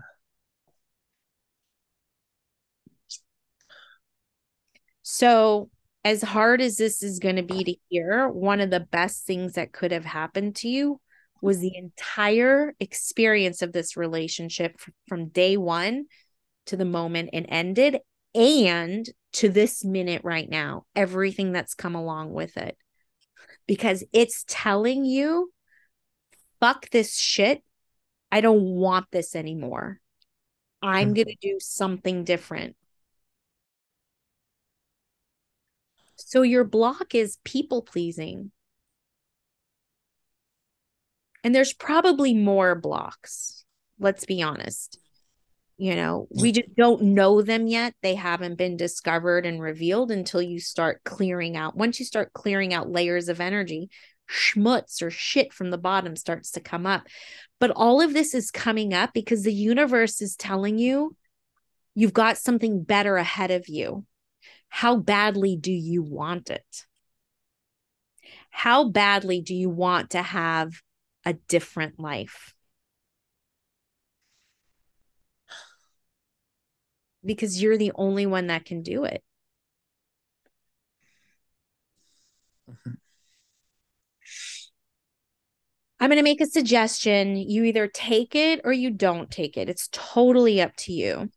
So, 5.01 5.69
as 6.03 6.21
hard 6.21 6.61
as 6.61 6.77
this 6.77 7.03
is 7.03 7.19
going 7.19 7.35
to 7.35 7.43
be 7.43 7.63
to 7.63 7.75
hear, 7.89 8.27
one 8.29 8.61
of 8.61 8.69
the 8.69 8.79
best 8.79 9.25
things 9.25 9.53
that 9.53 9.73
could 9.73 9.91
have 9.91 10.05
happened 10.05 10.55
to 10.57 10.69
you 10.69 11.01
was 11.41 11.59
the 11.59 11.75
entire 11.75 12.73
experience 12.79 13.61
of 13.61 13.73
this 13.73 13.97
relationship 13.97 14.79
from 15.07 15.29
day 15.29 15.57
one 15.57 16.05
to 16.67 16.77
the 16.77 16.85
moment 16.85 17.31
it 17.33 17.45
ended 17.49 17.99
and 18.35 19.09
to 19.33 19.49
this 19.49 19.83
minute 19.83 20.21
right 20.23 20.49
now, 20.49 20.85
everything 20.95 21.51
that's 21.51 21.73
come 21.73 21.95
along 21.95 22.33
with 22.33 22.57
it. 22.57 22.77
Because 23.67 24.03
it's 24.11 24.43
telling 24.47 25.05
you, 25.05 25.51
fuck 26.59 26.89
this 26.89 27.19
shit. 27.19 27.63
I 28.31 28.41
don't 28.41 28.63
want 28.63 29.07
this 29.11 29.35
anymore. 29.35 29.99
I'm 30.81 31.11
mm. 31.11 31.15
going 31.15 31.27
to 31.27 31.37
do 31.41 31.57
something 31.59 32.23
different. 32.23 32.75
So 36.15 36.41
your 36.41 36.63
block 36.63 37.15
is 37.15 37.37
people 37.43 37.81
pleasing. 37.81 38.51
And 41.43 41.55
there's 41.55 41.73
probably 41.73 42.33
more 42.33 42.75
blocks. 42.75 43.63
Let's 43.99 44.25
be 44.25 44.41
honest 44.41 44.99
you 45.79 45.95
know 45.95 46.27
we 46.29 46.51
just 46.51 46.75
don't 46.75 47.01
know 47.01 47.41
them 47.41 47.65
yet. 47.65 47.93
They 48.03 48.15
haven't 48.15 48.57
been 48.57 48.77
discovered 48.77 49.45
and 49.45 49.61
revealed 49.61 50.11
until 50.11 50.41
you 50.41 50.59
start 50.59 51.03
clearing 51.03 51.55
out 51.55 51.75
once 51.75 51.99
you 51.99 52.05
start 52.05 52.33
clearing 52.33 52.73
out 52.73 52.91
layers 52.91 53.29
of 53.29 53.39
energy 53.39 53.89
schmutz 54.29 55.01
or 55.01 55.09
shit 55.09 55.51
from 55.53 55.71
the 55.71 55.77
bottom 55.77 56.15
starts 56.15 56.51
to 56.51 56.59
come 56.59 56.85
up. 56.85 57.07
But 57.59 57.71
all 57.71 58.01
of 58.01 58.13
this 58.13 58.33
is 58.33 58.51
coming 58.51 58.93
up 58.93 59.11
because 59.13 59.43
the 59.43 59.53
universe 59.53 60.21
is 60.21 60.35
telling 60.35 60.77
you 60.77 61.15
you've 61.95 62.13
got 62.13 62.37
something 62.37 62.83
better 62.83 63.17
ahead 63.17 63.51
of 63.51 63.67
you. 63.67 64.05
How 64.69 64.97
badly 64.97 65.55
do 65.55 65.71
you 65.71 66.03
want 66.03 66.49
it? 66.49 66.85
How 68.51 68.89
badly 68.89 69.41
do 69.41 69.55
you 69.55 69.69
want 69.69 70.11
to 70.11 70.21
have 70.21 70.81
a 71.25 71.33
different 71.33 71.99
life 71.99 72.53
because 77.23 77.61
you're 77.61 77.77
the 77.77 77.91
only 77.95 78.25
one 78.25 78.47
that 78.47 78.65
can 78.65 78.81
do 78.81 79.03
it. 79.03 79.23
Mm-hmm. 82.69 82.91
I'm 86.01 86.09
going 86.09 86.17
to 86.17 86.23
make 86.23 86.39
a 86.39 86.45
suggestion. 86.45 87.35
You 87.35 87.65
either 87.65 87.87
take 87.87 88.33
it 88.33 88.61
or 88.63 88.71
you 88.71 88.89
don't 88.89 89.29
take 89.29 89.57
it. 89.57 89.69
It's 89.69 89.89
totally 89.91 90.61
up 90.61 90.73
to 90.77 90.93
you. 90.93 91.29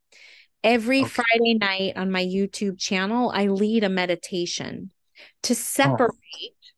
Every 0.62 1.00
okay. 1.00 1.08
Friday 1.08 1.54
night 1.54 1.96
on 1.96 2.12
my 2.12 2.24
YouTube 2.24 2.78
channel, 2.78 3.32
I 3.34 3.48
lead 3.48 3.82
a 3.82 3.88
meditation 3.88 4.92
to 5.42 5.54
separate 5.56 6.12
oh. 6.12 6.70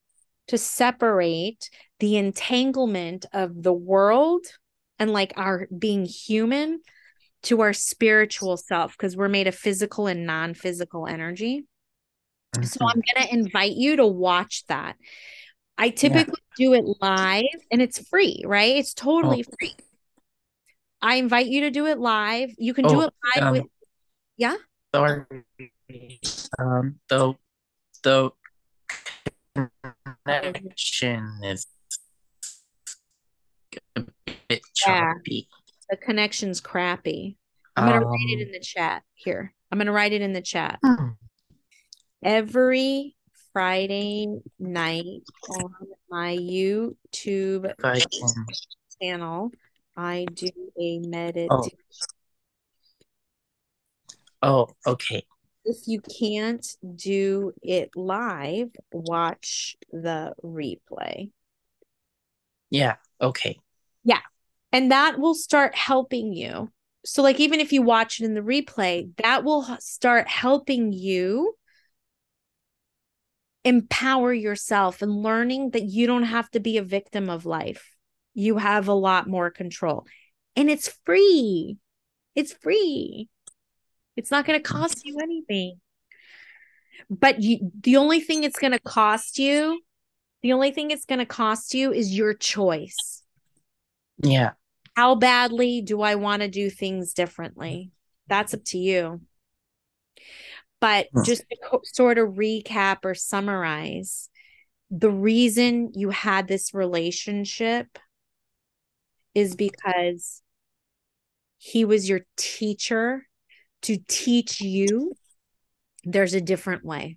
to 0.48 0.58
separate 0.58 1.68
the 2.00 2.16
entanglement 2.16 3.26
of 3.32 3.62
the 3.62 3.72
world 3.72 4.46
and 4.98 5.12
like 5.12 5.34
our 5.36 5.68
being 5.76 6.06
human 6.06 6.80
to 7.44 7.60
our 7.60 7.72
spiritual 7.72 8.56
self 8.56 8.92
because 8.92 9.16
we're 9.16 9.28
made 9.28 9.46
of 9.46 9.54
physical 9.54 10.06
and 10.06 10.26
non-physical 10.26 11.06
energy. 11.06 11.66
Mm-hmm. 12.54 12.64
So 12.64 12.86
I'm 12.86 13.00
going 13.00 13.26
to 13.26 13.34
invite 13.34 13.72
you 13.72 13.96
to 13.96 14.06
watch 14.06 14.64
that. 14.68 14.96
I 15.76 15.90
typically 15.90 16.40
yeah. 16.58 16.66
do 16.66 16.74
it 16.74 16.84
live 17.00 17.42
and 17.70 17.82
it's 17.82 18.06
free, 18.08 18.42
right? 18.46 18.76
It's 18.76 18.94
totally 18.94 19.44
oh. 19.46 19.54
free. 19.58 19.74
I 21.02 21.16
invite 21.16 21.46
you 21.46 21.62
to 21.62 21.70
do 21.70 21.86
it 21.86 21.98
live. 21.98 22.50
You 22.56 22.72
can 22.72 22.86
oh, 22.86 22.88
do 22.88 23.00
it 23.02 23.12
live 23.36 23.44
um, 23.44 23.52
with 23.52 23.64
Yeah. 24.36 24.56
Sorry. 24.94 25.24
Um 26.58 27.00
the 27.08 27.34
the 28.02 28.30
connection 30.24 31.40
is 31.44 31.66
a 33.96 34.04
bit 34.48 34.62
choppy. 34.74 35.48
Yeah. 35.50 35.63
The 35.90 35.96
connection's 35.96 36.60
crappy. 36.60 37.36
I'm 37.76 37.88
gonna 37.88 38.04
um, 38.06 38.12
write 38.12 38.28
it 38.28 38.46
in 38.46 38.52
the 38.52 38.60
chat 38.60 39.02
here. 39.14 39.52
I'm 39.70 39.78
gonna 39.78 39.92
write 39.92 40.12
it 40.12 40.22
in 40.22 40.32
the 40.32 40.42
chat. 40.42 40.78
Hmm. 40.84 41.10
Every 42.22 43.16
Friday 43.52 44.28
night 44.58 45.22
on 45.50 45.74
my 46.08 46.36
YouTube 46.36 47.72
channel, 49.00 49.50
I 49.96 50.26
do 50.32 50.48
a 50.80 50.98
meditation. 51.00 51.78
Oh. 54.42 54.68
oh, 54.86 54.90
okay. 54.92 55.24
If 55.64 55.86
you 55.86 56.00
can't 56.00 56.66
do 56.96 57.52
it 57.62 57.90
live, 57.96 58.70
watch 58.92 59.76
the 59.90 60.34
replay. 60.42 61.30
Yeah, 62.70 62.96
okay. 63.20 63.58
Yeah, 64.04 64.20
and 64.74 64.90
that 64.90 65.20
will 65.20 65.36
start 65.36 65.76
helping 65.76 66.32
you. 66.32 66.68
So, 67.04 67.22
like, 67.22 67.38
even 67.38 67.60
if 67.60 67.72
you 67.72 67.80
watch 67.80 68.20
it 68.20 68.24
in 68.24 68.34
the 68.34 68.40
replay, 68.40 69.08
that 69.18 69.44
will 69.44 69.64
start 69.78 70.26
helping 70.26 70.92
you 70.92 71.54
empower 73.64 74.32
yourself 74.32 75.00
and 75.00 75.22
learning 75.22 75.70
that 75.70 75.84
you 75.84 76.08
don't 76.08 76.24
have 76.24 76.50
to 76.50 76.60
be 76.60 76.76
a 76.76 76.82
victim 76.82 77.30
of 77.30 77.46
life. 77.46 77.94
You 78.34 78.56
have 78.56 78.88
a 78.88 78.94
lot 78.94 79.28
more 79.28 79.48
control. 79.48 80.06
And 80.56 80.68
it's 80.68 80.88
free. 81.04 81.78
It's 82.34 82.52
free. 82.52 83.28
It's 84.16 84.32
not 84.32 84.44
going 84.44 84.60
to 84.60 84.68
cost 84.68 85.02
you 85.04 85.18
anything. 85.22 85.80
But 87.08 87.40
you, 87.40 87.70
the 87.80 87.98
only 87.98 88.20
thing 88.20 88.42
it's 88.42 88.58
going 88.58 88.72
to 88.72 88.80
cost 88.80 89.38
you, 89.38 89.80
the 90.42 90.52
only 90.52 90.72
thing 90.72 90.90
it's 90.90 91.04
going 91.04 91.20
to 91.20 91.26
cost 91.26 91.74
you 91.74 91.92
is 91.92 92.16
your 92.16 92.34
choice. 92.34 93.22
Yeah 94.20 94.50
how 94.96 95.14
badly 95.14 95.82
do 95.82 96.02
I 96.02 96.14
want 96.14 96.42
to 96.42 96.48
do 96.48 96.70
things 96.70 97.14
differently? 97.14 97.72
Mm-hmm. 97.72 97.88
That's 98.28 98.54
up 98.54 98.64
to 98.66 98.78
you. 98.78 99.20
But 100.80 101.08
just 101.24 101.44
to 101.50 101.56
co- 101.64 101.80
sort 101.84 102.18
of 102.18 102.34
recap 102.34 102.98
or 103.04 103.14
summarize, 103.14 104.28
the 104.90 105.10
reason 105.10 105.92
you 105.94 106.10
had 106.10 106.46
this 106.46 106.74
relationship 106.74 107.98
is 109.34 109.56
because 109.56 110.42
he 111.58 111.84
was 111.84 112.08
your 112.08 112.20
teacher 112.36 113.26
to 113.82 113.98
teach 114.08 114.60
you 114.60 115.14
there's 116.04 116.34
a 116.34 116.40
different 116.40 116.84
way. 116.84 117.16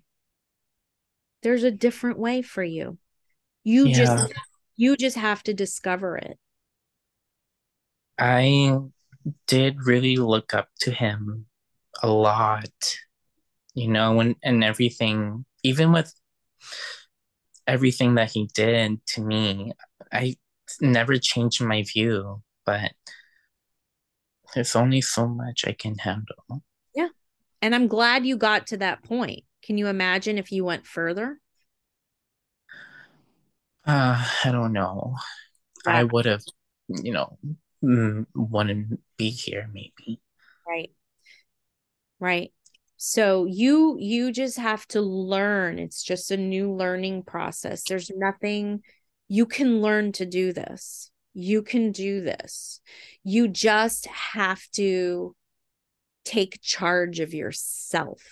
There's 1.42 1.62
a 1.62 1.70
different 1.70 2.18
way 2.18 2.42
for 2.42 2.62
you. 2.62 2.98
You 3.64 3.86
yeah. 3.86 3.96
just 3.96 4.32
you 4.76 4.96
just 4.96 5.16
have 5.16 5.42
to 5.44 5.54
discover 5.54 6.16
it. 6.16 6.38
I 8.18 8.76
did 9.46 9.86
really 9.86 10.16
look 10.16 10.54
up 10.54 10.68
to 10.80 10.90
him 10.90 11.46
a 12.02 12.08
lot, 12.08 12.98
you 13.74 13.88
know, 13.88 14.20
and, 14.20 14.36
and 14.42 14.64
everything, 14.64 15.44
even 15.62 15.92
with 15.92 16.12
everything 17.66 18.14
that 18.16 18.32
he 18.32 18.48
did 18.54 19.04
to 19.06 19.20
me, 19.20 19.72
I 20.12 20.36
never 20.80 21.18
changed 21.18 21.62
my 21.62 21.82
view, 21.82 22.42
but 22.64 22.92
there's 24.54 24.74
only 24.74 25.00
so 25.00 25.28
much 25.28 25.64
I 25.66 25.72
can 25.72 25.98
handle. 25.98 26.62
Yeah. 26.94 27.08
And 27.60 27.74
I'm 27.74 27.86
glad 27.86 28.24
you 28.24 28.36
got 28.36 28.66
to 28.68 28.76
that 28.78 29.02
point. 29.02 29.44
Can 29.62 29.78
you 29.78 29.88
imagine 29.88 30.38
if 30.38 30.50
you 30.50 30.64
went 30.64 30.86
further? 30.86 31.40
Uh, 33.86 34.24
I 34.44 34.50
don't 34.52 34.72
know. 34.72 35.16
I 35.86 36.04
would 36.04 36.26
have, 36.26 36.42
you 36.88 37.12
know, 37.12 37.38
Mm, 37.82 38.26
wouldn't 38.34 39.00
be 39.16 39.30
here 39.30 39.70
maybe. 39.72 40.20
Right. 40.66 40.90
Right. 42.20 42.52
So 42.96 43.44
you 43.44 43.96
you 44.00 44.32
just 44.32 44.58
have 44.58 44.86
to 44.88 45.00
learn. 45.00 45.78
It's 45.78 46.02
just 46.02 46.32
a 46.32 46.36
new 46.36 46.72
learning 46.72 47.22
process. 47.22 47.84
There's 47.88 48.10
nothing 48.14 48.82
you 49.28 49.46
can 49.46 49.80
learn 49.80 50.12
to 50.12 50.26
do 50.26 50.52
this. 50.52 51.10
You 51.34 51.62
can 51.62 51.92
do 51.92 52.22
this. 52.22 52.80
You 53.22 53.46
just 53.46 54.06
have 54.06 54.60
to 54.72 55.36
take 56.24 56.60
charge 56.60 57.20
of 57.20 57.34
yourself. 57.34 58.22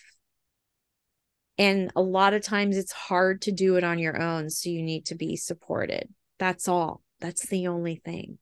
And 1.58 1.90
a 1.94 2.02
lot 2.02 2.34
of 2.34 2.42
times 2.42 2.76
it's 2.76 2.92
hard 2.92 3.42
to 3.42 3.52
do 3.52 3.76
it 3.76 3.84
on 3.84 3.98
your 3.98 4.20
own. 4.20 4.50
So 4.50 4.68
you 4.68 4.82
need 4.82 5.06
to 5.06 5.14
be 5.14 5.36
supported. 5.36 6.12
That's 6.38 6.66
all. 6.66 7.02
That's 7.20 7.46
the 7.46 7.68
only 7.68 8.02
thing. 8.04 8.38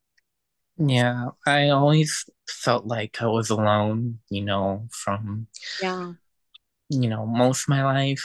Yeah, 0.77 1.29
I 1.47 1.69
always 1.69 2.29
felt 2.49 2.87
like 2.87 3.23
I 3.23 3.27
was 3.27 3.51
alone, 3.51 4.19
you 4.29 4.43
know, 4.45 4.89
from 4.91 5.47
yeah, 5.81 6.13
you 6.89 7.09
know, 7.09 7.27
most 7.27 7.65
of 7.65 7.69
my 7.69 7.85
life 7.85 8.25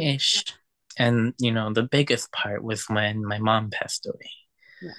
ish. 0.00 0.44
Yeah. 0.46 0.52
And 0.98 1.34
you 1.38 1.52
know, 1.52 1.72
the 1.72 1.82
biggest 1.82 2.32
part 2.32 2.64
was 2.64 2.88
when 2.88 3.24
my 3.24 3.38
mom 3.38 3.70
passed 3.70 4.06
away. 4.06 4.30
Yeah. 4.80 4.92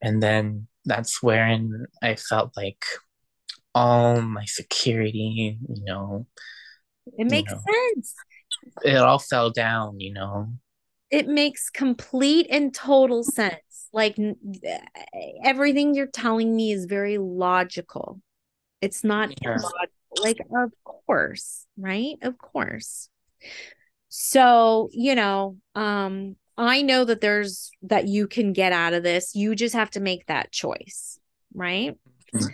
And 0.00 0.22
then 0.22 0.68
that's 0.84 1.22
wherein 1.22 1.86
I 2.02 2.14
felt 2.14 2.56
like 2.56 2.84
all 3.74 4.20
my 4.20 4.44
security, 4.44 5.58
you 5.68 5.84
know. 5.84 6.26
It 7.18 7.26
makes 7.26 7.50
you 7.50 7.56
know, 7.56 7.62
sense. 7.94 8.14
It 8.84 8.96
all 8.96 9.18
fell 9.18 9.50
down, 9.50 9.98
you 9.98 10.12
know. 10.12 10.52
It 11.10 11.26
makes 11.26 11.68
complete 11.68 12.46
and 12.48 12.72
total 12.72 13.24
sense 13.24 13.61
like 13.92 14.16
everything 15.44 15.94
you're 15.94 16.06
telling 16.06 16.54
me 16.54 16.72
is 16.72 16.86
very 16.86 17.18
logical. 17.18 18.20
It's 18.80 19.04
not 19.04 19.32
yeah. 19.42 19.58
like 20.22 20.40
of 20.54 20.72
course 20.84 21.66
right? 21.76 22.16
Of 22.22 22.38
course. 22.38 23.08
So 24.08 24.88
you 24.92 25.14
know 25.14 25.56
um 25.74 26.36
i 26.58 26.82
know 26.82 27.02
that 27.02 27.22
there's 27.22 27.70
that 27.80 28.06
you 28.08 28.26
can 28.26 28.52
get 28.52 28.72
out 28.72 28.92
of 28.92 29.02
this. 29.02 29.34
You 29.34 29.54
just 29.54 29.74
have 29.74 29.90
to 29.92 30.00
make 30.00 30.26
that 30.26 30.52
choice 30.52 31.18
right? 31.54 31.96
Mm-hmm. 32.34 32.46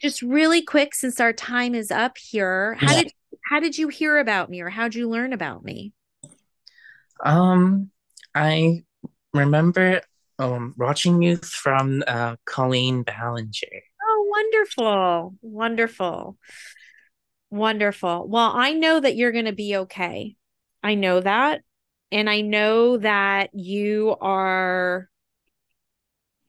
just 0.00 0.22
really 0.22 0.62
quick 0.62 0.94
since 0.94 1.18
our 1.18 1.32
time 1.32 1.74
is 1.74 1.90
up 1.90 2.16
here 2.16 2.76
how 2.78 2.92
yeah. 2.92 3.02
did 3.02 3.12
how 3.44 3.58
did 3.58 3.76
you 3.76 3.88
hear 3.88 4.18
about 4.18 4.48
me 4.48 4.60
or 4.60 4.68
how'd 4.68 4.94
you 4.94 5.08
learn 5.08 5.32
about 5.32 5.64
me? 5.64 5.92
Um 7.24 7.90
i 8.34 8.84
remember 9.32 10.00
um, 10.38 10.74
watching 10.76 11.22
you 11.22 11.36
from 11.36 12.02
uh, 12.06 12.36
Colleen 12.44 13.02
Ballinger. 13.02 13.82
Oh, 14.02 14.26
wonderful. 14.28 15.34
Wonderful. 15.42 16.36
Wonderful. 17.50 18.28
Well, 18.28 18.52
I 18.54 18.72
know 18.72 19.00
that 19.00 19.16
you're 19.16 19.32
going 19.32 19.46
to 19.46 19.52
be 19.52 19.76
okay. 19.76 20.36
I 20.82 20.94
know 20.94 21.20
that. 21.20 21.62
And 22.12 22.30
I 22.30 22.40
know 22.40 22.98
that 22.98 23.50
you 23.52 24.16
are 24.20 25.08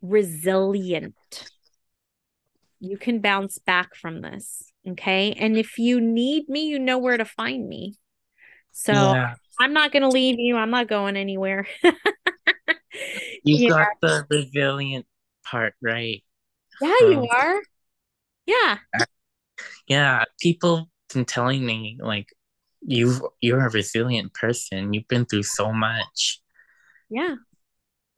resilient. 0.02 1.16
You 2.80 2.98
can 2.98 3.20
bounce 3.20 3.58
back 3.58 3.96
from 3.96 4.22
this. 4.22 4.72
Okay. 4.88 5.34
And 5.34 5.58
if 5.58 5.80
you 5.80 6.00
need 6.00 6.48
me, 6.48 6.68
you 6.68 6.78
know 6.78 7.00
where 7.00 7.18
to 7.18 7.26
find 7.26 7.68
me. 7.68 7.96
So 8.72 8.94
yeah. 8.94 9.36
I'm 9.60 9.74
not 9.74 9.92
going 9.92 10.04
to 10.04 10.10
leave 10.10 10.40
you. 10.40 10.56
I'm 10.56 10.70
not 10.70 10.88
going 10.88 11.18
anywhere. 11.18 11.68
You 13.44 13.58
yeah. 13.58 13.70
got 13.70 13.88
the 14.02 14.26
resilient 14.30 15.06
part 15.46 15.74
right. 15.82 16.24
Yeah, 16.82 16.94
um, 17.04 17.12
you 17.12 17.28
are. 17.30 17.62
Yeah. 18.46 18.78
Yeah, 19.88 20.24
people 20.42 20.90
been 21.14 21.26
telling 21.26 21.66
me 21.66 21.98
like 22.02 22.28
you 22.82 23.30
you're 23.42 23.66
a 23.66 23.70
resilient 23.70 24.34
person. 24.34 24.94
You've 24.94 25.08
been 25.08 25.26
through 25.26 25.44
so 25.44 25.72
much. 25.72 26.42
Yeah. 27.10 27.36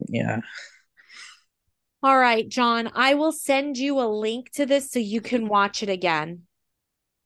Yeah. 0.08 0.40
All 2.02 2.18
right, 2.18 2.48
John, 2.48 2.90
I 2.94 3.14
will 3.14 3.32
send 3.32 3.76
you 3.76 4.00
a 4.00 4.08
link 4.08 4.50
to 4.52 4.64
this 4.64 4.90
so 4.90 4.98
you 4.98 5.20
can 5.20 5.48
watch 5.48 5.82
it 5.82 5.90
again. 5.90 6.42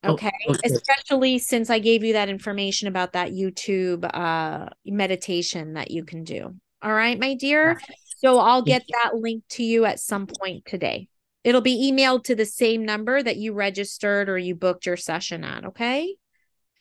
Okay? 0.04 0.32
Oh, 0.48 0.52
okay. 0.52 0.74
Especially 0.74 1.38
since 1.38 1.70
I 1.70 1.78
gave 1.78 2.02
you 2.02 2.14
that 2.14 2.28
information 2.28 2.88
about 2.88 3.12
that 3.12 3.30
YouTube 3.30 4.08
uh 4.12 4.68
meditation 4.84 5.74
that 5.74 5.90
you 5.90 6.04
can 6.04 6.24
do. 6.24 6.56
All 6.84 6.92
right, 6.92 7.18
my 7.18 7.32
dear. 7.32 7.80
So 8.18 8.38
I'll 8.38 8.62
get 8.62 8.84
that 8.92 9.16
link 9.16 9.42
to 9.50 9.64
you 9.64 9.86
at 9.86 10.00
some 10.00 10.26
point 10.26 10.66
today. 10.66 11.08
It'll 11.42 11.62
be 11.62 11.90
emailed 11.90 12.24
to 12.24 12.34
the 12.34 12.44
same 12.44 12.84
number 12.84 13.22
that 13.22 13.38
you 13.38 13.54
registered 13.54 14.28
or 14.28 14.36
you 14.36 14.54
booked 14.54 14.84
your 14.84 14.98
session 14.98 15.44
at. 15.44 15.64
Okay. 15.64 16.16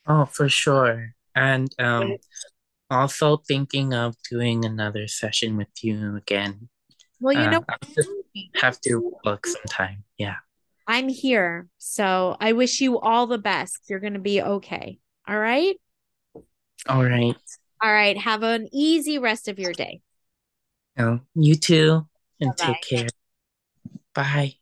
Oh, 0.05 0.25
for 0.25 0.49
sure. 0.49 1.15
And 1.35 1.73
um, 1.79 2.17
also 2.89 3.37
thinking 3.37 3.93
of 3.93 4.15
doing 4.29 4.65
another 4.65 5.07
session 5.07 5.55
with 5.55 5.69
you 5.81 6.17
again. 6.17 6.67
Well, 7.21 7.33
you 7.33 7.47
uh, 7.47 7.51
know, 7.51 7.65
have 8.55 8.81
to 8.81 9.13
book 9.23 9.47
sometime. 9.47 10.03
Yeah. 10.17 10.35
I'm 10.85 11.07
here. 11.07 11.67
So 11.77 12.35
I 12.41 12.51
wish 12.51 12.81
you 12.81 12.99
all 12.99 13.27
the 13.27 13.37
best. 13.37 13.79
You're 13.87 14.01
going 14.01 14.13
to 14.13 14.19
be 14.19 14.41
okay. 14.41 14.99
All 15.27 15.39
right. 15.39 15.77
All 16.89 17.03
right. 17.03 17.37
All 17.83 17.91
right. 17.91 18.17
Have 18.17 18.43
an 18.43 18.69
easy 18.71 19.19
rest 19.19 19.49
of 19.49 19.59
your 19.59 19.73
day. 19.73 20.01
Oh, 20.97 21.19
you 21.35 21.55
too. 21.55 22.07
And 22.39 22.55
Bye-bye. 22.55 22.73
take 22.73 22.81
care. 22.89 23.07
Bye. 24.13 24.53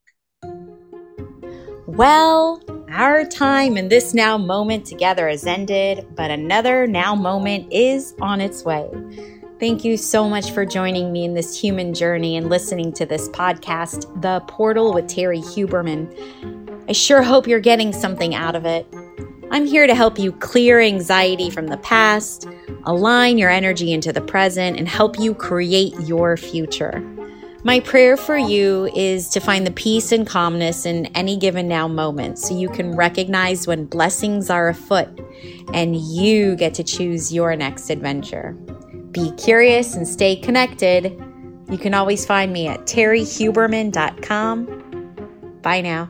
Well, 1.86 2.64
our 2.90 3.26
time 3.26 3.78
in 3.78 3.90
this 3.90 4.14
now 4.14 4.38
moment 4.38 4.86
together 4.86 5.28
has 5.28 5.46
ended, 5.46 6.08
but 6.16 6.32
another 6.32 6.88
now 6.88 7.14
moment 7.14 7.72
is 7.72 8.16
on 8.22 8.42
its 8.42 8.64
way. 8.64 8.90
Thank 9.60 9.86
you 9.86 9.98
so 9.98 10.28
much 10.28 10.52
for 10.52 10.66
joining 10.66 11.12
me 11.12 11.24
in 11.24 11.36
this 11.36 11.60
human 11.60 11.94
journey 11.94 12.38
and 12.38 12.50
listening 12.50 12.92
to 12.94 13.06
this 13.06 13.30
podcast, 13.30 14.22
The 14.22 14.40
Portal 14.48 14.94
with 14.94 15.06
Terrie 15.06 15.44
Huberman. 15.44 16.10
I 16.90 16.94
sure 16.94 17.22
hope 17.22 17.46
you're 17.46 17.60
getting 17.60 17.94
something 17.94 18.34
out 18.34 18.56
of 18.56 18.66
it. 18.66 18.88
I'm 19.52 19.66
here 19.66 19.86
to 19.86 19.94
help 19.94 20.18
you 20.18 20.32
clear 20.32 20.80
anxiety 20.80 21.50
from 21.50 21.68
the 21.68 21.76
past, 21.78 22.48
align 22.86 23.38
your 23.38 23.50
energy 23.50 23.92
into 23.92 24.14
the 24.14 24.22
present, 24.22 24.80
and 24.80 24.88
help 24.88 25.20
you 25.20 25.34
create 25.34 25.94
your 26.00 26.38
future. 26.38 27.02
My 27.66 27.82
prayer 27.82 28.16
for 28.16 28.38
you 28.38 28.90
is 28.96 29.28
to 29.30 29.42
find 29.42 29.68
the 29.68 29.72
peace 29.72 30.14
and 30.14 30.26
calmness 30.26 30.86
in 30.86 31.08
any 31.08 31.36
given 31.36 31.68
now 31.68 31.86
moment 31.88 32.40
so 32.40 32.58
you 32.58 32.70
can 32.70 32.96
recognize 32.96 33.68
when 33.68 33.86
blessings 33.86 34.50
are 34.50 34.70
afoot 34.70 35.10
and 35.74 35.98
you 35.98 36.56
get 36.56 36.74
to 36.76 36.84
choose 36.84 37.34
your 37.34 37.54
next 37.58 37.90
adventure. 37.90 38.54
Be 39.12 39.32
curious 39.32 39.96
and 39.96 40.08
stay 40.08 40.38
connected. 40.38 41.22
You 41.70 41.78
can 41.78 41.94
always 41.94 42.26
find 42.26 42.54
me 42.54 42.68
at 42.68 42.88
terriehuberman.com. 42.88 45.60
Bye 45.62 45.82
now. 45.82 46.10